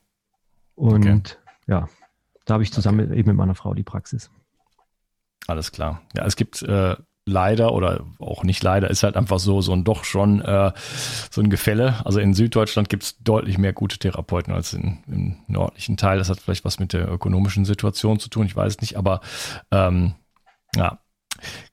Und 0.74 1.06
okay. 1.06 1.22
ja, 1.66 1.88
da 2.44 2.54
habe 2.54 2.62
ich 2.62 2.72
zusammen 2.72 3.08
okay. 3.08 3.18
eben 3.18 3.30
mit 3.30 3.38
meiner 3.38 3.54
Frau 3.54 3.72
die 3.72 3.82
Praxis. 3.82 4.30
Alles 5.46 5.72
klar. 5.72 6.02
Ja, 6.14 6.26
es 6.26 6.36
gibt 6.36 6.62
äh, 6.62 6.96
leider 7.26 7.72
oder 7.72 8.04
auch 8.18 8.44
nicht 8.44 8.62
leider, 8.62 8.90
ist 8.90 9.02
halt 9.02 9.16
einfach 9.16 9.38
so, 9.38 9.60
so 9.62 9.72
ein 9.72 9.84
doch 9.84 10.04
schon 10.04 10.42
äh, 10.42 10.72
so 11.30 11.40
ein 11.40 11.50
Gefälle. 11.50 12.04
Also 12.04 12.20
in 12.20 12.34
Süddeutschland 12.34 12.88
gibt 12.88 13.02
es 13.02 13.18
deutlich 13.18 13.56
mehr 13.58 13.72
gute 13.72 13.98
Therapeuten 13.98 14.52
als 14.52 14.74
in, 14.74 14.98
im 15.06 15.36
nördlichen 15.46 15.96
Teil. 15.96 16.18
Das 16.18 16.28
hat 16.28 16.40
vielleicht 16.40 16.64
was 16.64 16.78
mit 16.78 16.92
der 16.92 17.10
ökonomischen 17.10 17.64
Situation 17.64 18.18
zu 18.18 18.28
tun, 18.28 18.46
ich 18.46 18.56
weiß 18.56 18.80
nicht, 18.80 18.96
aber 18.96 19.20
ähm, 19.70 20.14
ja. 20.76 20.98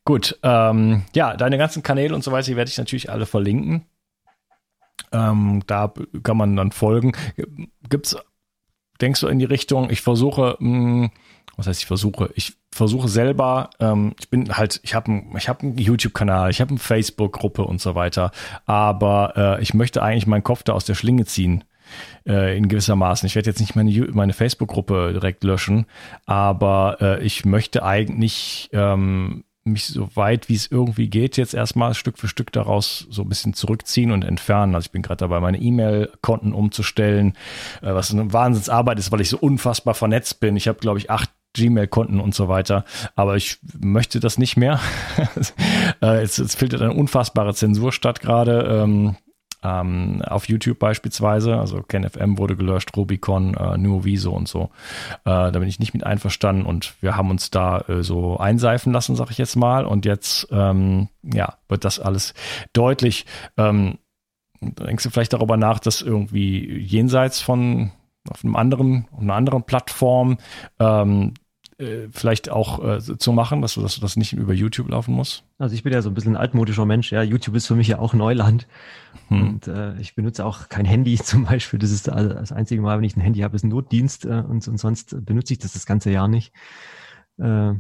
Gut, 0.06 0.40
ähm, 0.44 1.04
ja, 1.14 1.36
deine 1.36 1.58
ganzen 1.58 1.84
Kanäle 1.84 2.16
und 2.16 2.24
so 2.24 2.32
weiter, 2.32 2.48
die 2.48 2.56
werde 2.56 2.70
ich 2.70 2.78
natürlich 2.78 3.12
alle 3.12 3.26
verlinken. 3.26 3.86
Ähm, 5.12 5.64
da 5.68 5.94
kann 6.24 6.38
man 6.38 6.56
dann 6.56 6.72
folgen. 6.72 7.12
Gibt's, 7.90 8.18
denkst 9.02 9.22
du 9.22 9.28
in 9.28 9.40
die 9.40 9.46
Richtung, 9.46 9.90
ich 9.90 10.02
versuche, 10.02 10.58
mh, 10.60 10.68
hm, 10.68 11.12
was 11.58 11.68
heißt 11.68 11.82
ich 11.82 11.86
versuche? 11.86 12.32
Ich 12.36 12.58
versuche 12.74 13.08
selber, 13.08 13.70
ähm, 13.80 14.14
ich 14.20 14.30
bin 14.30 14.58
halt, 14.58 14.80
ich 14.84 14.96
habe 14.96 15.24
ich 15.38 15.50
hab 15.50 15.62
einen 15.62 15.78
YouTube-Kanal, 15.78 16.50
ich 16.52 16.62
habe 16.62 16.70
eine 16.70 16.80
Facebook-Gruppe 16.80 17.64
und 17.64 17.82
so 17.82 17.96
weiter, 17.96 18.32
aber 18.66 19.34
äh, 19.36 19.62
ich 19.62 19.74
möchte 19.74 20.02
eigentlich 20.02 20.28
meinen 20.28 20.44
Kopf 20.44 20.64
da 20.64 20.74
aus 20.74 20.86
der 20.86 20.96
Schlinge 20.96 21.26
ziehen. 21.26 21.64
Äh, 22.26 22.58
in 22.58 22.70
gewissermaßen. 22.70 23.28
Ich 23.28 23.36
werde 23.36 23.50
jetzt 23.50 23.60
nicht 23.60 23.76
meine, 23.76 23.92
meine 24.14 24.32
Facebook-Gruppe 24.32 25.12
direkt 25.12 25.44
löschen, 25.44 25.88
aber 26.26 26.98
äh, 27.02 27.22
ich 27.22 27.44
möchte 27.44 27.84
eigentlich 27.84 28.70
ähm, 28.72 29.44
mich 29.64 29.88
so 29.88 30.10
weit 30.16 30.50
wie 30.50 30.56
es 30.56 30.72
irgendwie 30.72 31.10
geht, 31.10 31.38
jetzt 31.38 31.54
erstmal 31.54 31.94
Stück 31.94 32.18
für 32.18 32.28
Stück 32.28 32.52
daraus 32.52 33.08
so 33.10 33.24
ein 33.24 33.30
bisschen 33.30 33.54
zurückziehen 33.54 34.12
und 34.12 34.24
entfernen. 34.24 34.74
Also 34.74 34.86
ich 34.86 34.92
bin 34.92 35.02
gerade 35.02 35.18
dabei, 35.18 35.40
meine 35.40 35.60
E-Mail-Konten 35.60 36.54
umzustellen, 36.54 37.34
äh, 37.82 37.94
was 37.94 38.12
eine 38.12 38.32
Wahnsinnsarbeit 38.32 38.98
ist, 38.98 39.12
weil 39.12 39.22
ich 39.22 39.30
so 39.30 39.38
unfassbar 39.38 39.94
vernetzt 39.94 40.40
bin. 40.40 40.56
Ich 40.56 40.68
habe, 40.68 40.80
glaube 40.80 41.00
ich, 41.00 41.10
acht 41.10 41.30
Gmail-Konten 41.54 42.20
und 42.20 42.36
so 42.36 42.48
weiter. 42.48 42.86
Aber 43.16 43.36
ich 43.36 43.60
möchte 43.80 44.20
das 44.20 44.38
nicht 44.38 44.58
mehr. 44.58 44.80
äh, 46.02 46.22
es, 46.22 46.38
es 46.38 46.56
findet 46.56 46.82
eine 46.82 46.94
unfassbare 46.94 47.54
Zensur 47.54 47.92
statt 47.92 48.22
gerade. 48.22 48.84
Ähm, 48.84 49.16
ähm, 49.64 50.22
auf 50.26 50.48
YouTube 50.50 50.80
beispielsweise, 50.80 51.58
also 51.58 51.84
KenFM 51.84 52.38
wurde 52.38 52.56
gelöscht, 52.56 52.96
Rubicon, 52.98 53.54
äh, 53.54 53.78
Nuoviso 53.78 54.32
und 54.32 54.48
so. 54.48 54.72
Äh, 55.24 55.52
da 55.52 55.52
bin 55.52 55.68
ich 55.68 55.80
nicht 55.80 55.94
mit 55.94 56.04
einverstanden 56.04 56.66
und 56.66 56.96
wir 57.02 57.16
haben 57.16 57.30
uns 57.30 57.52
da 57.52 57.82
äh, 57.82 58.02
so 58.02 58.38
einseifen 58.38 58.92
lassen, 58.92 59.16
sag 59.16 59.30
ich 59.30 59.38
jetzt 59.38 59.56
mal. 59.56 59.86
Und 59.86 60.06
jetzt, 60.06 60.48
ähm, 60.52 61.10
ja, 61.22 61.58
wird 61.68 61.86
das 61.86 62.00
alles 62.00 62.34
deutlich. 62.74 63.26
Ähm, 63.58 64.00
denkst 64.62 65.04
du 65.04 65.10
vielleicht 65.10 65.34
darüber 65.34 65.58
nach, 65.58 65.80
dass 65.80 66.02
irgendwie 66.02 66.78
jenseits 66.80 67.42
von 67.42 67.92
auf 68.30 68.44
einem 68.44 68.56
anderen, 68.56 69.08
auf 69.12 69.22
einer 69.22 69.34
anderen 69.34 69.64
Plattform 69.64 70.38
ähm, 70.80 71.34
äh, 71.82 72.08
vielleicht 72.12 72.50
auch 72.50 72.84
äh, 72.84 73.18
zu 73.18 73.32
machen, 73.34 73.62
dass, 73.62 73.76
dass 73.76 74.00
das 74.00 74.16
nicht 74.16 74.34
über 74.34 74.54
YouTube 74.54 74.90
laufen 74.90 75.14
muss? 75.14 75.44
Also 75.58 75.76
ich 75.76 75.84
bin 75.84 75.92
ja 75.92 76.02
so 76.02 76.10
ein 76.10 76.14
bisschen 76.14 76.34
ein 76.34 76.42
altmodischer 76.42 76.86
Mensch. 76.86 77.12
Ja, 77.12 77.24
YouTube 77.24 77.56
ist 77.56 77.68
für 77.68 77.76
mich 77.76 77.88
ja 77.88 78.00
auch 78.00 78.14
Neuland. 78.14 78.68
Hm. 79.28 79.42
Und 79.42 79.68
äh, 79.68 80.00
ich 80.00 80.16
benutze 80.16 80.46
auch 80.46 80.70
kein 80.70 80.86
Handy 80.86 81.16
zum 81.24 81.46
Beispiel. 81.46 81.80
Das 81.80 81.92
ist 81.92 82.08
das 82.08 82.52
einzige 82.52 82.82
Mal, 82.82 82.98
wenn 82.98 83.04
ich 83.04 83.18
ein 83.18 83.22
Handy 83.22 83.42
habe, 83.42 83.56
ist 83.56 83.64
ein 83.64 83.70
Notdienst 83.70 84.26
äh, 84.26 84.44
und, 84.48 84.68
und 84.68 84.78
sonst 84.78 85.26
benutze 85.26 85.54
ich 85.54 85.60
das 85.60 85.74
das 85.74 85.86
ganze 85.86 86.12
Jahr 86.12 86.28
nicht. 86.28 86.54
Äh, 87.38 87.74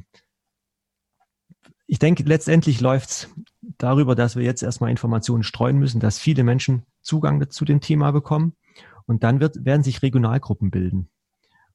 ich 1.87 1.99
denke, 1.99 2.23
letztendlich 2.23 2.79
läuft's 2.79 3.29
darüber, 3.77 4.15
dass 4.15 4.35
wir 4.35 4.43
jetzt 4.43 4.63
erstmal 4.63 4.91
Informationen 4.91 5.43
streuen 5.43 5.77
müssen, 5.77 5.99
dass 5.99 6.17
viele 6.17 6.43
Menschen 6.43 6.83
Zugang 7.01 7.49
zu 7.49 7.65
dem 7.65 7.81
Thema 7.81 8.11
bekommen. 8.11 8.53
Und 9.05 9.23
dann 9.23 9.41
wird, 9.41 9.65
werden 9.65 9.83
sich 9.83 10.01
Regionalgruppen 10.01 10.71
bilden. 10.71 11.09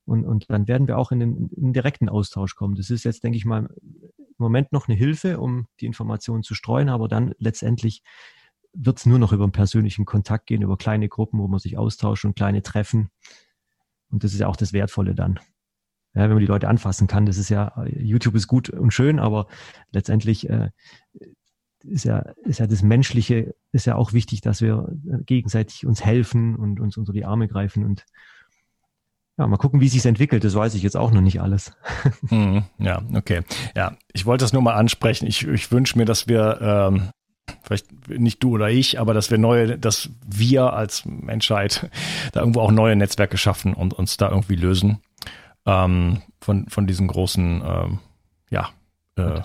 Und, 0.06 0.24
und 0.24 0.48
dann 0.48 0.68
werden 0.68 0.86
wir 0.86 0.98
auch 0.98 1.12
in 1.12 1.20
den, 1.20 1.36
in 1.50 1.64
den 1.64 1.72
direkten 1.72 2.08
Austausch 2.08 2.54
kommen. 2.54 2.76
Das 2.76 2.90
ist 2.90 3.04
jetzt, 3.04 3.24
denke 3.24 3.36
ich 3.36 3.44
mal, 3.44 3.68
Moment 4.38 4.72
noch 4.72 4.88
eine 4.88 4.96
Hilfe, 4.96 5.40
um 5.40 5.66
die 5.80 5.86
Informationen 5.86 6.42
zu 6.42 6.54
streuen, 6.54 6.88
aber 6.88 7.08
dann 7.08 7.34
letztendlich 7.38 8.02
wird 8.72 8.98
es 8.98 9.06
nur 9.06 9.18
noch 9.18 9.32
über 9.32 9.44
einen 9.44 9.52
persönlichen 9.52 10.04
Kontakt 10.04 10.46
gehen, 10.46 10.62
über 10.62 10.76
kleine 10.76 11.08
Gruppen, 11.08 11.40
wo 11.40 11.48
man 11.48 11.58
sich 11.58 11.78
austauscht 11.78 12.24
und 12.24 12.36
kleine 12.36 12.62
Treffen. 12.62 13.08
Und 14.10 14.22
das 14.22 14.32
ist 14.32 14.40
ja 14.40 14.48
auch 14.48 14.56
das 14.56 14.72
Wertvolle 14.72 15.14
dann. 15.14 15.40
Ja, 16.14 16.22
wenn 16.22 16.30
man 16.30 16.40
die 16.40 16.46
Leute 16.46 16.68
anfassen 16.68 17.06
kann, 17.06 17.26
das 17.26 17.38
ist 17.38 17.48
ja, 17.48 17.84
YouTube 17.86 18.34
ist 18.34 18.46
gut 18.46 18.70
und 18.70 18.92
schön, 18.92 19.18
aber 19.18 19.48
letztendlich 19.90 20.48
äh, 20.48 20.70
ist 21.80 22.04
ja, 22.04 22.20
ist 22.44 22.58
ja 22.58 22.66
das 22.66 22.82
Menschliche, 22.82 23.54
ist 23.72 23.86
ja 23.86 23.96
auch 23.96 24.12
wichtig, 24.12 24.40
dass 24.40 24.60
wir 24.60 24.88
gegenseitig 25.24 25.86
uns 25.86 26.04
helfen 26.04 26.56
und 26.56 26.80
uns 26.80 26.96
unter 26.96 27.12
die 27.12 27.24
Arme 27.24 27.48
greifen 27.48 27.84
und 27.84 28.04
ja, 29.38 29.46
mal 29.46 29.56
gucken, 29.56 29.80
wie 29.80 29.88
sich 29.88 30.04
entwickelt. 30.06 30.44
Das 30.44 30.54
weiß 30.54 30.74
ich 30.74 30.82
jetzt 30.82 30.96
auch 30.96 31.10
noch 31.10 31.20
nicht 31.20 31.40
alles. 31.40 31.72
Mhm, 32.30 32.64
ja, 32.78 33.02
okay. 33.14 33.42
Ja, 33.76 33.96
ich 34.12 34.26
wollte 34.26 34.44
das 34.44 34.52
nur 34.52 34.62
mal 34.62 34.74
ansprechen. 34.74 35.26
Ich, 35.26 35.46
ich 35.46 35.70
wünsche 35.70 35.96
mir, 35.98 36.04
dass 36.04 36.26
wir 36.26 36.58
ähm, 36.60 37.10
vielleicht 37.62 38.08
nicht 38.08 38.42
du 38.42 38.54
oder 38.54 38.70
ich, 38.70 38.98
aber 38.98 39.14
dass 39.14 39.30
wir 39.30 39.38
neue, 39.38 39.78
dass 39.78 40.10
wir 40.26 40.72
als 40.72 41.04
Menschheit 41.04 41.90
da 42.32 42.40
irgendwo 42.40 42.60
auch 42.60 42.72
neue 42.72 42.96
Netzwerke 42.96 43.36
schaffen 43.36 43.74
und 43.74 43.94
uns 43.94 44.16
da 44.16 44.30
irgendwie 44.30 44.56
lösen 44.56 45.00
ähm, 45.66 46.22
von 46.40 46.68
von 46.68 46.86
diesen 46.86 47.06
großen, 47.08 47.62
ähm, 47.64 47.98
ja, 48.50 48.70
äh, 49.16 49.42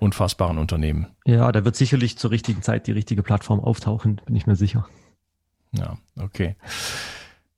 unfassbaren 0.00 0.58
Unternehmen. 0.58 1.06
Ja, 1.24 1.50
da 1.52 1.64
wird 1.64 1.76
sicherlich 1.76 2.18
zur 2.18 2.30
richtigen 2.30 2.62
Zeit 2.62 2.86
die 2.86 2.92
richtige 2.92 3.22
Plattform 3.22 3.60
auftauchen, 3.60 4.20
bin 4.24 4.36
ich 4.36 4.46
mir 4.46 4.56
sicher. 4.56 4.86
Ja, 5.72 5.98
okay. 6.16 6.56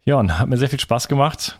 Ja, 0.05 0.17
und 0.17 0.39
hat 0.39 0.49
mir 0.49 0.57
sehr 0.57 0.69
viel 0.69 0.81
Spaß 0.81 1.09
gemacht. 1.09 1.59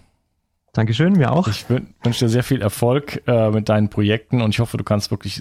Dankeschön, 0.77 1.15
mir 1.15 1.33
auch. 1.33 1.49
Ich 1.49 1.71
wünsche 1.71 2.27
dir 2.27 2.29
sehr 2.29 2.43
viel 2.43 2.61
Erfolg 2.61 3.23
äh, 3.27 3.49
mit 3.49 3.71
deinen 3.71 3.89
Projekten 3.89 4.43
und 4.43 4.51
ich 4.51 4.61
hoffe, 4.61 4.77
du 4.77 4.85
kannst 4.85 5.11
wirklich 5.11 5.41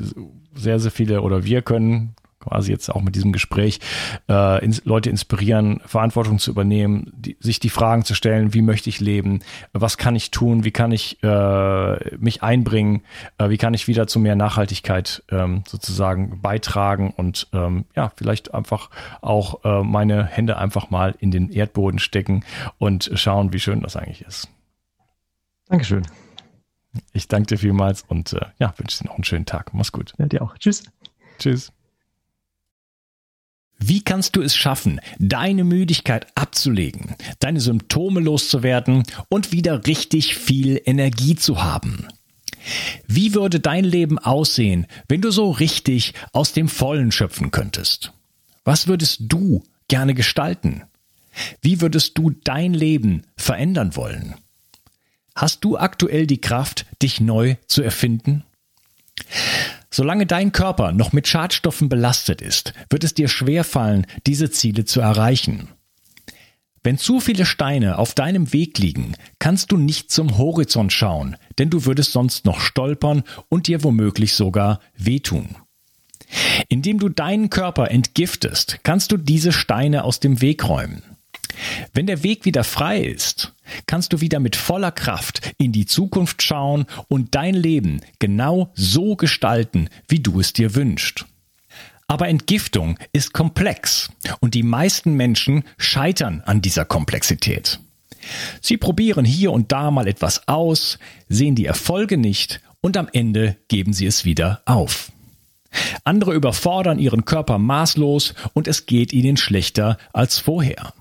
sehr, 0.53 0.79
sehr 0.79 0.91
viele 0.91 1.23
oder 1.23 1.43
wir 1.43 1.61
können 1.61 2.15
quasi 2.39 2.71
jetzt 2.71 2.87
auch 2.87 3.01
mit 3.01 3.15
diesem 3.15 3.33
Gespräch 3.33 3.81
äh, 4.29 4.63
ins, 4.63 4.85
Leute 4.85 5.09
inspirieren, 5.09 5.81
Verantwortung 5.85 6.39
zu 6.39 6.51
übernehmen, 6.51 7.11
die, 7.17 7.35
sich 7.41 7.59
die 7.59 7.69
Fragen 7.69 8.05
zu 8.05 8.13
stellen, 8.13 8.53
wie 8.53 8.61
möchte 8.61 8.87
ich 8.89 9.01
leben, 9.01 9.41
was 9.73 9.97
kann 9.97 10.15
ich 10.15 10.31
tun, 10.31 10.63
wie 10.63 10.71
kann 10.71 10.93
ich 10.93 11.21
äh, 11.21 12.15
mich 12.17 12.41
einbringen, 12.41 13.01
äh, 13.37 13.49
wie 13.49 13.57
kann 13.57 13.73
ich 13.73 13.89
wieder 13.89 14.07
zu 14.07 14.19
mehr 14.19 14.37
Nachhaltigkeit 14.37 15.21
ähm, 15.31 15.63
sozusagen 15.67 16.39
beitragen 16.41 17.13
und 17.13 17.49
ähm, 17.51 17.83
ja, 17.93 18.09
vielleicht 18.15 18.53
einfach 18.53 18.89
auch 19.21 19.65
äh, 19.65 19.83
meine 19.83 20.23
Hände 20.25 20.57
einfach 20.57 20.89
mal 20.91 21.13
in 21.19 21.31
den 21.31 21.51
Erdboden 21.51 21.99
stecken 21.99 22.45
und 22.77 23.11
schauen, 23.15 23.51
wie 23.51 23.59
schön 23.59 23.81
das 23.81 23.97
eigentlich 23.97 24.21
ist. 24.21 24.47
Dankeschön. 25.67 26.05
Ich 27.13 27.27
danke 27.27 27.47
dir 27.47 27.57
vielmals 27.57 28.03
und 28.03 28.33
äh, 28.33 28.45
ja, 28.59 28.73
wünsche 28.77 29.03
dir 29.03 29.09
noch 29.09 29.15
einen 29.15 29.23
schönen 29.23 29.45
Tag. 29.45 29.73
Mach's 29.73 29.91
gut. 29.91 30.13
Ja, 30.17 30.27
dir 30.27 30.41
auch. 30.41 30.57
Tschüss. 30.57 30.83
Tschüss. 31.39 31.71
Wie 33.77 34.01
kannst 34.01 34.35
du 34.35 34.41
es 34.41 34.55
schaffen, 34.55 35.01
deine 35.19 35.65
Müdigkeit 35.65 36.27
abzulegen, 36.35 37.15
deine 37.39 37.59
Symptome 37.59 38.21
loszuwerden 38.21 39.03
und 39.27 39.51
wieder 39.51 39.85
richtig 39.85 40.35
viel 40.35 40.81
Energie 40.85 41.35
zu 41.35 41.61
haben? 41.61 42.07
Wie 43.07 43.35
würde 43.35 43.59
dein 43.59 43.83
Leben 43.83 44.17
aussehen, 44.17 44.87
wenn 45.07 45.21
du 45.21 45.29
so 45.29 45.51
richtig 45.51 46.13
aus 46.31 46.53
dem 46.53 46.69
Vollen 46.69 47.11
schöpfen 47.11 47.51
könntest? 47.51 48.13
Was 48.63 48.87
würdest 48.87 49.21
du 49.23 49.63
gerne 49.87 50.13
gestalten? 50.13 50.83
Wie 51.61 51.81
würdest 51.81 52.17
du 52.17 52.31
dein 52.31 52.73
Leben 52.73 53.23
verändern 53.35 53.95
wollen? 53.95 54.35
Hast 55.35 55.65
du 55.65 55.77
aktuell 55.77 56.27
die 56.27 56.39
Kraft, 56.39 56.85
dich 57.01 57.19
neu 57.19 57.55
zu 57.67 57.83
erfinden? 57.83 58.43
Solange 59.91 60.25
dein 60.25 60.51
Körper 60.51 60.91
noch 60.91 61.13
mit 61.13 61.27
Schadstoffen 61.27 61.89
belastet 61.89 62.41
ist, 62.41 62.73
wird 62.89 63.03
es 63.03 63.13
dir 63.13 63.27
schwerfallen, 63.27 64.07
diese 64.25 64.49
Ziele 64.49 64.85
zu 64.85 65.01
erreichen. 65.01 65.69
Wenn 66.83 66.97
zu 66.97 67.19
viele 67.19 67.45
Steine 67.45 67.97
auf 67.97 68.13
deinem 68.13 68.53
Weg 68.53 68.77
liegen, 68.77 69.15
kannst 69.39 69.71
du 69.71 69.77
nicht 69.77 70.11
zum 70.11 70.37
Horizont 70.37 70.93
schauen, 70.93 71.35
denn 71.57 71.69
du 71.69 71.85
würdest 71.85 72.11
sonst 72.11 72.45
noch 72.45 72.59
stolpern 72.59 73.23
und 73.49 73.67
dir 73.67 73.83
womöglich 73.83 74.35
sogar 74.35 74.79
wehtun. 74.95 75.55
Indem 76.69 76.99
du 76.99 77.09
deinen 77.09 77.49
Körper 77.49 77.89
entgiftest, 77.89 78.79
kannst 78.83 79.11
du 79.11 79.17
diese 79.17 79.51
Steine 79.51 80.03
aus 80.03 80.19
dem 80.19 80.41
Weg 80.41 80.67
räumen. 80.67 81.14
Wenn 81.93 82.07
der 82.07 82.23
Weg 82.23 82.45
wieder 82.45 82.63
frei 82.63 83.01
ist, 83.01 83.53
kannst 83.87 84.13
du 84.13 84.21
wieder 84.21 84.39
mit 84.39 84.55
voller 84.55 84.91
Kraft 84.91 85.41
in 85.57 85.71
die 85.71 85.85
Zukunft 85.85 86.41
schauen 86.43 86.85
und 87.07 87.35
dein 87.35 87.55
Leben 87.55 88.01
genau 88.19 88.71
so 88.75 89.15
gestalten, 89.15 89.89
wie 90.07 90.19
du 90.19 90.39
es 90.39 90.53
dir 90.53 90.75
wünschst. 90.75 91.25
Aber 92.07 92.27
Entgiftung 92.27 92.99
ist 93.13 93.33
komplex 93.33 94.11
und 94.39 94.53
die 94.53 94.63
meisten 94.63 95.15
Menschen 95.15 95.63
scheitern 95.77 96.43
an 96.45 96.61
dieser 96.61 96.85
Komplexität. 96.85 97.79
Sie 98.61 98.77
probieren 98.77 99.25
hier 99.25 99.51
und 99.51 99.71
da 99.71 99.91
mal 99.91 100.07
etwas 100.07 100.47
aus, 100.47 100.99
sehen 101.29 101.55
die 101.55 101.65
Erfolge 101.65 102.17
nicht 102.17 102.61
und 102.81 102.97
am 102.97 103.07
Ende 103.11 103.57
geben 103.67 103.93
sie 103.93 104.05
es 104.05 104.25
wieder 104.25 104.61
auf. 104.65 105.11
Andere 106.03 106.33
überfordern 106.33 106.99
ihren 106.99 107.25
Körper 107.25 107.57
maßlos 107.57 108.33
und 108.53 108.67
es 108.67 108.85
geht 108.85 109.11
ihnen 109.11 109.37
schlechter 109.37 109.97
als 110.13 110.39
vorher. 110.39 110.93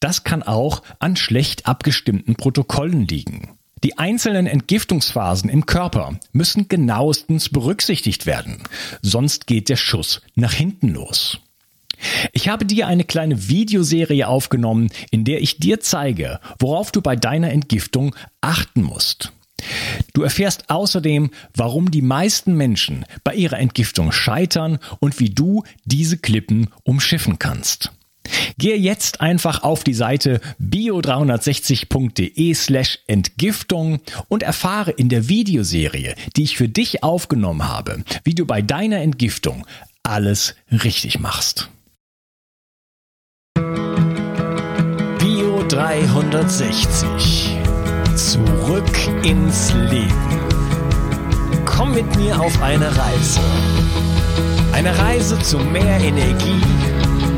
Das 0.00 0.24
kann 0.24 0.42
auch 0.42 0.82
an 0.98 1.16
schlecht 1.16 1.66
abgestimmten 1.66 2.34
Protokollen 2.34 3.06
liegen. 3.06 3.56
Die 3.84 3.98
einzelnen 3.98 4.46
Entgiftungsphasen 4.46 5.48
im 5.48 5.64
Körper 5.64 6.18
müssen 6.32 6.68
genauestens 6.68 7.48
berücksichtigt 7.48 8.26
werden, 8.26 8.62
sonst 9.00 9.46
geht 9.46 9.68
der 9.68 9.76
Schuss 9.76 10.20
nach 10.34 10.52
hinten 10.52 10.88
los. 10.88 11.38
Ich 12.32 12.48
habe 12.48 12.64
dir 12.64 12.86
eine 12.86 13.04
kleine 13.04 13.48
Videoserie 13.48 14.26
aufgenommen, 14.26 14.90
in 15.10 15.24
der 15.24 15.42
ich 15.42 15.58
dir 15.58 15.80
zeige, 15.80 16.40
worauf 16.58 16.92
du 16.92 17.02
bei 17.02 17.16
deiner 17.16 17.50
Entgiftung 17.50 18.14
achten 18.40 18.82
musst. 18.82 19.32
Du 20.14 20.22
erfährst 20.22 20.70
außerdem, 20.70 21.30
warum 21.54 21.90
die 21.90 22.02
meisten 22.02 22.54
Menschen 22.54 23.04
bei 23.24 23.34
ihrer 23.34 23.58
Entgiftung 23.58 24.12
scheitern 24.12 24.78
und 24.98 25.20
wie 25.20 25.30
du 25.30 25.64
diese 25.84 26.16
Klippen 26.16 26.68
umschiffen 26.84 27.38
kannst. 27.38 27.92
Gehe 28.58 28.76
jetzt 28.76 29.20
einfach 29.20 29.62
auf 29.62 29.84
die 29.84 29.94
Seite 29.94 30.40
bio360.de 30.60 32.54
slash 32.54 32.98
Entgiftung 33.06 34.00
und 34.28 34.42
erfahre 34.42 34.90
in 34.90 35.08
der 35.08 35.28
Videoserie, 35.28 36.14
die 36.36 36.42
ich 36.42 36.56
für 36.56 36.68
dich 36.68 37.02
aufgenommen 37.02 37.68
habe, 37.68 38.04
wie 38.24 38.34
du 38.34 38.46
bei 38.46 38.62
deiner 38.62 39.00
Entgiftung 39.00 39.66
alles 40.02 40.54
richtig 40.70 41.18
machst. 41.18 41.68
Bio 45.18 45.64
360. 45.68 47.56
Zurück 48.16 49.24
ins 49.24 49.72
Leben. 49.72 50.40
Komm 51.64 51.94
mit 51.94 52.16
mir 52.16 52.40
auf 52.40 52.60
eine 52.62 52.86
Reise. 52.86 53.40
Eine 54.72 54.96
Reise 54.98 55.38
zu 55.40 55.58
mehr 55.58 56.00
Energie 56.00 56.60